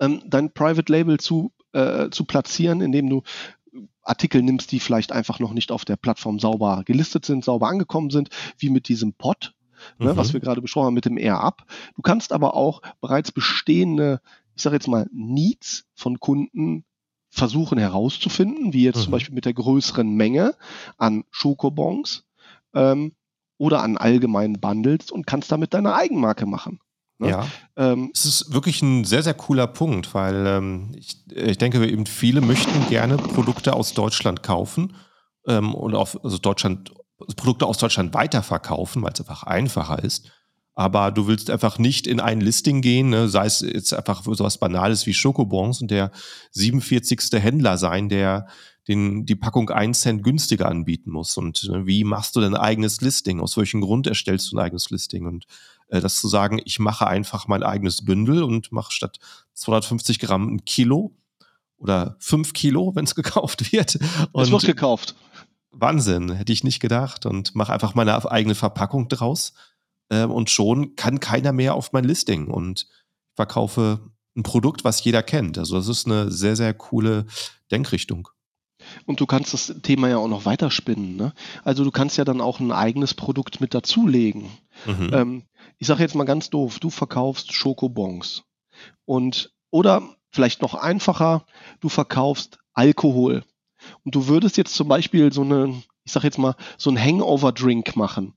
ähm, 0.00 0.22
dein 0.26 0.52
Private 0.52 0.92
Label 0.92 1.18
zu, 1.18 1.52
äh, 1.72 2.10
zu 2.10 2.24
platzieren, 2.24 2.82
indem 2.82 3.08
du 3.08 3.22
Artikel 4.02 4.42
nimmst, 4.42 4.72
die 4.72 4.80
vielleicht 4.80 5.12
einfach 5.12 5.38
noch 5.38 5.52
nicht 5.52 5.72
auf 5.72 5.84
der 5.84 5.96
Plattform 5.96 6.38
sauber 6.38 6.82
gelistet 6.84 7.24
sind, 7.24 7.44
sauber 7.44 7.68
angekommen 7.68 8.10
sind, 8.10 8.30
wie 8.58 8.70
mit 8.70 8.88
diesem 8.88 9.12
Pod, 9.12 9.54
ne, 9.98 10.12
mhm. 10.12 10.16
was 10.16 10.32
wir 10.32 10.40
gerade 10.40 10.62
besprochen 10.62 10.86
haben 10.86 10.94
mit 10.94 11.04
dem 11.04 11.18
Air-Up. 11.18 11.64
Du 11.94 12.02
kannst 12.02 12.32
aber 12.32 12.54
auch 12.54 12.82
bereits 13.00 13.32
bestehende, 13.32 14.20
ich 14.54 14.62
sage 14.62 14.76
jetzt 14.76 14.88
mal, 14.88 15.06
Needs 15.12 15.84
von 15.94 16.20
Kunden 16.20 16.84
versuchen 17.30 17.78
herauszufinden, 17.78 18.72
wie 18.72 18.82
jetzt 18.82 18.98
mhm. 18.98 19.02
zum 19.02 19.12
Beispiel 19.12 19.34
mit 19.34 19.44
der 19.44 19.54
größeren 19.54 20.08
Menge 20.14 20.54
an 20.98 21.24
Schokobons 21.30 22.24
ähm, 22.74 23.12
oder 23.56 23.82
an 23.82 23.96
allgemeinen 23.96 24.60
Bundles 24.60 25.10
und 25.10 25.26
kannst 25.26 25.52
damit 25.52 25.74
deine 25.74 25.94
Eigenmarke 25.94 26.46
machen. 26.46 26.80
Ne? 27.20 27.28
Ja. 27.28 27.46
Ähm, 27.76 28.10
es 28.14 28.24
ist 28.24 28.52
wirklich 28.52 28.82
ein 28.82 29.04
sehr, 29.04 29.22
sehr 29.22 29.34
cooler 29.34 29.66
Punkt, 29.66 30.14
weil 30.14 30.46
ähm, 30.46 30.92
ich, 30.96 31.16
ich 31.32 31.58
denke, 31.58 31.86
eben 31.86 32.06
viele 32.06 32.40
möchten 32.40 32.88
gerne 32.88 33.16
Produkte 33.16 33.74
aus 33.74 33.92
Deutschland 33.92 34.42
kaufen 34.42 34.96
ähm, 35.46 35.74
und 35.74 35.94
auf 35.94 36.22
also 36.24 36.38
Deutschland, 36.38 36.92
Produkte 37.36 37.66
aus 37.66 37.78
Deutschland 37.78 38.14
weiterverkaufen, 38.14 39.02
weil 39.02 39.12
es 39.12 39.20
einfach 39.20 39.42
einfacher 39.44 40.02
ist. 40.02 40.30
Aber 40.74 41.10
du 41.10 41.26
willst 41.26 41.50
einfach 41.50 41.78
nicht 41.78 42.06
in 42.06 42.20
ein 42.20 42.40
Listing 42.40 42.80
gehen, 42.80 43.10
ne? 43.10 43.28
sei 43.28 43.44
es 43.44 43.60
jetzt 43.60 43.92
einfach 43.92 44.22
so 44.24 44.42
was 44.44 44.56
Banales 44.56 45.04
wie 45.04 45.12
Schokobons 45.12 45.82
und 45.82 45.90
der 45.90 46.10
47. 46.52 47.20
Händler 47.32 47.76
sein, 47.76 48.08
der 48.08 48.46
den, 48.88 49.26
die 49.26 49.36
Packung 49.36 49.68
1 49.68 50.00
Cent 50.00 50.22
günstiger 50.22 50.68
anbieten 50.68 51.10
muss. 51.10 51.36
Und 51.36 51.68
ne, 51.68 51.86
wie 51.86 52.04
machst 52.04 52.34
du 52.34 52.40
dein 52.40 52.54
eigenes 52.54 53.00
Listing? 53.02 53.40
Aus 53.40 53.56
welchem 53.58 53.82
Grund 53.82 54.06
erstellst 54.06 54.50
du 54.50 54.56
ein 54.56 54.64
eigenes 54.64 54.88
Listing? 54.90 55.26
Und 55.26 55.44
äh, 55.90 56.00
das 56.00 56.20
zu 56.20 56.28
sagen, 56.28 56.60
ich 56.64 56.78
mache 56.78 57.06
einfach 57.06 57.46
mein 57.48 57.62
eigenes 57.62 58.04
Bündel 58.04 58.42
und 58.42 58.72
mache 58.72 58.92
statt 58.92 59.18
250 59.54 60.18
Gramm 60.18 60.54
ein 60.54 60.64
Kilo 60.64 61.16
oder 61.76 62.16
5 62.20 62.52
Kilo, 62.52 62.92
wenn 62.94 63.04
es 63.04 63.14
gekauft 63.14 63.72
wird. 63.72 63.98
Und 64.32 64.42
es 64.42 64.50
wird 64.50 64.64
gekauft. 64.64 65.14
Wahnsinn, 65.72 66.32
hätte 66.32 66.52
ich 66.52 66.64
nicht 66.64 66.80
gedacht. 66.80 67.26
Und 67.26 67.54
mache 67.54 67.72
einfach 67.72 67.94
meine 67.94 68.30
eigene 68.30 68.54
Verpackung 68.54 69.08
draus. 69.08 69.52
Äh, 70.08 70.24
und 70.24 70.50
schon 70.50 70.96
kann 70.96 71.20
keiner 71.20 71.52
mehr 71.52 71.74
auf 71.74 71.92
mein 71.92 72.04
Listing 72.04 72.48
und 72.48 72.86
verkaufe 73.34 74.00
ein 74.36 74.42
Produkt, 74.42 74.84
was 74.84 75.02
jeder 75.02 75.22
kennt. 75.22 75.58
Also 75.58 75.76
das 75.76 75.88
ist 75.88 76.06
eine 76.06 76.30
sehr, 76.30 76.56
sehr 76.56 76.74
coole 76.74 77.26
Denkrichtung. 77.70 78.28
Und 79.06 79.20
du 79.20 79.26
kannst 79.26 79.52
das 79.52 79.74
Thema 79.82 80.08
ja 80.08 80.18
auch 80.18 80.28
noch 80.28 80.44
weiterspinnen. 80.44 81.16
Ne? 81.16 81.32
Also 81.64 81.84
du 81.84 81.90
kannst 81.90 82.16
ja 82.16 82.24
dann 82.24 82.40
auch 82.40 82.60
ein 82.60 82.72
eigenes 82.72 83.14
Produkt 83.14 83.60
mit 83.60 83.74
dazulegen. 83.74 84.50
Mhm. 84.86 85.10
Ähm, 85.12 85.42
ich 85.80 85.88
sage 85.88 86.02
jetzt 86.02 86.14
mal 86.14 86.24
ganz 86.24 86.50
doof, 86.50 86.78
du 86.78 86.90
verkaufst 86.90 87.52
Schokobons. 87.52 88.44
Und, 89.04 89.52
oder 89.70 90.02
vielleicht 90.30 90.62
noch 90.62 90.74
einfacher, 90.74 91.44
du 91.80 91.88
verkaufst 91.88 92.60
Alkohol. 92.72 93.44
Und 94.04 94.14
du 94.14 94.28
würdest 94.28 94.56
jetzt 94.56 94.74
zum 94.74 94.86
Beispiel 94.86 95.32
so 95.32 95.42
eine, 95.42 95.82
ich 96.04 96.12
sage 96.12 96.26
jetzt 96.26 96.38
mal, 96.38 96.54
so 96.78 96.90
ein 96.90 97.02
Hangover-Drink 97.02 97.96
machen 97.96 98.34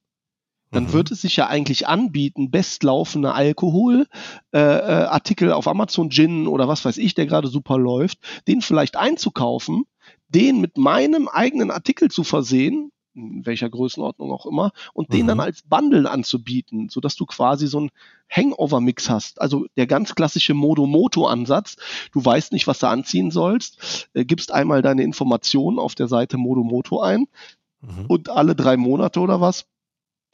dann 0.74 0.86
mhm. 0.86 0.94
wird 0.94 1.12
es 1.12 1.22
sich 1.22 1.36
ja 1.38 1.48
eigentlich 1.48 1.88
anbieten, 1.88 2.52
bestlaufende 2.52 3.34
Alkoholartikel 3.34 4.08
äh, 4.54 5.52
äh, 5.52 5.54
auf 5.54 5.68
Amazon 5.68 6.10
Gin 6.10 6.48
oder 6.48 6.68
was 6.68 6.84
weiß 6.84 6.98
ich, 6.98 7.14
der 7.14 7.28
gerade 7.28 7.48
super 7.48 7.78
läuft, 7.78 8.20
den 8.48 8.62
vielleicht 8.62 8.98
einzukaufen, 8.98 9.86
den 10.28 10.60
mit 10.60 10.78
meinem 10.78 11.28
eigenen 11.28 11.72
Artikel 11.72 12.10
zu 12.10 12.24
versehen, 12.24 12.92
in 13.16 13.46
welcher 13.46 13.70
Größenordnung 13.70 14.32
auch 14.32 14.46
immer, 14.46 14.72
und 14.94 15.10
mhm. 15.10 15.14
den 15.14 15.28
dann 15.28 15.38
mhm. 15.38 15.44
als 15.44 15.62
Bundle 15.64 16.10
anzubieten, 16.10 16.90
sodass 16.90 17.16
du 17.16 17.26
quasi 17.26 17.68
so 17.68 17.80
einen 17.80 17.92
Hangover-Mix 18.30 19.10
hast. 19.10 19.42
Also 19.42 19.68
der 19.78 19.88
ganz 19.88 20.16
klassische 20.16 20.54
Modo-Moto-Ansatz. 20.54 21.78
Du 22.12 22.24
weißt 22.24 22.52
nicht, 22.52 22.68
was 22.68 22.80
du 22.80 22.88
anziehen 22.88 23.32
sollst, 23.32 24.10
äh, 24.14 24.26
gibst 24.26 24.52
einmal 24.52 24.82
deine 24.82 25.04
Informationen 25.04 25.80
auf 25.80 25.96
der 25.96 26.08
Seite 26.08 26.38
Modo-Moto 26.38 27.02
ein 27.02 27.28
mhm. 27.82 28.06
und 28.08 28.30
alle 28.30 28.56
drei 28.56 28.78
Monate 28.78 29.20
oder 29.20 29.42
was 29.42 29.66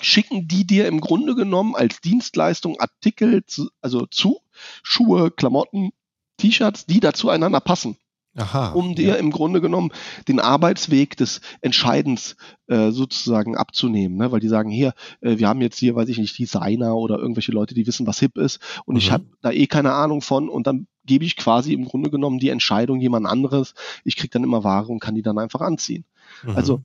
schicken 0.01 0.47
die 0.47 0.65
dir 0.65 0.87
im 0.87 1.01
Grunde 1.01 1.35
genommen 1.35 1.75
als 1.75 2.01
Dienstleistung 2.01 2.79
Artikel, 2.79 3.45
zu, 3.45 3.69
also 3.81 4.05
zu, 4.05 4.39
Schuhe, 4.81 5.31
Klamotten, 5.31 5.91
T-Shirts, 6.37 6.85
die 6.85 6.99
da 6.99 7.13
zueinander 7.13 7.59
passen. 7.59 7.97
Aha, 8.39 8.69
um 8.71 8.95
dir 8.95 9.09
ja. 9.09 9.15
im 9.15 9.31
Grunde 9.31 9.61
genommen 9.61 9.91
den 10.27 10.39
Arbeitsweg 10.39 11.17
des 11.17 11.41
Entscheidens 11.61 12.37
äh, 12.67 12.91
sozusagen 12.91 13.57
abzunehmen. 13.57 14.17
Ne? 14.17 14.31
Weil 14.31 14.39
die 14.39 14.47
sagen, 14.47 14.69
hier, 14.69 14.93
äh, 15.21 15.37
wir 15.37 15.47
haben 15.47 15.61
jetzt 15.61 15.77
hier, 15.77 15.95
weiß 15.95 16.09
ich 16.09 16.17
nicht, 16.17 16.37
Designer 16.37 16.95
oder 16.95 17.19
irgendwelche 17.19 17.51
Leute, 17.51 17.73
die 17.73 17.85
wissen, 17.85 18.07
was 18.07 18.19
hip 18.19 18.37
ist 18.37 18.59
und 18.85 18.95
mhm. 18.95 18.99
ich 18.99 19.11
habe 19.11 19.25
da 19.41 19.51
eh 19.51 19.67
keine 19.67 19.93
Ahnung 19.93 20.21
von 20.21 20.49
und 20.49 20.67
dann 20.67 20.87
gebe 21.05 21.25
ich 21.25 21.35
quasi 21.35 21.73
im 21.73 21.85
Grunde 21.85 22.09
genommen 22.09 22.39
die 22.39 22.49
Entscheidung 22.49 22.99
jemand 22.99 23.25
anderes. 23.25 23.73
Ich 24.03 24.15
kriege 24.15 24.29
dann 24.29 24.43
immer 24.43 24.63
Ware 24.63 24.87
und 24.87 24.99
kann 24.99 25.15
die 25.15 25.23
dann 25.23 25.39
einfach 25.39 25.61
anziehen. 25.61 26.05
Mhm. 26.43 26.55
Also 26.55 26.81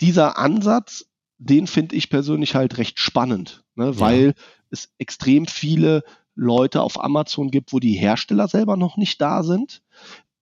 dieser 0.00 0.38
Ansatz 0.38 1.04
den 1.40 1.66
finde 1.66 1.96
ich 1.96 2.10
persönlich 2.10 2.54
halt 2.54 2.76
recht 2.76 3.00
spannend, 3.00 3.64
ne, 3.74 3.98
weil 3.98 4.26
ja. 4.26 4.32
es 4.68 4.90
extrem 4.98 5.46
viele 5.46 6.04
Leute 6.34 6.82
auf 6.82 7.02
Amazon 7.02 7.50
gibt, 7.50 7.72
wo 7.72 7.80
die 7.80 7.94
Hersteller 7.94 8.46
selber 8.46 8.76
noch 8.76 8.96
nicht 8.96 9.20
da 9.20 9.42
sind 9.42 9.82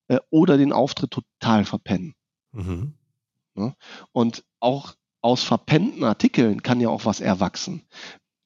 äh, 0.08 0.18
oder 0.30 0.56
den 0.56 0.72
Auftritt 0.72 1.10
total 1.10 1.64
verpennen. 1.64 2.14
Mhm. 2.52 2.94
Ne? 3.54 3.74
Und 4.12 4.44
auch 4.60 4.94
aus 5.20 5.42
verpennten 5.42 6.04
Artikeln 6.04 6.62
kann 6.62 6.80
ja 6.80 6.88
auch 6.88 7.04
was 7.04 7.20
erwachsen. 7.20 7.82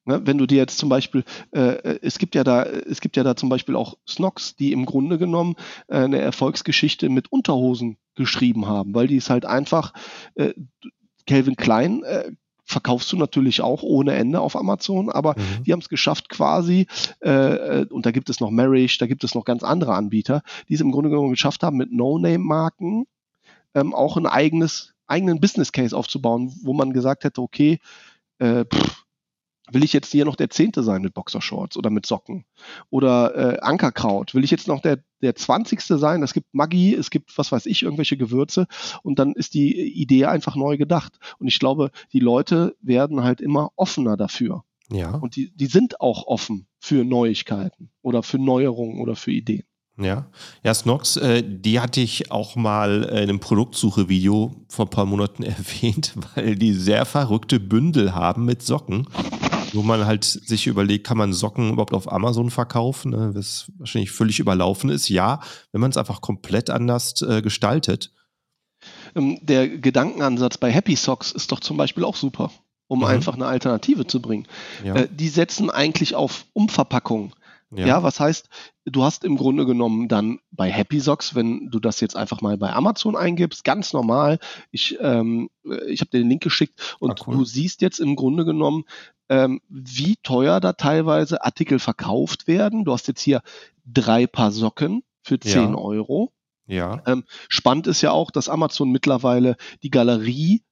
Ne, 0.05 0.25
wenn 0.25 0.37
du 0.37 0.45
dir 0.45 0.57
jetzt 0.57 0.77
zum 0.77 0.89
Beispiel, 0.89 1.23
äh, 1.53 1.75
äh 1.75 1.99
es 2.01 2.17
gibt 2.19 2.35
ja 2.35 2.43
da, 2.43 2.63
es 2.63 2.99
gibt 2.99 3.15
ja 3.15 3.23
da 3.23 3.37
zum 3.37 3.47
Beispiel 3.47 3.75
auch 3.77 3.95
Snox, 4.07 4.55
die 4.55 4.73
im 4.73 4.85
Grunde 4.85 5.17
genommen 5.17 5.55
äh, 5.87 5.99
eine 5.99 6.19
Erfolgsgeschichte 6.19 7.07
mit 7.07 7.31
Unterhosen 7.31 7.97
geschrieben 8.15 8.67
haben, 8.67 8.93
weil 8.93 9.07
die 9.07 9.17
es 9.17 9.29
halt 9.29 9.45
einfach, 9.45 9.93
Calvin 11.25 11.55
Klein 11.55 12.03
äh, 12.03 12.31
verkaufst 12.65 13.11
du 13.11 13.17
natürlich 13.17 13.61
auch 13.61 13.83
ohne 13.83 14.13
Ende 14.13 14.39
auf 14.39 14.55
Amazon, 14.55 15.09
aber 15.09 15.35
mhm. 15.37 15.63
die 15.65 15.73
haben 15.73 15.79
es 15.79 15.89
geschafft 15.89 16.29
quasi, 16.29 16.87
äh, 17.21 17.29
äh, 17.29 17.85
und 17.89 18.05
da 18.05 18.11
gibt 18.11 18.29
es 18.29 18.39
noch 18.39 18.51
Marriage, 18.51 18.97
da 18.99 19.07
gibt 19.07 19.23
es 19.23 19.35
noch 19.35 19.45
ganz 19.45 19.63
andere 19.63 19.93
Anbieter, 19.93 20.41
die 20.69 20.75
es 20.75 20.81
im 20.81 20.91
Grunde 20.91 21.09
genommen 21.09 21.31
geschafft 21.31 21.63
haben, 21.63 21.77
mit 21.77 21.91
No-Name-Marken 21.91 23.05
ähm, 23.75 23.93
auch 23.93 24.17
ein 24.17 24.27
eigenes, 24.27 24.93
eigenen 25.07 25.39
Business 25.39 25.71
Case 25.71 25.95
aufzubauen, 25.95 26.53
wo 26.63 26.73
man 26.73 26.93
gesagt 26.93 27.23
hätte, 27.23 27.41
okay, 27.41 27.79
äh, 28.39 28.65
pff, 28.65 29.03
Will 29.73 29.83
ich 29.83 29.93
jetzt 29.93 30.11
hier 30.11 30.25
noch 30.25 30.35
der 30.35 30.49
Zehnte 30.49 30.83
sein 30.83 31.01
mit 31.01 31.13
Boxershorts 31.13 31.77
oder 31.77 31.89
mit 31.89 32.05
Socken? 32.05 32.45
Oder 32.89 33.35
äh, 33.35 33.59
Ankerkraut? 33.59 34.35
Will 34.35 34.43
ich 34.43 34.51
jetzt 34.51 34.67
noch 34.67 34.81
der, 34.81 34.99
der 35.21 35.35
20. 35.35 35.81
sein? 35.81 36.21
Es 36.21 36.33
gibt 36.33 36.53
Maggi, 36.53 36.93
es 36.93 37.09
gibt, 37.09 37.37
was 37.37 37.51
weiß 37.51 37.65
ich, 37.65 37.83
irgendwelche 37.83 38.17
Gewürze 38.17 38.67
und 39.01 39.19
dann 39.19 39.33
ist 39.33 39.53
die 39.53 39.75
Idee 39.99 40.25
einfach 40.25 40.55
neu 40.55 40.77
gedacht. 40.77 41.17
Und 41.39 41.47
ich 41.47 41.59
glaube, 41.59 41.91
die 42.11 42.19
Leute 42.19 42.75
werden 42.81 43.23
halt 43.23 43.41
immer 43.41 43.71
offener 43.75 44.15
dafür. 44.15 44.63
Ja. 44.91 45.15
Und 45.15 45.35
die, 45.35 45.51
die 45.55 45.65
sind 45.65 46.01
auch 46.01 46.27
offen 46.27 46.67
für 46.79 47.03
Neuigkeiten 47.03 47.89
oder 48.01 48.21
für 48.21 48.37
Neuerungen 48.37 49.01
oder 49.01 49.15
für 49.15 49.31
Ideen. 49.31 49.63
Ja, 49.97 50.25
ja, 50.63 50.73
Snox, 50.73 51.17
äh, 51.17 51.43
die 51.45 51.79
hatte 51.79 52.01
ich 52.01 52.31
auch 52.31 52.55
mal 52.55 53.03
in 53.03 53.09
einem 53.09 53.39
Produktsuche-Video 53.39 54.55
vor 54.67 54.85
ein 54.85 54.89
paar 54.89 55.05
Monaten 55.05 55.43
erwähnt, 55.43 56.15
weil 56.35 56.55
die 56.55 56.73
sehr 56.73 57.05
verrückte 57.05 57.59
Bündel 57.59 58.15
haben 58.15 58.45
mit 58.45 58.63
Socken 58.63 59.07
wo 59.73 59.81
man 59.81 60.05
halt 60.05 60.23
sich 60.23 60.67
überlegt, 60.67 61.05
kann 61.05 61.17
man 61.17 61.33
Socken 61.33 61.71
überhaupt 61.71 61.93
auf 61.93 62.11
Amazon 62.11 62.49
verkaufen, 62.49 63.11
ne, 63.11 63.31
was 63.33 63.71
wahrscheinlich 63.77 64.11
völlig 64.11 64.39
überlaufen 64.39 64.89
ist. 64.89 65.09
Ja, 65.09 65.41
wenn 65.71 65.81
man 65.81 65.91
es 65.91 65.97
einfach 65.97 66.21
komplett 66.21 66.69
anders 66.69 67.21
äh, 67.21 67.41
gestaltet. 67.41 68.11
Ähm, 69.15 69.39
der 69.41 69.67
Gedankenansatz 69.67 70.57
bei 70.57 70.71
Happy 70.71 70.95
Socks 70.95 71.31
ist 71.31 71.51
doch 71.51 71.59
zum 71.59 71.77
Beispiel 71.77 72.03
auch 72.03 72.15
super, 72.15 72.51
um 72.87 72.99
mhm. 72.99 73.05
einfach 73.05 73.33
eine 73.33 73.47
Alternative 73.47 74.07
zu 74.07 74.21
bringen. 74.21 74.47
Ja. 74.83 74.95
Äh, 74.95 75.07
die 75.11 75.29
setzen 75.29 75.69
eigentlich 75.69 76.15
auf 76.15 76.45
Umverpackung. 76.53 77.33
Ja. 77.75 77.87
ja. 77.87 78.03
was 78.03 78.19
heißt, 78.19 78.49
du 78.85 79.03
hast 79.03 79.23
im 79.23 79.37
Grunde 79.37 79.65
genommen 79.65 80.07
dann 80.07 80.39
bei 80.51 80.69
Happy 80.69 80.99
Socks, 80.99 81.35
wenn 81.35 81.69
du 81.69 81.79
das 81.79 81.99
jetzt 81.99 82.15
einfach 82.15 82.41
mal 82.41 82.57
bei 82.57 82.73
Amazon 82.73 83.15
eingibst, 83.15 83.63
ganz 83.63 83.93
normal, 83.93 84.39
ich, 84.71 84.97
ähm, 85.01 85.49
ich 85.87 86.01
habe 86.01 86.11
dir 86.11 86.19
den 86.19 86.29
Link 86.29 86.43
geschickt 86.43 86.97
und 86.99 87.11
ah, 87.11 87.23
cool. 87.27 87.37
du 87.37 87.45
siehst 87.45 87.81
jetzt 87.81 87.99
im 87.99 88.15
Grunde 88.15 88.45
genommen, 88.45 88.83
ähm, 89.29 89.61
wie 89.69 90.17
teuer 90.21 90.59
da 90.59 90.73
teilweise 90.73 91.43
Artikel 91.43 91.79
verkauft 91.79 92.47
werden. 92.47 92.85
Du 92.85 92.93
hast 92.93 93.07
jetzt 93.07 93.21
hier 93.21 93.41
drei 93.85 94.27
Paar 94.27 94.51
Socken 94.51 95.03
für 95.21 95.39
10 95.39 95.71
ja. 95.71 95.75
Euro. 95.75 96.31
Ja. 96.65 97.01
Ähm, 97.05 97.23
spannend 97.49 97.87
ist 97.87 98.01
ja 98.01 98.11
auch, 98.11 98.31
dass 98.31 98.49
Amazon 98.49 98.91
mittlerweile 98.91 99.57
die 99.81 99.89
Galerie 99.89 100.63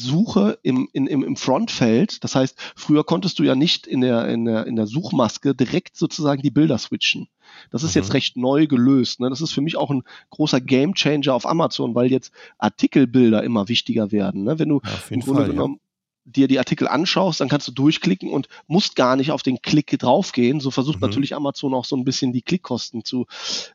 Suche 0.00 0.58
im, 0.62 0.88
in, 0.92 1.06
im, 1.06 1.22
im 1.22 1.36
Frontfeld. 1.36 2.22
Das 2.24 2.34
heißt, 2.34 2.56
früher 2.74 3.04
konntest 3.04 3.38
du 3.38 3.42
ja 3.42 3.54
nicht 3.54 3.86
in 3.86 4.00
der, 4.00 4.28
in 4.28 4.44
der, 4.44 4.66
in 4.66 4.76
der 4.76 4.86
Suchmaske 4.86 5.54
direkt 5.54 5.96
sozusagen 5.96 6.42
die 6.42 6.50
Bilder 6.50 6.78
switchen. 6.78 7.28
Das 7.70 7.82
ist 7.82 7.94
mhm. 7.94 8.02
jetzt 8.02 8.14
recht 8.14 8.36
neu 8.36 8.66
gelöst. 8.66 9.20
Ne? 9.20 9.30
Das 9.30 9.40
ist 9.40 9.52
für 9.52 9.60
mich 9.60 9.76
auch 9.76 9.90
ein 9.90 10.02
großer 10.30 10.60
Gamechanger 10.60 11.34
auf 11.34 11.46
Amazon, 11.46 11.94
weil 11.94 12.10
jetzt 12.10 12.32
Artikelbilder 12.58 13.42
immer 13.42 13.68
wichtiger 13.68 14.12
werden. 14.12 14.44
Ne? 14.44 14.58
Wenn 14.58 14.68
du 14.68 14.80
ja, 14.84 14.90
im 15.10 15.20
Grunde 15.20 15.40
Fall, 15.42 15.50
genommen 15.50 15.74
ja. 15.74 16.32
dir 16.32 16.48
die 16.48 16.58
Artikel 16.58 16.88
anschaust, 16.88 17.40
dann 17.40 17.48
kannst 17.48 17.68
du 17.68 17.72
durchklicken 17.72 18.30
und 18.30 18.48
musst 18.66 18.96
gar 18.96 19.16
nicht 19.16 19.32
auf 19.32 19.42
den 19.42 19.60
Klick 19.62 19.98
draufgehen. 19.98 20.60
So 20.60 20.70
versucht 20.70 21.00
mhm. 21.00 21.08
natürlich 21.08 21.34
Amazon 21.34 21.74
auch 21.74 21.84
so 21.84 21.96
ein 21.96 22.04
bisschen 22.04 22.32
die 22.32 22.42
Klickkosten 22.42 23.04
zu 23.04 23.26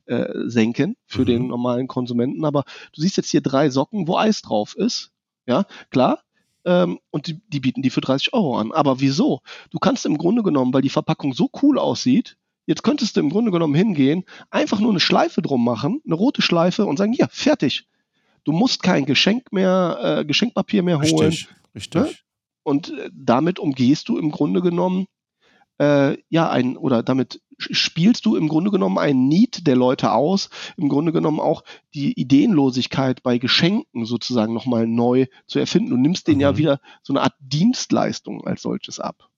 äh, 0.06 0.26
senken 0.46 0.96
für 1.06 1.22
mhm. 1.22 1.26
den 1.26 1.48
normalen 1.48 1.88
Konsumenten. 1.88 2.46
Aber 2.46 2.64
du 2.94 3.02
siehst 3.02 3.18
jetzt 3.18 3.30
hier 3.30 3.42
drei 3.42 3.70
Socken, 3.70 4.08
wo 4.08 4.18
Eis 4.18 4.42
drauf 4.42 4.76
ist 4.76 5.12
ja, 5.48 5.66
klar. 5.90 6.20
Ähm, 6.66 7.00
und 7.12 7.28
die, 7.28 7.40
die 7.48 7.60
bieten 7.60 7.82
die 7.82 7.92
für 7.92 8.02
30 8.02 8.34
Euro 8.34 8.58
an. 8.58 8.72
Aber 8.72 9.00
wieso? 9.00 9.42
Du 9.70 9.78
kannst 9.80 10.06
im 10.06 10.18
Grunde 10.18 10.42
genommen, 10.42 10.74
weil 10.74 10.82
die 10.82 10.90
Verpackung 10.90 11.34
so 11.34 11.50
cool 11.62 11.78
aussieht, 11.78 12.38
Jetzt 12.68 12.84
könntest 12.84 13.16
du 13.16 13.20
im 13.20 13.30
Grunde 13.30 13.52
genommen 13.52 13.76
hingehen, 13.76 14.24
einfach 14.50 14.80
nur 14.80 14.90
eine 14.90 15.00
Schleife 15.00 15.42
drum 15.42 15.64
machen, 15.64 16.02
eine 16.06 16.16
rote 16.16 16.42
Schleife 16.42 16.86
und 16.86 16.98
sagen, 16.98 17.14
ja, 17.14 17.28
fertig. 17.30 17.88
Du 18.44 18.52
musst 18.52 18.84
kein 18.84 19.06
Geschenk 19.06 19.52
mehr, 19.52 20.00
äh, 20.20 20.26
Geschenkpapier 20.26 20.84
mehr 20.84 21.00
holen. 21.00 21.28
Richtig, 21.28 21.50
richtig. 21.76 22.02
Ne? 22.02 22.12
Und 22.64 22.90
äh, 22.90 23.10
damit 23.14 23.60
umgehst 23.60 24.10
du 24.10 24.18
im 24.18 24.32
Grunde 24.32 24.62
genommen 24.62 25.06
äh, 25.80 26.18
ja 26.30 26.50
ein 26.50 26.78
oder 26.78 27.04
damit 27.04 27.42
spielst 27.58 28.26
du 28.26 28.36
im 28.36 28.48
Grunde 28.48 28.72
genommen 28.72 28.98
ein 28.98 29.28
Need 29.28 29.66
der 29.68 29.76
Leute 29.76 30.12
aus, 30.12 30.50
im 30.78 30.90
Grunde 30.90 31.12
genommen 31.12 31.40
auch 31.40 31.64
die 31.94 32.20
Ideenlosigkeit 32.20 33.24
bei 33.24 33.38
Geschenken 33.38 34.06
sozusagen 34.06 34.54
nochmal 34.54 34.88
neu 34.88 35.28
zu 35.48 35.60
erfinden. 35.60 35.92
Du 35.92 35.98
nimmst 35.98 36.28
denen 36.28 36.38
mhm. 36.38 36.42
ja 36.42 36.58
wieder 36.58 36.80
so 37.02 37.14
eine 37.14 37.22
Art 37.22 37.36
Dienstleistung 37.40 38.46
als 38.46 38.62
solches 38.62 39.00
ab. 39.00 39.30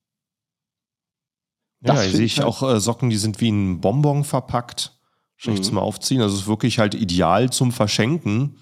Ja, 1.82 2.00
hier 2.02 2.12
sehe 2.12 2.26
ich 2.26 2.38
halt 2.38 2.48
auch 2.48 2.64
äh, 2.64 2.80
Socken, 2.80 3.10
die 3.10 3.18
sind 3.18 3.40
wie 3.40 3.50
ein 3.50 3.82
Bonbon 3.82 4.24
verpackt. 4.24 4.94
Schlecht 5.40 5.60
mhm. 5.60 5.64
zum 5.64 5.78
Aufziehen. 5.78 6.22
Also 6.22 6.36
es 6.36 6.42
ist 6.42 6.48
wirklich 6.48 6.80
halt 6.80 6.96
ideal 6.96 7.52
zum 7.52 7.72
Verschenken. 7.72 8.58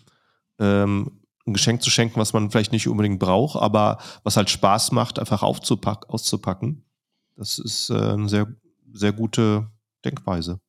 Ähm, 0.60 1.22
ein 1.48 1.54
Geschenk 1.54 1.82
zu 1.82 1.90
schenken, 1.90 2.20
was 2.20 2.34
man 2.34 2.52
vielleicht 2.52 2.72
nicht 2.72 2.88
unbedingt 2.88 3.20
braucht, 3.20 3.62
aber 3.62 4.00
was 4.24 4.36
halt 4.36 4.50
Spaß 4.50 4.92
macht, 4.92 5.20
einfach 5.20 5.44
aufzupack 5.44 6.10
auszupacken. 6.10 6.85
Das 7.36 7.60
ist 7.60 7.90
äh, 7.90 7.94
eine 7.94 8.30
sehr, 8.30 8.48
sehr 8.94 9.12
gute 9.12 9.68
Denkweise. 10.04 10.60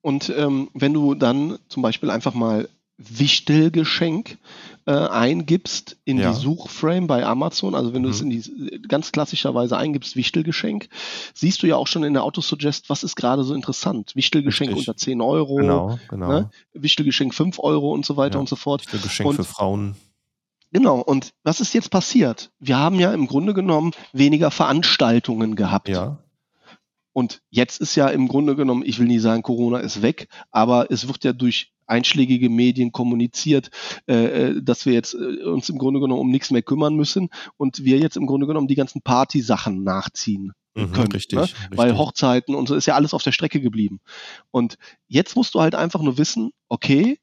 Und 0.00 0.32
ähm, 0.36 0.68
wenn 0.74 0.92
du 0.92 1.14
dann 1.14 1.58
zum 1.68 1.82
Beispiel 1.82 2.10
einfach 2.10 2.34
mal 2.34 2.68
Wichtelgeschenk 2.96 4.38
äh, 4.86 4.92
eingibst 4.92 5.96
in 6.04 6.18
ja. 6.18 6.30
die 6.30 6.38
Suchframe 6.38 7.06
bei 7.06 7.24
Amazon, 7.24 7.74
also 7.74 7.92
wenn 7.92 8.02
mhm. 8.02 8.06
du 8.06 8.10
es 8.10 8.20
in 8.20 8.30
die 8.30 8.82
ganz 8.86 9.10
klassischerweise 9.10 9.76
eingibst, 9.76 10.14
Wichtelgeschenk, 10.14 10.88
siehst 11.34 11.62
du 11.62 11.66
ja 11.66 11.76
auch 11.76 11.88
schon 11.88 12.04
in 12.04 12.12
der 12.12 12.22
Autosuggest, 12.22 12.90
was 12.90 13.02
ist 13.02 13.16
gerade 13.16 13.42
so 13.42 13.54
interessant. 13.54 14.14
Wichtelgeschenk 14.14 14.70
Richtig. 14.70 14.88
unter 14.88 14.96
10 14.96 15.20
Euro, 15.20 15.56
genau, 15.56 15.98
genau. 16.08 16.28
Ne? 16.28 16.50
Wichtelgeschenk 16.72 17.34
5 17.34 17.58
Euro 17.58 17.92
und 17.92 18.06
so 18.06 18.16
weiter 18.16 18.34
ja. 18.34 18.40
und 18.40 18.48
so 18.48 18.56
fort. 18.56 18.82
Wichtelgeschenk 18.82 19.30
und, 19.30 19.36
für 19.36 19.44
Frauen. 19.44 19.96
Genau, 20.74 20.98
und 20.98 21.34
was 21.44 21.60
ist 21.60 21.72
jetzt 21.72 21.90
passiert? 21.90 22.50
Wir 22.58 22.76
haben 22.76 22.98
ja 22.98 23.14
im 23.14 23.28
Grunde 23.28 23.54
genommen 23.54 23.92
weniger 24.12 24.50
Veranstaltungen 24.50 25.54
gehabt. 25.54 25.88
Ja. 25.88 26.18
Und 27.12 27.42
jetzt 27.48 27.80
ist 27.80 27.94
ja 27.94 28.08
im 28.08 28.26
Grunde 28.26 28.56
genommen, 28.56 28.82
ich 28.84 28.98
will 28.98 29.06
nie 29.06 29.20
sagen, 29.20 29.42
Corona 29.42 29.78
ist 29.78 30.02
weg, 30.02 30.26
aber 30.50 30.90
es 30.90 31.06
wird 31.06 31.22
ja 31.22 31.32
durch 31.32 31.72
einschlägige 31.86 32.50
Medien 32.50 32.90
kommuniziert, 32.90 33.70
äh, 34.08 34.14
äh, 34.24 34.62
dass 34.62 34.84
wir 34.84 34.94
jetzt 34.94 35.14
äh, 35.14 35.44
uns 35.44 35.68
im 35.68 35.78
Grunde 35.78 36.00
genommen 36.00 36.20
um 36.20 36.30
nichts 36.32 36.50
mehr 36.50 36.62
kümmern 36.62 36.96
müssen 36.96 37.28
und 37.56 37.84
wir 37.84 37.98
jetzt 37.98 38.16
im 38.16 38.26
Grunde 38.26 38.48
genommen 38.48 38.66
die 38.66 38.74
ganzen 38.74 39.00
Party-Sachen 39.00 39.84
nachziehen 39.84 40.54
mhm, 40.74 40.90
können. 40.90 41.12
Richtig, 41.12 41.36
ne? 41.36 41.42
richtig, 41.42 41.68
Weil 41.70 41.96
Hochzeiten 41.96 42.56
und 42.56 42.66
so 42.66 42.74
ist 42.74 42.86
ja 42.86 42.96
alles 42.96 43.14
auf 43.14 43.22
der 43.22 43.30
Strecke 43.30 43.60
geblieben. 43.60 44.00
Und 44.50 44.76
jetzt 45.06 45.36
musst 45.36 45.54
du 45.54 45.60
halt 45.60 45.76
einfach 45.76 46.02
nur 46.02 46.18
wissen, 46.18 46.50
okay, 46.68 47.18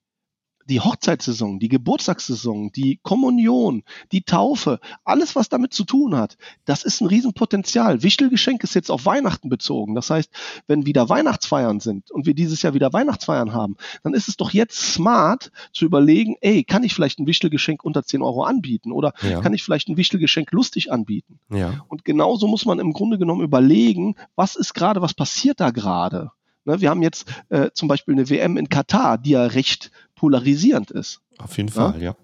die 0.72 0.80
Hochzeitssaison, 0.80 1.60
die 1.60 1.68
Geburtstagssaison, 1.68 2.72
die 2.72 2.98
Kommunion, 3.04 3.84
die 4.14 4.22
Taufe, 4.22 4.80
alles, 5.04 5.36
was 5.36 5.50
damit 5.50 5.74
zu 5.74 5.84
tun 5.84 6.16
hat, 6.16 6.38
das 6.64 6.84
ist 6.84 7.02
ein 7.02 7.08
Riesenpotenzial. 7.08 8.04
Wichtelgeschenk 8.04 8.64
ist 8.64 8.74
jetzt 8.74 8.90
auf 8.90 9.06
Weihnachten 9.06 9.50
bezogen. 9.50 9.96
Das 9.96 10.10
heißt, 10.10 10.32
wenn 10.68 10.86
wieder 10.86 11.10
Weihnachtsfeiern 11.10 11.82
sind 11.82 12.10
und 12.10 12.26
wir 12.26 12.34
dieses 12.34 12.62
Jahr 12.62 12.74
wieder 12.74 12.94
Weihnachtsfeiern 12.94 13.52
haben, 13.52 13.76
dann 14.04 14.14
ist 14.14 14.30
es 14.30 14.38
doch 14.38 14.52
jetzt 14.52 14.94
smart 14.94 15.52
zu 15.74 15.84
überlegen, 15.84 16.38
ey, 16.40 16.64
kann 16.64 16.86
ich 16.86 16.94
vielleicht 16.94 17.20
ein 17.20 17.28
Wichtelgeschenk 17.28 17.84
unter 17.84 18.04
10 18.04 18.22
Euro 18.22 18.44
anbieten 18.44 18.94
oder 18.94 19.14
ja. 19.22 19.42
kann 19.42 19.54
ich 19.54 19.64
vielleicht 19.64 19.90
ein 19.90 19.98
Wichtelgeschenk 19.98 20.54
lustig 20.54 20.90
anbieten? 20.90 21.40
Ja. 21.54 21.84
Und 21.90 22.06
genauso 22.06 22.48
muss 22.48 22.66
man 22.66 22.80
im 22.80 22.94
Grunde 22.94 23.18
genommen 23.18 23.42
überlegen, 23.42 24.16
was 24.36 24.56
ist 24.56 24.74
gerade, 24.74 25.02
was 25.02 25.14
passiert 25.14 25.60
da 25.60 25.72
gerade? 25.72 26.32
Ne, 26.64 26.80
wir 26.80 26.92
haben 26.92 27.02
jetzt 27.02 27.28
äh, 27.50 27.72
zum 27.74 27.88
Beispiel 27.88 28.14
eine 28.14 28.30
WM 28.30 28.56
in 28.58 28.70
Katar, 28.70 29.18
die 29.18 29.32
ja 29.32 29.46
recht 29.46 29.92
polarisierend 30.22 30.92
ist. 30.92 31.20
Auf 31.40 31.58
jeden 31.58 31.70
Fall, 31.70 31.96
ja. 31.96 32.12
ja. 32.12 32.16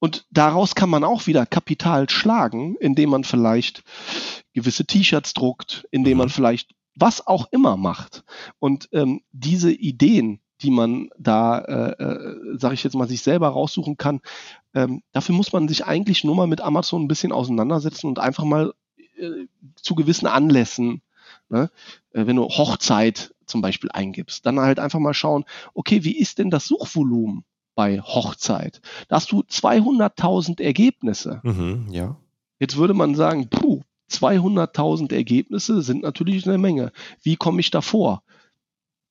Und 0.00 0.26
daraus 0.32 0.74
kann 0.74 0.90
man 0.90 1.04
auch 1.04 1.28
wieder 1.28 1.46
Kapital 1.46 2.10
schlagen, 2.10 2.74
indem 2.80 3.10
man 3.10 3.22
vielleicht 3.22 3.84
gewisse 4.54 4.84
T-Shirts 4.84 5.34
druckt, 5.34 5.86
indem 5.92 6.14
mhm. 6.14 6.18
man 6.18 6.28
vielleicht 6.30 6.74
was 6.96 7.24
auch 7.24 7.46
immer 7.52 7.76
macht. 7.76 8.24
Und 8.58 8.88
ähm, 8.90 9.20
diese 9.30 9.70
Ideen, 9.70 10.40
die 10.62 10.72
man 10.72 11.10
da, 11.16 11.60
äh, 11.60 12.02
äh, 12.02 12.58
sage 12.58 12.74
ich 12.74 12.82
jetzt 12.82 12.96
mal, 12.96 13.06
sich 13.06 13.22
selber 13.22 13.50
raussuchen 13.50 13.96
kann, 13.96 14.20
ähm, 14.74 15.04
dafür 15.12 15.36
muss 15.36 15.52
man 15.52 15.68
sich 15.68 15.86
eigentlich 15.86 16.24
nur 16.24 16.34
mal 16.34 16.48
mit 16.48 16.60
Amazon 16.60 17.04
ein 17.04 17.08
bisschen 17.08 17.30
auseinandersetzen 17.30 18.08
und 18.08 18.18
einfach 18.18 18.44
mal 18.44 18.74
äh, 19.16 19.46
zu 19.76 19.94
gewissen 19.94 20.26
Anlässen, 20.26 21.02
ne, 21.48 21.70
äh, 22.10 22.26
wenn 22.26 22.34
du 22.34 22.48
Hochzeit 22.48 23.33
zum 23.46 23.60
Beispiel 23.62 23.90
eingibst. 23.92 24.44
Dann 24.46 24.60
halt 24.60 24.78
einfach 24.78 24.98
mal 24.98 25.14
schauen, 25.14 25.44
okay, 25.74 26.04
wie 26.04 26.16
ist 26.16 26.38
denn 26.38 26.50
das 26.50 26.66
Suchvolumen 26.66 27.44
bei 27.74 28.00
Hochzeit? 28.00 28.80
Da 29.08 29.16
hast 29.16 29.32
du 29.32 29.40
200.000 29.40 30.60
Ergebnisse. 30.60 31.40
Mhm, 31.42 31.88
ja. 31.90 32.16
Jetzt 32.58 32.76
würde 32.76 32.94
man 32.94 33.14
sagen, 33.14 33.48
puh, 33.48 33.82
200.000 34.10 35.12
Ergebnisse 35.12 35.82
sind 35.82 36.02
natürlich 36.02 36.46
eine 36.46 36.58
Menge. 36.58 36.92
Wie 37.22 37.36
komme 37.36 37.60
ich 37.60 37.70
davor? 37.70 38.22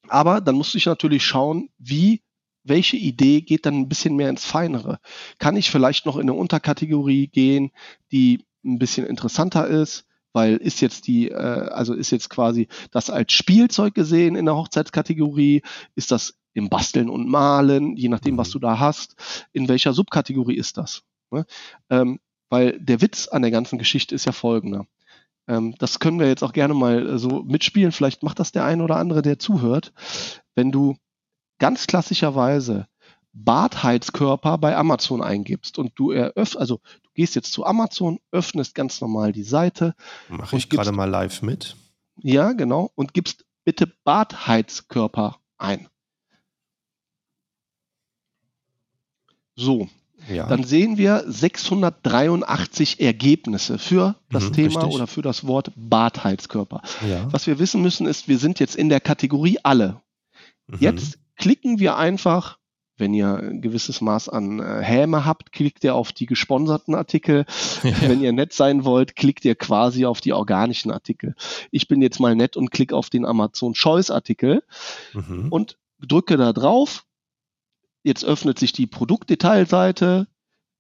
Aber 0.08 0.42
dann 0.42 0.56
musste 0.56 0.78
ich 0.78 0.86
natürlich 0.86 1.26
schauen, 1.26 1.70
wie, 1.78 2.22
welche 2.64 2.98
Idee 2.98 3.42
geht 3.42 3.66
dann 3.66 3.76
ein 3.76 3.90
bisschen 3.90 4.16
mehr 4.16 4.30
ins 4.30 4.46
Feinere? 4.46 5.00
Kann 5.40 5.58
ich 5.58 5.72
vielleicht 5.72 6.06
noch 6.06 6.16
in 6.16 6.24
eine 6.24 6.34
Unterkategorie 6.34 7.28
gehen, 7.28 7.72
die 8.12 8.46
ein 8.64 8.80
bisschen 8.80 9.06
interessanter 9.06 9.68
ist? 9.68 10.06
Weil 10.34 10.58
ist 10.58 10.82
jetzt 10.82 11.08
die, 11.08 11.30
äh, 11.30 11.36
also 11.36 11.94
ist 11.94 12.12
jetzt 12.12 12.30
quasi 12.30 12.68
das 12.92 13.10
als 13.10 13.32
Spielzeug 13.32 13.94
gesehen 13.94 14.36
in 14.36 14.46
der 14.46 14.56
Hochzeitskategorie, 14.56 15.62
ist 15.96 16.12
das 16.12 16.36
im 16.54 16.70
Basteln 16.70 17.10
und 17.10 17.30
Malen, 17.30 17.96
je 17.96 18.10
nachdem, 18.10 18.38
was 18.38 18.50
mhm. 18.50 18.54
du 18.54 18.60
da 18.60 18.80
hast, 18.80 19.16
in 19.54 19.68
welcher 19.68 19.94
Subkategorie 19.94 20.56
ist 20.56 20.78
das? 20.78 21.04
Ne? 21.32 21.46
Ähm, 21.90 22.20
weil 22.50 22.80
der 22.80 23.02
Witz 23.02 23.28
an 23.28 23.42
der 23.42 23.52
ganzen 23.52 23.80
Geschichte 23.80 24.14
ist 24.14 24.26
ja 24.26 24.32
folgender. 24.32 24.86
Ähm, 25.48 25.76
das 25.80 26.00
können 26.00 26.20
wir 26.20 26.28
jetzt 26.28 26.44
auch 26.44 26.54
gerne 26.54 26.74
mal 26.74 27.08
äh, 27.08 27.18
so 27.18 27.44
mitspielen. 27.44 27.92
Vielleicht 27.92 28.24
macht 28.24 28.40
das 28.40 28.52
der 28.52 28.66
ein 28.66 28.82
oder 28.82 28.98
andere, 28.98 29.22
der 29.22 29.40
zuhört. 29.40 29.94
Wenn 30.56 30.72
du 30.72 30.98
ganz 31.60 31.88
klassischerweise 31.88 32.88
Bartheizkörper 33.34 34.58
bei 34.58 34.78
Amazon 34.78 35.22
eingibst 35.22 35.80
und 35.80 35.92
du 35.96 36.12
eröffnest, 36.12 36.58
also 36.58 36.78
du 37.02 37.10
gehst 37.16 37.36
jetzt 37.36 37.52
zu 37.52 37.66
Amazon, 37.66 38.20
öffnest 38.32 38.76
ganz 38.76 39.02
normal 39.02 39.32
die 39.32 39.44
Seite. 39.44 39.96
Mache 40.30 40.56
ich 40.56 40.70
gerade 40.70 40.92
mal 40.92 41.10
live 41.10 41.42
mit. 41.42 41.76
Ja, 42.18 42.54
genau. 42.54 42.92
Und 42.96 43.14
gibst 43.14 43.46
bitte 43.64 43.92
Bartheizkörper 44.04 45.40
ein. 45.58 45.88
So, 49.56 49.88
ja. 50.30 50.48
dann 50.48 50.64
sehen 50.64 50.98
wir 50.98 51.24
683 51.28 53.00
Ergebnisse 53.00 53.78
für 53.78 54.16
das 54.30 54.50
mhm, 54.50 54.54
Thema 54.54 54.80
richtig. 54.82 54.96
oder 54.96 55.08
für 55.08 55.22
das 55.22 55.46
Wort 55.46 55.72
Bartheizkörper. 55.76 56.82
Ja. 57.08 57.32
Was 57.32 57.48
wir 57.48 57.60
wissen 57.60 57.82
müssen 57.82 58.08
ist, 58.08 58.28
wir 58.28 58.38
sind 58.38 58.60
jetzt 58.60 58.76
in 58.76 58.90
der 58.90 59.00
Kategorie 59.00 59.60
alle. 59.64 60.02
Mhm. 60.68 60.78
Jetzt 60.80 61.20
klicken 61.36 61.80
wir 61.80 61.98
einfach 61.98 62.58
wenn 62.98 63.14
ihr 63.14 63.38
ein 63.38 63.62
gewisses 63.62 64.02
Maß 64.02 64.30
an 64.30 64.60
äh, 64.60 64.82
Häme 64.82 65.26
habt, 65.26 65.52
klickt 65.52 65.84
ihr 65.84 65.96
auf 65.96 66.12
die 66.12 66.26
gesponserten 66.26 66.96
Artikel. 66.96 67.46
Ja. 67.84 67.94
Wenn 68.02 68.22
ihr 68.22 68.32
nett 68.32 68.54
sein 68.54 68.86
wollt, 68.86 69.16
klickt 69.16 69.46
ihr 69.46 69.56
quasi 69.56 70.06
auf 70.06 70.22
die 70.22 70.34
organischen 70.34 70.92
Artikel. 70.92 71.36
Ich 71.72 71.88
bin 71.88 72.02
jetzt 72.02 72.20
mal 72.20 72.36
nett 72.36 72.56
und 72.56 72.72
klicke 72.72 72.96
auf 72.96 73.10
den 73.10 73.26
Amazon 73.26 73.74
Choice 73.74 74.10
Artikel 74.10 74.64
mhm. 75.14 75.48
und 75.50 75.78
drücke 76.00 76.38
da 76.38 76.54
drauf. 76.54 77.06
Jetzt 78.04 78.26
öffnet 78.26 78.60
sich 78.60 78.74
die 78.74 78.88
Produktdetailseite. 78.88 80.28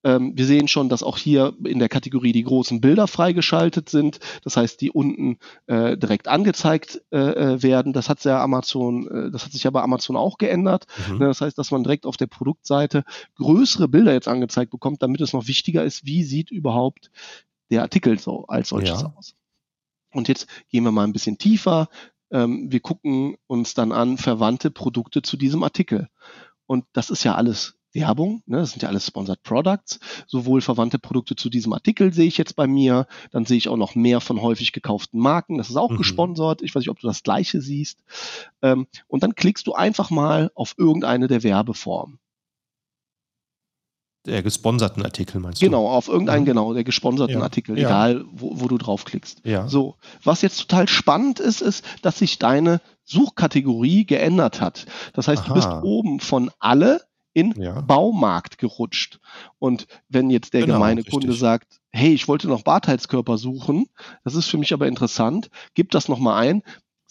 Ähm, 0.03 0.33
wir 0.35 0.45
sehen 0.45 0.67
schon, 0.67 0.89
dass 0.89 1.03
auch 1.03 1.17
hier 1.17 1.53
in 1.63 1.79
der 1.79 1.89
Kategorie 1.89 2.31
die 2.31 2.43
großen 2.43 2.81
Bilder 2.81 3.07
freigeschaltet 3.07 3.89
sind. 3.89 4.19
Das 4.43 4.57
heißt, 4.57 4.81
die 4.81 4.91
unten 4.91 5.37
äh, 5.67 5.97
direkt 5.97 6.27
angezeigt 6.27 7.01
äh, 7.11 7.17
äh 7.17 7.63
werden. 7.63 7.93
Das 7.93 8.09
hat 8.09 8.23
ja 8.23 8.41
Amazon, 8.41 9.07
äh, 9.07 9.31
das 9.31 9.45
hat 9.45 9.51
sich 9.51 9.63
ja 9.63 9.71
bei 9.71 9.81
Amazon 9.81 10.15
auch 10.15 10.37
geändert. 10.37 10.85
Mhm. 11.09 11.19
Ne, 11.19 11.25
das 11.27 11.41
heißt, 11.41 11.57
dass 11.57 11.71
man 11.71 11.83
direkt 11.83 12.05
auf 12.05 12.17
der 12.17 12.27
Produktseite 12.27 13.03
größere 13.35 13.87
Bilder 13.87 14.13
jetzt 14.13 14.27
angezeigt 14.27 14.71
bekommt, 14.71 15.01
damit 15.01 15.21
es 15.21 15.33
noch 15.33 15.47
wichtiger 15.47 15.83
ist, 15.83 16.05
wie 16.05 16.23
sieht 16.23 16.51
überhaupt 16.51 17.09
der 17.71 17.81
Artikel 17.81 18.19
so 18.19 18.45
als 18.47 18.69
solches 18.69 19.01
ja. 19.01 19.13
aus. 19.17 19.35
Und 20.11 20.27
jetzt 20.27 20.47
gehen 20.69 20.83
wir 20.83 20.91
mal 20.91 21.05
ein 21.05 21.13
bisschen 21.13 21.37
tiefer. 21.37 21.89
Ähm, 22.31 22.71
wir 22.71 22.79
gucken 22.79 23.35
uns 23.47 23.73
dann 23.73 23.91
an 23.91 24.17
verwandte 24.17 24.71
Produkte 24.71 25.21
zu 25.21 25.37
diesem 25.37 25.63
Artikel. 25.63 26.09
Und 26.65 26.85
das 26.93 27.09
ist 27.09 27.23
ja 27.23 27.35
alles 27.35 27.75
Werbung, 27.93 28.41
ne, 28.45 28.57
das 28.57 28.71
sind 28.71 28.81
ja 28.81 28.89
alles 28.89 29.05
Sponsored 29.07 29.43
Products, 29.43 29.99
sowohl 30.27 30.61
verwandte 30.61 30.99
Produkte 30.99 31.35
zu 31.35 31.49
diesem 31.49 31.73
Artikel 31.73 32.13
sehe 32.13 32.27
ich 32.27 32.37
jetzt 32.37 32.55
bei 32.55 32.67
mir, 32.67 33.07
dann 33.31 33.45
sehe 33.45 33.57
ich 33.57 33.69
auch 33.69 33.77
noch 33.77 33.95
mehr 33.95 34.21
von 34.21 34.41
häufig 34.41 34.71
gekauften 34.71 35.19
Marken, 35.19 35.57
das 35.57 35.69
ist 35.69 35.77
auch 35.77 35.91
mhm. 35.91 35.97
gesponsert, 35.97 36.61
ich 36.61 36.73
weiß 36.73 36.81
nicht, 36.81 36.89
ob 36.89 36.99
du 36.99 37.07
das 37.07 37.23
gleiche 37.23 37.61
siehst. 37.61 37.99
Ähm, 38.61 38.87
und 39.07 39.23
dann 39.23 39.35
klickst 39.35 39.67
du 39.67 39.73
einfach 39.73 40.09
mal 40.09 40.51
auf 40.55 40.75
irgendeine 40.77 41.27
der 41.27 41.43
Werbeformen. 41.43 42.19
der 44.25 44.41
gesponserten 44.41 45.03
Artikel 45.03 45.39
meinst 45.39 45.61
du? 45.61 45.65
Genau, 45.65 45.89
auf 45.89 46.07
irgendeinen, 46.07 46.43
mhm. 46.43 46.47
genau, 46.47 46.73
der 46.73 46.83
gesponserten 46.83 47.37
ja. 47.37 47.41
Artikel, 47.41 47.77
ja. 47.77 47.87
egal 47.87 48.25
wo, 48.31 48.59
wo, 48.61 48.67
du 48.67 48.77
draufklickst. 48.77 49.41
Ja. 49.43 49.67
So, 49.67 49.95
was 50.23 50.41
jetzt 50.41 50.59
total 50.59 50.87
spannend 50.87 51.39
ist, 51.39 51.61
ist, 51.61 51.83
dass 52.01 52.19
sich 52.19 52.39
deine 52.39 52.79
Suchkategorie 53.03 54.05
geändert 54.05 54.61
hat. 54.61 54.85
Das 55.13 55.27
heißt, 55.27 55.43
Aha. 55.43 55.47
du 55.49 55.53
bist 55.53 55.69
oben 55.83 56.19
von 56.21 56.51
alle 56.59 57.01
in 57.33 57.53
ja. 57.59 57.81
Baumarkt 57.81 58.57
gerutscht. 58.57 59.19
Und 59.59 59.87
wenn 60.09 60.29
jetzt 60.29 60.53
der 60.53 60.61
genau, 60.61 60.75
gemeine 60.75 60.99
richtig. 60.99 61.13
Kunde 61.13 61.33
sagt, 61.33 61.81
hey, 61.91 62.13
ich 62.13 62.27
wollte 62.27 62.47
noch 62.47 62.63
Bartheitskörper 62.63 63.37
suchen, 63.37 63.87
das 64.23 64.35
ist 64.35 64.47
für 64.47 64.57
mich 64.57 64.73
aber 64.73 64.87
interessant, 64.87 65.49
gib 65.73 65.91
das 65.91 66.07
nochmal 66.09 66.41
ein, 66.47 66.63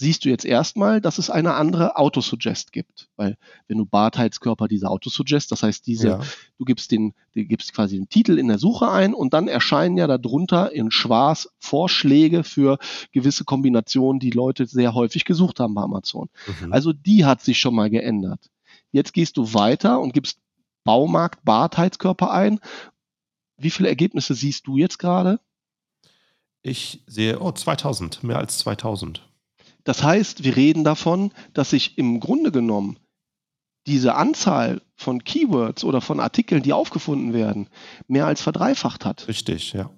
siehst 0.02 0.24
du 0.24 0.28
jetzt 0.28 0.44
erstmal, 0.44 1.00
dass 1.00 1.18
es 1.18 1.30
eine 1.30 1.54
andere 1.54 1.96
Autosuggest 1.96 2.72
gibt. 2.72 3.08
Weil 3.16 3.36
wenn 3.68 3.78
du 3.78 3.84
Bartheitskörper 3.84 4.66
diese 4.66 4.88
Autosuggest, 4.88 5.52
das 5.52 5.62
heißt 5.62 5.86
diese, 5.86 6.08
ja. 6.08 6.20
du 6.58 6.64
gibst 6.64 6.90
den, 6.90 7.14
du 7.34 7.44
gibst 7.44 7.72
quasi 7.72 7.96
den 7.96 8.08
Titel 8.08 8.38
in 8.38 8.48
der 8.48 8.58
Suche 8.58 8.90
ein 8.90 9.14
und 9.14 9.32
dann 9.32 9.46
erscheinen 9.46 9.96
ja 9.96 10.06
darunter 10.06 10.72
in 10.72 10.90
schwarz 10.90 11.48
Vorschläge 11.58 12.42
für 12.42 12.78
gewisse 13.12 13.44
Kombinationen, 13.44 14.18
die 14.18 14.30
Leute 14.30 14.66
sehr 14.66 14.94
häufig 14.94 15.24
gesucht 15.24 15.60
haben 15.60 15.74
bei 15.74 15.82
Amazon. 15.82 16.28
Mhm. 16.60 16.72
Also 16.72 16.92
die 16.92 17.24
hat 17.24 17.40
sich 17.40 17.58
schon 17.58 17.74
mal 17.74 17.90
geändert. 17.90 18.50
Jetzt 18.92 19.12
gehst 19.12 19.36
du 19.36 19.54
weiter 19.54 20.00
und 20.00 20.14
gibst 20.14 20.38
Baumarkt 20.84 21.44
Bartheitskörper 21.44 22.30
ein. 22.30 22.60
Wie 23.56 23.70
viele 23.70 23.88
Ergebnisse 23.88 24.34
siehst 24.34 24.66
du 24.66 24.76
jetzt 24.76 24.98
gerade? 24.98 25.40
Ich 26.62 27.02
sehe, 27.06 27.40
oh, 27.40 27.52
2000, 27.52 28.22
mehr 28.22 28.38
als 28.38 28.58
2000. 28.58 29.28
Das 29.84 30.02
heißt, 30.02 30.44
wir 30.44 30.56
reden 30.56 30.84
davon, 30.84 31.32
dass 31.54 31.70
sich 31.70 31.98
im 31.98 32.20
Grunde 32.20 32.52
genommen 32.52 32.98
diese 33.86 34.14
Anzahl 34.14 34.80
von 34.94 35.24
Keywords 35.24 35.82
oder 35.82 36.00
von 36.00 36.20
Artikeln, 36.20 36.62
die 36.62 36.72
aufgefunden 36.72 37.32
werden, 37.32 37.68
mehr 38.06 38.26
als 38.26 38.40
verdreifacht 38.40 39.04
hat. 39.04 39.26
Richtig, 39.26 39.72
ja. 39.72 39.90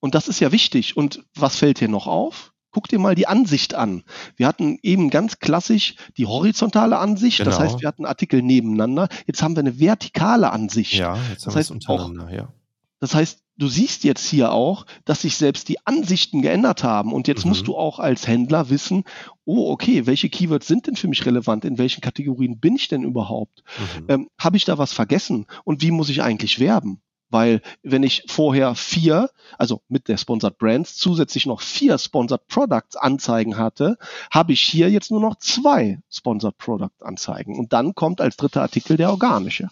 Und 0.00 0.14
das 0.14 0.26
ist 0.26 0.40
ja 0.40 0.50
wichtig. 0.50 0.96
Und 0.96 1.24
was 1.34 1.56
fällt 1.56 1.78
hier 1.78 1.88
noch 1.88 2.06
auf? 2.06 2.52
Guck 2.78 2.86
dir 2.86 3.00
mal 3.00 3.16
die 3.16 3.26
Ansicht 3.26 3.74
an. 3.74 4.04
Wir 4.36 4.46
hatten 4.46 4.78
eben 4.82 5.10
ganz 5.10 5.40
klassisch 5.40 5.96
die 6.16 6.26
horizontale 6.26 6.96
Ansicht, 6.96 7.38
genau. 7.38 7.50
das 7.50 7.58
heißt, 7.58 7.80
wir 7.80 7.88
hatten 7.88 8.06
Artikel 8.06 8.40
nebeneinander. 8.40 9.08
Jetzt 9.26 9.42
haben 9.42 9.56
wir 9.56 9.62
eine 9.62 9.80
vertikale 9.80 10.52
Ansicht. 10.52 10.92
Ja, 10.92 11.16
jetzt 11.28 11.44
haben 11.44 11.46
das 11.46 11.56
heißt, 11.56 11.70
wir 11.70 11.76
es 11.76 11.88
untereinander, 11.88 12.26
auch, 12.26 12.30
ja. 12.30 12.52
Das 13.00 13.16
heißt, 13.16 13.42
du 13.56 13.66
siehst 13.66 14.04
jetzt 14.04 14.28
hier 14.28 14.52
auch, 14.52 14.86
dass 15.04 15.22
sich 15.22 15.36
selbst 15.36 15.68
die 15.68 15.84
Ansichten 15.88 16.40
geändert 16.40 16.84
haben. 16.84 17.12
Und 17.12 17.26
jetzt 17.26 17.44
mhm. 17.44 17.48
musst 17.48 17.66
du 17.66 17.76
auch 17.76 17.98
als 17.98 18.28
Händler 18.28 18.70
wissen, 18.70 19.02
oh, 19.44 19.72
okay, 19.72 20.06
welche 20.06 20.28
Keywords 20.28 20.68
sind 20.68 20.86
denn 20.86 20.94
für 20.94 21.08
mich 21.08 21.26
relevant? 21.26 21.64
In 21.64 21.78
welchen 21.78 22.00
Kategorien 22.00 22.60
bin 22.60 22.76
ich 22.76 22.86
denn 22.86 23.02
überhaupt? 23.02 23.64
Mhm. 23.98 24.04
Ähm, 24.06 24.28
Habe 24.38 24.56
ich 24.56 24.66
da 24.66 24.78
was 24.78 24.92
vergessen? 24.92 25.46
Und 25.64 25.82
wie 25.82 25.90
muss 25.90 26.10
ich 26.10 26.22
eigentlich 26.22 26.60
werben? 26.60 27.00
Weil 27.30 27.60
wenn 27.82 28.02
ich 28.02 28.24
vorher 28.26 28.74
vier, 28.74 29.30
also 29.58 29.82
mit 29.88 30.08
der 30.08 30.16
Sponsored 30.16 30.56
Brands 30.56 30.96
zusätzlich 30.96 31.44
noch 31.44 31.60
vier 31.60 31.98
Sponsored 31.98 32.46
Products 32.46 32.96
Anzeigen 32.96 33.58
hatte, 33.58 33.98
habe 34.30 34.52
ich 34.52 34.62
hier 34.62 34.90
jetzt 34.90 35.10
nur 35.10 35.20
noch 35.20 35.36
zwei 35.36 36.00
Sponsored 36.10 36.56
Product 36.56 37.02
Anzeigen. 37.02 37.58
Und 37.58 37.72
dann 37.72 37.94
kommt 37.94 38.20
als 38.20 38.36
dritter 38.36 38.62
Artikel 38.62 38.96
der 38.96 39.10
organische. 39.10 39.68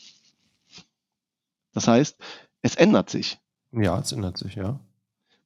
Das 1.73 1.89
heißt, 1.89 2.17
es 2.63 2.75
ändert 2.75 3.11
sich. 3.11 3.39
Ja, 3.73 3.99
es 3.99 4.13
ändert 4.13 4.39
sich, 4.39 4.55
ja. 4.55 4.81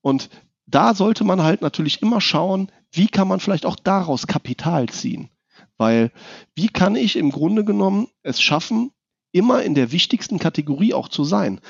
Und 0.00 0.30
da 0.66 0.94
sollte 0.94 1.24
man 1.24 1.42
halt 1.42 1.62
natürlich 1.62 2.02
immer 2.02 2.20
schauen, 2.20 2.70
wie 2.92 3.08
kann 3.08 3.28
man 3.28 3.40
vielleicht 3.40 3.66
auch 3.66 3.76
daraus 3.76 4.26
Kapital 4.26 4.88
ziehen. 4.88 5.30
Weil 5.76 6.12
wie 6.54 6.68
kann 6.68 6.96
ich 6.96 7.16
im 7.16 7.30
Grunde 7.30 7.64
genommen 7.64 8.08
es 8.22 8.40
schaffen, 8.40 8.92
immer 9.32 9.62
in 9.62 9.74
der 9.74 9.92
wichtigsten 9.92 10.38
Kategorie 10.38 10.94
auch 10.94 11.08
zu 11.08 11.24
sein? 11.24 11.60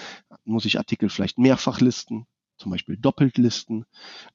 Muss 0.45 0.65
ich 0.65 0.79
Artikel 0.79 1.09
vielleicht 1.09 1.39
mehrfach 1.39 1.81
listen, 1.81 2.27
zum 2.57 2.71
Beispiel 2.71 2.97
doppelt 2.97 3.39
listen? 3.39 3.85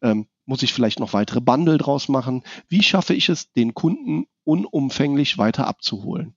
Ähm, 0.02 0.28
muss 0.46 0.64
ich 0.64 0.74
vielleicht 0.74 1.00
noch 1.00 1.14
weitere 1.14 1.42
Bundle 1.42 1.78
draus 1.78 2.08
machen? 2.08 2.44
Wie 2.70 2.84
schaffe 2.84 3.14
ich 3.14 3.30
es, 3.30 3.52
den 3.54 3.74
Kunden 3.74 4.28
unumfänglich 4.44 5.38
weiter 5.38 5.68
abzuholen? 5.68 6.36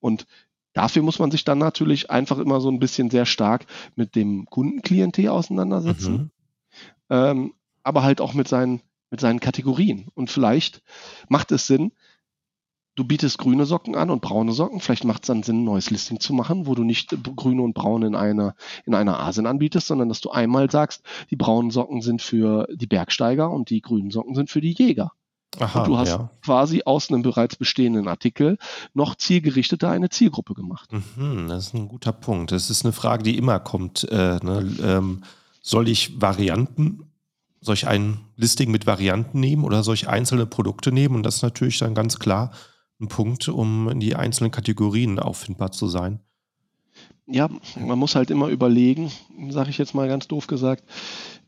Und 0.00 0.26
Dafür 0.74 1.02
muss 1.02 1.20
man 1.20 1.30
sich 1.30 1.44
dann 1.44 1.58
natürlich 1.58 2.10
einfach 2.10 2.38
immer 2.38 2.60
so 2.60 2.68
ein 2.68 2.80
bisschen 2.80 3.08
sehr 3.08 3.26
stark 3.26 3.64
mit 3.94 4.16
dem 4.16 4.44
Kundenklientel 4.46 5.28
auseinandersetzen, 5.28 6.12
mhm. 6.12 6.30
ähm, 7.10 7.54
aber 7.84 8.02
halt 8.02 8.20
auch 8.20 8.34
mit 8.34 8.48
seinen, 8.48 8.82
mit 9.08 9.20
seinen 9.20 9.38
Kategorien. 9.38 10.08
Und 10.14 10.30
vielleicht 10.30 10.82
macht 11.28 11.52
es 11.52 11.68
Sinn, 11.68 11.92
du 12.96 13.04
bietest 13.04 13.38
grüne 13.38 13.66
Socken 13.66 13.96
an 13.96 14.10
und 14.10 14.22
braune 14.22 14.52
Socken. 14.52 14.80
Vielleicht 14.80 15.04
macht 15.04 15.24
es 15.24 15.26
dann 15.26 15.42
Sinn, 15.42 15.62
ein 15.62 15.64
neues 15.64 15.90
Listing 15.90 16.20
zu 16.20 16.32
machen, 16.32 16.66
wo 16.66 16.74
du 16.74 16.84
nicht 16.84 17.16
grüne 17.36 17.62
und 17.62 17.74
braune 17.74 18.06
in 18.06 18.14
einer, 18.14 18.54
in 18.86 18.94
einer 18.94 19.20
Asien 19.20 19.46
anbietest, 19.46 19.88
sondern 19.88 20.08
dass 20.08 20.20
du 20.20 20.30
einmal 20.30 20.70
sagst, 20.70 21.02
die 21.30 21.36
braunen 21.36 21.70
Socken 21.70 22.02
sind 22.02 22.22
für 22.22 22.66
die 22.72 22.86
Bergsteiger 22.86 23.50
und 23.50 23.70
die 23.70 23.80
grünen 23.80 24.10
Socken 24.10 24.34
sind 24.34 24.50
für 24.50 24.60
die 24.60 24.72
Jäger. 24.72 25.12
Aha, 25.60 25.80
und 25.80 25.88
du 25.88 25.98
hast 25.98 26.08
ja. 26.08 26.30
quasi 26.44 26.82
aus 26.84 27.10
einem 27.10 27.22
bereits 27.22 27.56
bestehenden 27.56 28.08
Artikel 28.08 28.58
noch 28.92 29.14
zielgerichteter 29.14 29.88
eine 29.88 30.10
Zielgruppe 30.10 30.54
gemacht. 30.54 30.90
Mhm, 30.92 31.46
das 31.48 31.68
ist 31.68 31.74
ein 31.74 31.88
guter 31.88 32.12
Punkt. 32.12 32.50
Das 32.50 32.70
ist 32.70 32.84
eine 32.84 32.92
Frage, 32.92 33.22
die 33.22 33.36
immer 33.38 33.60
kommt. 33.60 34.04
Äh, 34.10 34.38
ne? 34.42 34.76
ähm, 34.82 35.22
soll 35.62 35.88
ich 35.88 36.20
Varianten, 36.20 37.04
soll 37.60 37.74
ich 37.74 37.86
ein 37.86 38.20
Listing 38.36 38.70
mit 38.72 38.86
Varianten 38.86 39.38
nehmen 39.38 39.64
oder 39.64 39.84
soll 39.84 39.94
ich 39.94 40.08
einzelne 40.08 40.46
Produkte 40.46 40.90
nehmen? 40.90 41.14
Und 41.14 41.22
das 41.22 41.36
ist 41.36 41.42
natürlich 41.42 41.78
dann 41.78 41.94
ganz 41.94 42.18
klar 42.18 42.50
ein 43.00 43.08
Punkt, 43.08 43.48
um 43.48 43.88
in 43.88 44.00
die 44.00 44.16
einzelnen 44.16 44.50
Kategorien 44.50 45.18
auffindbar 45.18 45.72
zu 45.72 45.88
sein. 45.88 46.20
Ja, 47.26 47.48
man 47.78 47.98
muss 47.98 48.14
halt 48.14 48.30
immer 48.30 48.48
überlegen, 48.48 49.10
sage 49.48 49.70
ich 49.70 49.78
jetzt 49.78 49.94
mal 49.94 50.08
ganz 50.08 50.28
doof 50.28 50.46
gesagt, 50.46 50.84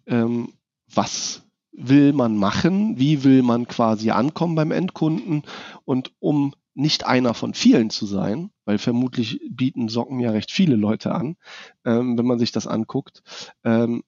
ähm, 0.07 0.53
was 0.93 1.43
will 1.73 2.13
man 2.13 2.37
machen, 2.37 2.99
wie 2.99 3.23
will 3.23 3.43
man 3.43 3.69
quasi 3.69 4.11
ankommen 4.11 4.55
beim 4.55 4.71
Endkunden 4.71 5.43
und 5.85 6.13
um 6.19 6.55
nicht 6.75 7.07
einer 7.07 7.35
von 7.35 7.55
vielen 7.55 7.91
zu 7.91 8.07
sein, 8.07 8.51
weil 8.65 8.79
vermutlich 8.79 9.41
bieten 9.51 9.89
Socken 9.89 10.21
ja 10.21 10.31
recht 10.31 10.51
viele 10.51 10.77
Leute 10.77 11.15
an, 11.15 11.37
ähm, 11.85 12.17
wenn 12.19 12.27
man 12.27 12.39
sich 12.39 12.53
das 12.53 12.67
anguckt. 12.67 13.23
Ähm, 13.65 14.03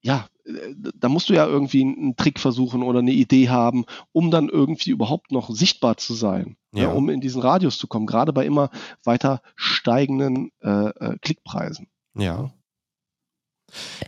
ja, 0.00 0.26
da 0.44 1.08
musst 1.08 1.28
du 1.28 1.34
ja 1.34 1.46
irgendwie 1.46 1.82
einen 1.82 2.16
Trick 2.16 2.38
versuchen 2.38 2.82
oder 2.82 2.98
eine 2.98 3.12
Idee 3.12 3.48
haben, 3.48 3.84
um 4.12 4.30
dann 4.30 4.48
irgendwie 4.48 4.90
überhaupt 4.90 5.32
noch 5.32 5.50
sichtbar 5.50 5.96
zu 5.96 6.14
sein, 6.14 6.56
ja. 6.72 6.82
Ja, 6.82 6.88
um 6.92 7.08
in 7.08 7.20
diesen 7.20 7.40
Radius 7.40 7.78
zu 7.78 7.86
kommen, 7.86 8.06
gerade 8.06 8.32
bei 8.32 8.44
immer 8.44 8.70
weiter 9.04 9.40
steigenden 9.56 10.50
äh, 10.60 10.88
äh, 10.88 11.16
Klickpreisen. 11.20 11.88
Ja. 12.16 12.52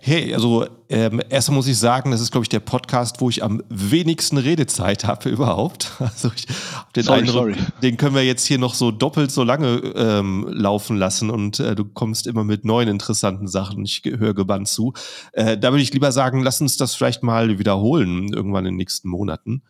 Hey, 0.00 0.34
also 0.34 0.66
ähm, 0.88 1.20
erstmal 1.28 1.56
muss 1.56 1.66
ich 1.66 1.78
sagen, 1.78 2.10
das 2.10 2.20
ist, 2.20 2.30
glaube 2.30 2.44
ich, 2.44 2.48
der 2.48 2.60
Podcast, 2.60 3.20
wo 3.20 3.28
ich 3.28 3.42
am 3.42 3.62
wenigsten 3.68 4.38
Redezeit 4.38 5.04
habe 5.04 5.28
überhaupt. 5.30 5.92
Also 5.98 6.30
ich 6.34 6.46
den 6.94 7.02
sorry, 7.02 7.20
Eindruck, 7.20 7.34
sorry. 7.34 7.56
den 7.82 7.96
können 7.96 8.14
wir 8.14 8.24
jetzt 8.24 8.46
hier 8.46 8.58
noch 8.58 8.74
so 8.74 8.90
doppelt 8.90 9.30
so 9.30 9.42
lange 9.42 9.78
ähm, 9.96 10.46
laufen 10.50 10.96
lassen 10.96 11.30
und 11.30 11.60
äh, 11.60 11.74
du 11.74 11.84
kommst 11.84 12.26
immer 12.26 12.44
mit 12.44 12.64
neuen 12.64 12.88
interessanten 12.88 13.48
Sachen. 13.48 13.84
Ich 13.84 14.02
höre 14.04 14.34
gebannt 14.34 14.68
zu. 14.68 14.92
Äh, 15.32 15.58
da 15.58 15.72
würde 15.72 15.82
ich 15.82 15.92
lieber 15.92 16.12
sagen, 16.12 16.42
lass 16.42 16.60
uns 16.60 16.76
das 16.76 16.94
vielleicht 16.94 17.22
mal 17.22 17.58
wiederholen 17.58 18.32
irgendwann 18.32 18.66
in 18.66 18.72
den 18.72 18.76
nächsten 18.76 19.08
Monaten. 19.08 19.62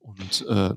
Und 0.00 0.46
äh, 0.48 0.74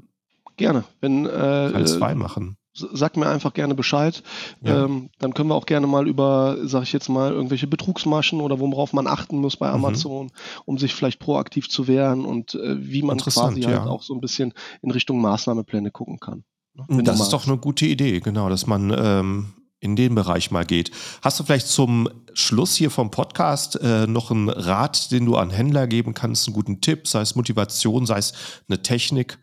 gerne, 0.57 0.83
wenn 1.01 1.25
äh, 1.25 1.71
Teil 1.71 1.87
zwei 1.87 2.15
machen 2.15 2.57
sag 2.75 3.17
mir 3.17 3.27
einfach 3.27 3.53
gerne 3.53 3.75
Bescheid. 3.75 4.21
Ja. 4.61 4.85
Ähm, 4.85 5.09
dann 5.19 5.33
können 5.33 5.49
wir 5.49 5.55
auch 5.55 5.65
gerne 5.65 5.87
mal 5.87 6.07
über, 6.07 6.57
sag 6.63 6.83
ich 6.83 6.93
jetzt 6.93 7.09
mal, 7.09 7.31
irgendwelche 7.31 7.67
Betrugsmaschen 7.67 8.41
oder 8.41 8.59
worauf 8.59 8.93
man 8.93 9.07
achten 9.07 9.39
muss 9.39 9.57
bei 9.57 9.69
mhm. 9.69 9.75
Amazon, 9.75 10.25
mhm. 10.25 10.31
um 10.65 10.77
sich 10.77 10.93
vielleicht 10.93 11.19
proaktiv 11.19 11.69
zu 11.69 11.87
wehren 11.87 12.25
und 12.25 12.55
äh, 12.55 12.75
wie 12.79 13.01
man 13.01 13.17
quasi 13.17 13.61
ja. 13.61 13.69
halt 13.69 13.87
auch 13.87 14.03
so 14.03 14.13
ein 14.13 14.21
bisschen 14.21 14.53
in 14.81 14.91
Richtung 14.91 15.21
Maßnahmepläne 15.21 15.91
gucken 15.91 16.19
kann. 16.19 16.43
Ne? 16.73 17.03
Das 17.03 17.21
ist 17.21 17.29
doch 17.29 17.47
eine 17.47 17.57
gute 17.57 17.85
Idee, 17.85 18.19
genau, 18.19 18.49
dass 18.49 18.67
man 18.67 18.93
ähm, 18.97 19.53
in 19.79 19.95
den 19.95 20.15
Bereich 20.15 20.51
mal 20.51 20.65
geht. 20.65 20.91
Hast 21.21 21.39
du 21.39 21.43
vielleicht 21.43 21.67
zum 21.67 22.09
Schluss 22.33 22.75
hier 22.75 22.91
vom 22.91 23.11
Podcast 23.11 23.79
äh, 23.81 24.07
noch 24.07 24.31
einen 24.31 24.49
Rat, 24.49 25.11
den 25.11 25.25
du 25.25 25.37
an 25.37 25.51
Händler 25.51 25.87
geben 25.87 26.13
kannst, 26.13 26.47
einen 26.47 26.55
guten 26.55 26.81
Tipp, 26.81 27.07
sei 27.07 27.21
es 27.21 27.35
Motivation, 27.35 28.05
sei 28.05 28.17
es 28.17 28.33
eine 28.67 28.81
Technik? 28.81 29.39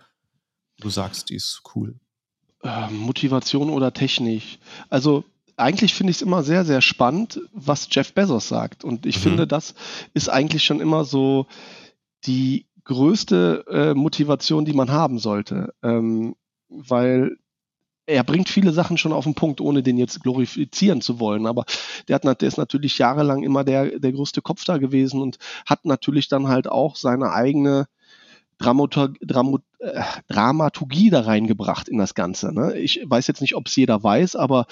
Du 0.80 0.90
sagst, 0.90 1.30
die 1.30 1.36
ist 1.36 1.62
cool. 1.74 1.98
Ähm, 2.62 2.96
Motivation 2.98 3.70
oder 3.70 3.92
Technik. 3.92 4.58
Also 4.88 5.24
eigentlich 5.56 5.94
finde 5.94 6.12
ich 6.12 6.18
es 6.18 6.22
immer 6.22 6.42
sehr, 6.42 6.64
sehr 6.64 6.80
spannend, 6.80 7.40
was 7.52 7.88
Jeff 7.90 8.14
Bezos 8.14 8.48
sagt. 8.48 8.84
Und 8.84 9.06
ich 9.06 9.16
mhm. 9.18 9.20
finde, 9.20 9.46
das 9.46 9.74
ist 10.14 10.28
eigentlich 10.28 10.64
schon 10.64 10.80
immer 10.80 11.04
so 11.04 11.46
die 12.24 12.66
größte 12.84 13.64
äh, 13.68 13.94
Motivation, 13.94 14.64
die 14.64 14.72
man 14.72 14.90
haben 14.90 15.18
sollte. 15.18 15.74
Ähm, 15.82 16.36
weil 16.68 17.36
er 18.06 18.24
bringt 18.24 18.48
viele 18.48 18.72
Sachen 18.72 18.98
schon 18.98 19.12
auf 19.12 19.24
den 19.24 19.34
Punkt, 19.34 19.60
ohne 19.60 19.82
den 19.82 19.96
jetzt 19.96 20.22
glorifizieren 20.22 21.00
zu 21.00 21.20
wollen. 21.20 21.46
Aber 21.46 21.64
der, 22.08 22.16
hat, 22.16 22.40
der 22.40 22.48
ist 22.48 22.58
natürlich 22.58 22.98
jahrelang 22.98 23.42
immer 23.42 23.64
der, 23.64 23.98
der 23.98 24.12
größte 24.12 24.42
Kopf 24.42 24.64
da 24.64 24.78
gewesen 24.78 25.20
und 25.20 25.38
hat 25.66 25.84
natürlich 25.84 26.28
dann 26.28 26.48
halt 26.48 26.68
auch 26.68 26.96
seine 26.96 27.32
eigene 27.32 27.86
Dramatog 28.62 29.18
Dram 29.20 29.58
äh, 29.78 30.02
Dramaturgie 30.28 31.10
da 31.10 31.20
reingebracht 31.20 31.88
in 31.88 31.98
das 31.98 32.14
Ganze. 32.14 32.52
Ne? 32.52 32.78
Ich 32.78 33.02
weiß 33.04 33.26
jetzt 33.26 33.40
nicht, 33.40 33.56
ob 33.56 33.66
es 33.66 33.76
jeder 33.76 34.02
weiß, 34.02 34.36
aber 34.36 34.66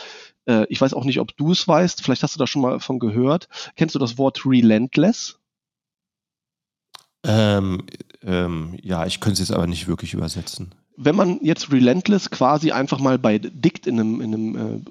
äh, 0.47 0.67
ich 0.69 0.81
weiß 0.81 0.95
auch 0.95 1.05
nicht, 1.05 1.21
ob 1.21 1.37
du 1.37 1.53
es 1.53 1.67
weißt. 1.67 2.03
Vielleicht 2.03 2.23
hast 2.23 2.35
du 2.35 2.39
da 2.39 2.47
schon 2.47 2.63
mal 2.63 2.81
von 2.81 2.99
gehört. 2.99 3.49
Kennst 3.77 3.95
du 3.95 3.99
das 3.99 4.19
Wort 4.19 4.47
relentless? 4.47 5.39
Ähm, 7.25 7.85
ähm, 8.23 8.79
ja, 8.83 9.05
ich 9.05 9.21
könnte 9.21 9.35
es 9.35 9.49
jetzt 9.49 9.55
aber 9.55 9.67
nicht 9.67 9.89
wirklich 9.89 10.15
übersetzen 10.15 10.75
wenn 11.03 11.17
man 11.17 11.41
jetzt 11.43 11.73
Relentless 11.73 12.29
quasi 12.31 12.73
einfach 12.73 13.01
mal 13.01 13.19
bei 13.19 13.39
Dict 13.39 13.87
in 13.87 13.99
einem, 13.99 14.21
in 14.21 14.35
einem 14.35 14.57
äh, 14.57 14.83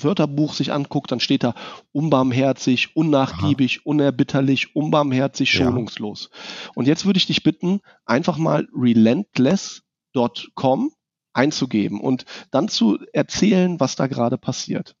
Wörterbuch 0.00 0.54
sich 0.54 0.72
anguckt, 0.72 1.10
dann 1.10 1.18
steht 1.18 1.42
da 1.42 1.56
unbarmherzig, 1.90 2.94
unnachgiebig, 2.94 3.78
Aha. 3.78 3.82
unerbitterlich, 3.84 4.76
unbarmherzig, 4.76 5.50
schonungslos. 5.50 6.30
Ja. 6.32 6.38
Und 6.76 6.86
jetzt 6.86 7.04
würde 7.04 7.16
ich 7.16 7.26
dich 7.26 7.42
bitten, 7.42 7.80
einfach 8.04 8.38
mal 8.38 8.68
relentless.com 8.72 10.92
einzugeben 11.32 12.00
und 12.00 12.26
dann 12.52 12.68
zu 12.68 13.00
erzählen, 13.12 13.80
was 13.80 13.96
da 13.96 14.06
gerade 14.06 14.38
passiert. 14.38 14.94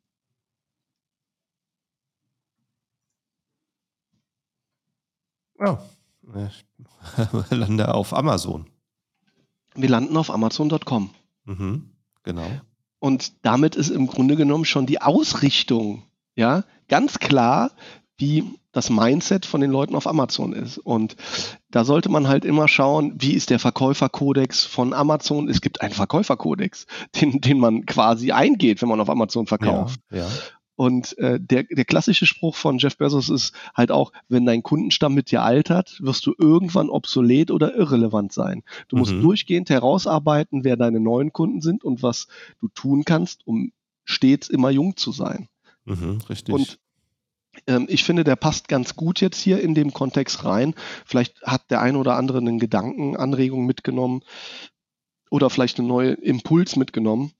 Oh, 5.58 5.78
ich 6.34 6.64
lande 7.50 7.94
auf 7.94 8.12
Amazon. 8.12 8.68
Wir 9.76 9.88
landen 9.88 10.16
auf 10.16 10.30
Amazon.com. 10.30 11.10
Mhm, 11.44 11.90
genau. 12.22 12.46
Und 12.98 13.32
damit 13.42 13.76
ist 13.76 13.90
im 13.90 14.06
Grunde 14.06 14.36
genommen 14.36 14.64
schon 14.64 14.86
die 14.86 15.00
Ausrichtung, 15.00 16.02
ja, 16.34 16.64
ganz 16.88 17.18
klar, 17.18 17.70
wie 18.18 18.44
das 18.72 18.90
Mindset 18.90 19.46
von 19.46 19.60
den 19.60 19.70
Leuten 19.70 19.94
auf 19.94 20.06
Amazon 20.06 20.52
ist. 20.52 20.78
Und 20.78 21.16
da 21.70 21.84
sollte 21.84 22.10
man 22.10 22.28
halt 22.28 22.44
immer 22.44 22.68
schauen, 22.68 23.14
wie 23.18 23.32
ist 23.32 23.50
der 23.50 23.58
Verkäuferkodex 23.58 24.64
von 24.64 24.92
Amazon. 24.92 25.48
Es 25.48 25.60
gibt 25.60 25.80
einen 25.80 25.94
Verkäuferkodex, 25.94 26.86
den, 27.20 27.40
den 27.40 27.58
man 27.58 27.86
quasi 27.86 28.32
eingeht, 28.32 28.82
wenn 28.82 28.88
man 28.88 29.00
auf 29.00 29.10
Amazon 29.10 29.46
verkauft. 29.46 30.00
Ja, 30.10 30.18
ja. 30.18 30.28
Und 30.76 31.16
äh, 31.18 31.40
der, 31.40 31.64
der 31.64 31.86
klassische 31.86 32.26
Spruch 32.26 32.54
von 32.54 32.78
Jeff 32.78 32.98
Bezos 32.98 33.30
ist 33.30 33.54
halt 33.74 33.90
auch, 33.90 34.12
wenn 34.28 34.44
dein 34.44 34.62
Kundenstamm 34.62 35.14
mit 35.14 35.30
dir 35.30 35.42
altert, 35.42 35.98
wirst 36.02 36.26
du 36.26 36.34
irgendwann 36.38 36.90
obsolet 36.90 37.50
oder 37.50 37.74
irrelevant 37.74 38.32
sein. 38.32 38.62
Du 38.88 38.96
mhm. 38.96 39.00
musst 39.00 39.12
durchgehend 39.12 39.70
herausarbeiten, 39.70 40.64
wer 40.64 40.76
deine 40.76 41.00
neuen 41.00 41.32
Kunden 41.32 41.62
sind 41.62 41.82
und 41.82 42.02
was 42.02 42.28
du 42.60 42.68
tun 42.68 43.04
kannst, 43.04 43.46
um 43.46 43.72
stets 44.04 44.48
immer 44.48 44.70
jung 44.70 44.96
zu 44.96 45.12
sein. 45.12 45.48
Mhm, 45.86 46.18
richtig. 46.28 46.54
Und 46.54 46.78
ähm, 47.66 47.86
ich 47.88 48.04
finde, 48.04 48.22
der 48.22 48.36
passt 48.36 48.68
ganz 48.68 48.96
gut 48.96 49.22
jetzt 49.22 49.40
hier 49.40 49.60
in 49.60 49.74
dem 49.74 49.94
Kontext 49.94 50.44
rein. 50.44 50.74
Vielleicht 51.06 51.42
hat 51.42 51.70
der 51.70 51.80
ein 51.80 51.96
oder 51.96 52.16
andere 52.16 52.38
einen 52.38 52.58
Gedanken, 52.58 53.16
Anregung 53.16 53.64
mitgenommen 53.64 54.22
oder 55.30 55.48
vielleicht 55.48 55.78
einen 55.78 55.88
neuen 55.88 56.16
Impuls 56.18 56.76
mitgenommen. 56.76 57.32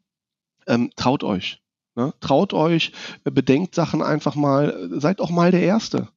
Ähm, 0.66 0.91
traut 0.97 1.22
euch. 1.22 1.61
Ne? 1.97 2.12
Traut 2.20 2.53
euch, 2.53 2.92
äh, 3.24 3.30
bedenkt 3.30 3.74
Sachen 3.74 4.03
einfach 4.03 4.34
mal, 4.34 4.88
seid 4.92 5.20
auch 5.20 5.30
mal 5.30 5.51
der 5.51 5.62
Erste. 5.62 6.09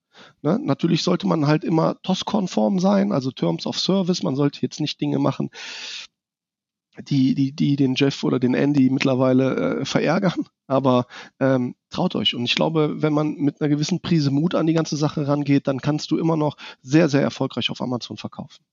Ne? 0.42 0.60
Natürlich 0.62 1.04
sollte 1.04 1.26
man 1.26 1.48
halt 1.48 1.64
immer 1.64 2.02
TOS-konform 2.04 2.80
sein, 2.80 3.12
also 3.12 3.32
Terms 3.32 3.66
of 3.66 3.80
Service. 3.80 4.22
Man 4.22 4.36
sollte 4.36 4.62
jetzt 4.62 4.82
nicht 4.82 5.00
Dinge 5.00 5.20
machen, 5.20 5.50
die, 7.08 7.34
die, 7.34 7.54
die 7.54 7.76
den 7.78 7.96
Jeff 7.96 8.24
oder 8.24 8.40
den 8.40 8.54
Andy 8.54 8.90
mittlerweile 8.90 9.80
äh, 9.80 9.86
verärgern. 9.86 10.46
Aber 10.68 11.08
ähm, 11.40 11.76
traut 11.90 12.16
euch. 12.16 12.36
Und 12.36 12.44
ich 12.44 12.56
glaube, 12.56 13.02
wenn 13.02 13.14
man 13.14 13.36
mit 13.36 13.62
einer 13.62 13.70
gewissen 13.70 14.02
Prise 14.02 14.32
Mut 14.32 14.56
an 14.56 14.68
die 14.68 14.74
ganze 14.74 14.98
Sache 14.98 15.28
rangeht, 15.28 15.68
dann 15.68 15.80
kannst 15.80 16.12
du 16.12 16.18
immer 16.18 16.36
noch 16.36 16.58
sehr, 16.82 17.10
sehr 17.10 17.22
erfolgreich 17.22 17.70
auf 17.70 17.82
Amazon 17.82 18.18
verkaufen. 18.18 18.64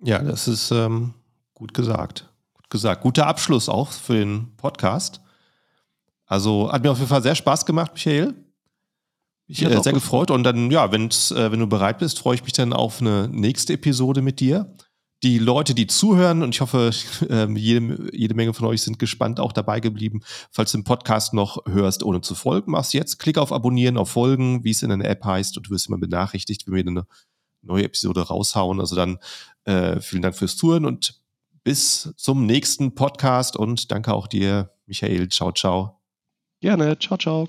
Ja, 0.00 0.20
das 0.20 0.46
ist 0.46 0.70
ähm, 0.70 1.14
gut 1.54 1.74
gesagt. 1.74 2.32
Gut 2.54 2.70
gesagt. 2.70 3.02
Guter 3.02 3.26
Abschluss 3.26 3.68
auch 3.68 3.90
für 3.90 4.14
den 4.14 4.56
Podcast. 4.56 5.20
Also 6.28 6.70
hat 6.70 6.82
mir 6.82 6.92
auf 6.92 6.98
jeden 6.98 7.08
Fall 7.08 7.22
sehr 7.22 7.34
Spaß 7.34 7.66
gemacht, 7.66 7.92
Michael. 7.94 8.34
Ich 9.46 9.64
äh, 9.64 9.82
sehr 9.82 9.94
gefreut. 9.94 10.30
Und 10.30 10.44
dann, 10.44 10.70
ja, 10.70 10.92
wenn's, 10.92 11.30
äh, 11.30 11.50
wenn 11.50 11.58
du 11.58 11.66
bereit 11.66 11.98
bist, 11.98 12.18
freue 12.18 12.34
ich 12.34 12.44
mich 12.44 12.52
dann 12.52 12.74
auf 12.74 13.00
eine 13.00 13.28
nächste 13.28 13.72
Episode 13.72 14.20
mit 14.20 14.40
dir. 14.40 14.74
Die 15.24 15.38
Leute, 15.38 15.74
die 15.74 15.86
zuhören, 15.88 16.42
und 16.42 16.54
ich 16.54 16.60
hoffe, 16.60 16.90
äh, 17.30 17.50
jede, 17.54 18.14
jede 18.14 18.34
Menge 18.34 18.52
von 18.52 18.66
euch 18.66 18.82
sind 18.82 18.98
gespannt 18.98 19.40
auch 19.40 19.52
dabei 19.52 19.80
geblieben. 19.80 20.20
Falls 20.52 20.72
du 20.72 20.78
den 20.78 20.84
Podcast 20.84 21.32
noch 21.32 21.64
hörst, 21.66 22.02
ohne 22.02 22.20
zu 22.20 22.34
folgen, 22.34 22.72
machst 22.72 22.92
jetzt. 22.92 23.18
Klick 23.18 23.38
auf 23.38 23.50
Abonnieren, 23.50 23.96
auf 23.96 24.10
Folgen, 24.10 24.62
wie 24.64 24.70
es 24.70 24.82
in 24.82 24.90
der 24.90 25.10
App 25.10 25.24
heißt, 25.24 25.56
und 25.56 25.66
du 25.66 25.70
wirst 25.70 25.88
immer 25.88 25.98
benachrichtigt, 25.98 26.66
wenn 26.66 26.74
wir 26.74 26.86
eine 26.86 27.06
neue 27.62 27.84
Episode 27.84 28.20
raushauen. 28.20 28.80
Also 28.80 28.96
dann 28.96 29.18
äh, 29.64 29.98
vielen 30.00 30.22
Dank 30.22 30.36
fürs 30.36 30.58
Zuhören 30.58 30.84
und 30.84 31.20
bis 31.64 32.14
zum 32.16 32.44
nächsten 32.44 32.94
Podcast 32.94 33.56
und 33.56 33.90
danke 33.90 34.12
auch 34.12 34.26
dir, 34.26 34.72
Michael. 34.86 35.28
Ciao, 35.30 35.52
ciao. 35.52 35.97
Gerne. 36.60 36.96
Ciao, 36.98 37.16
ciao. 37.16 37.48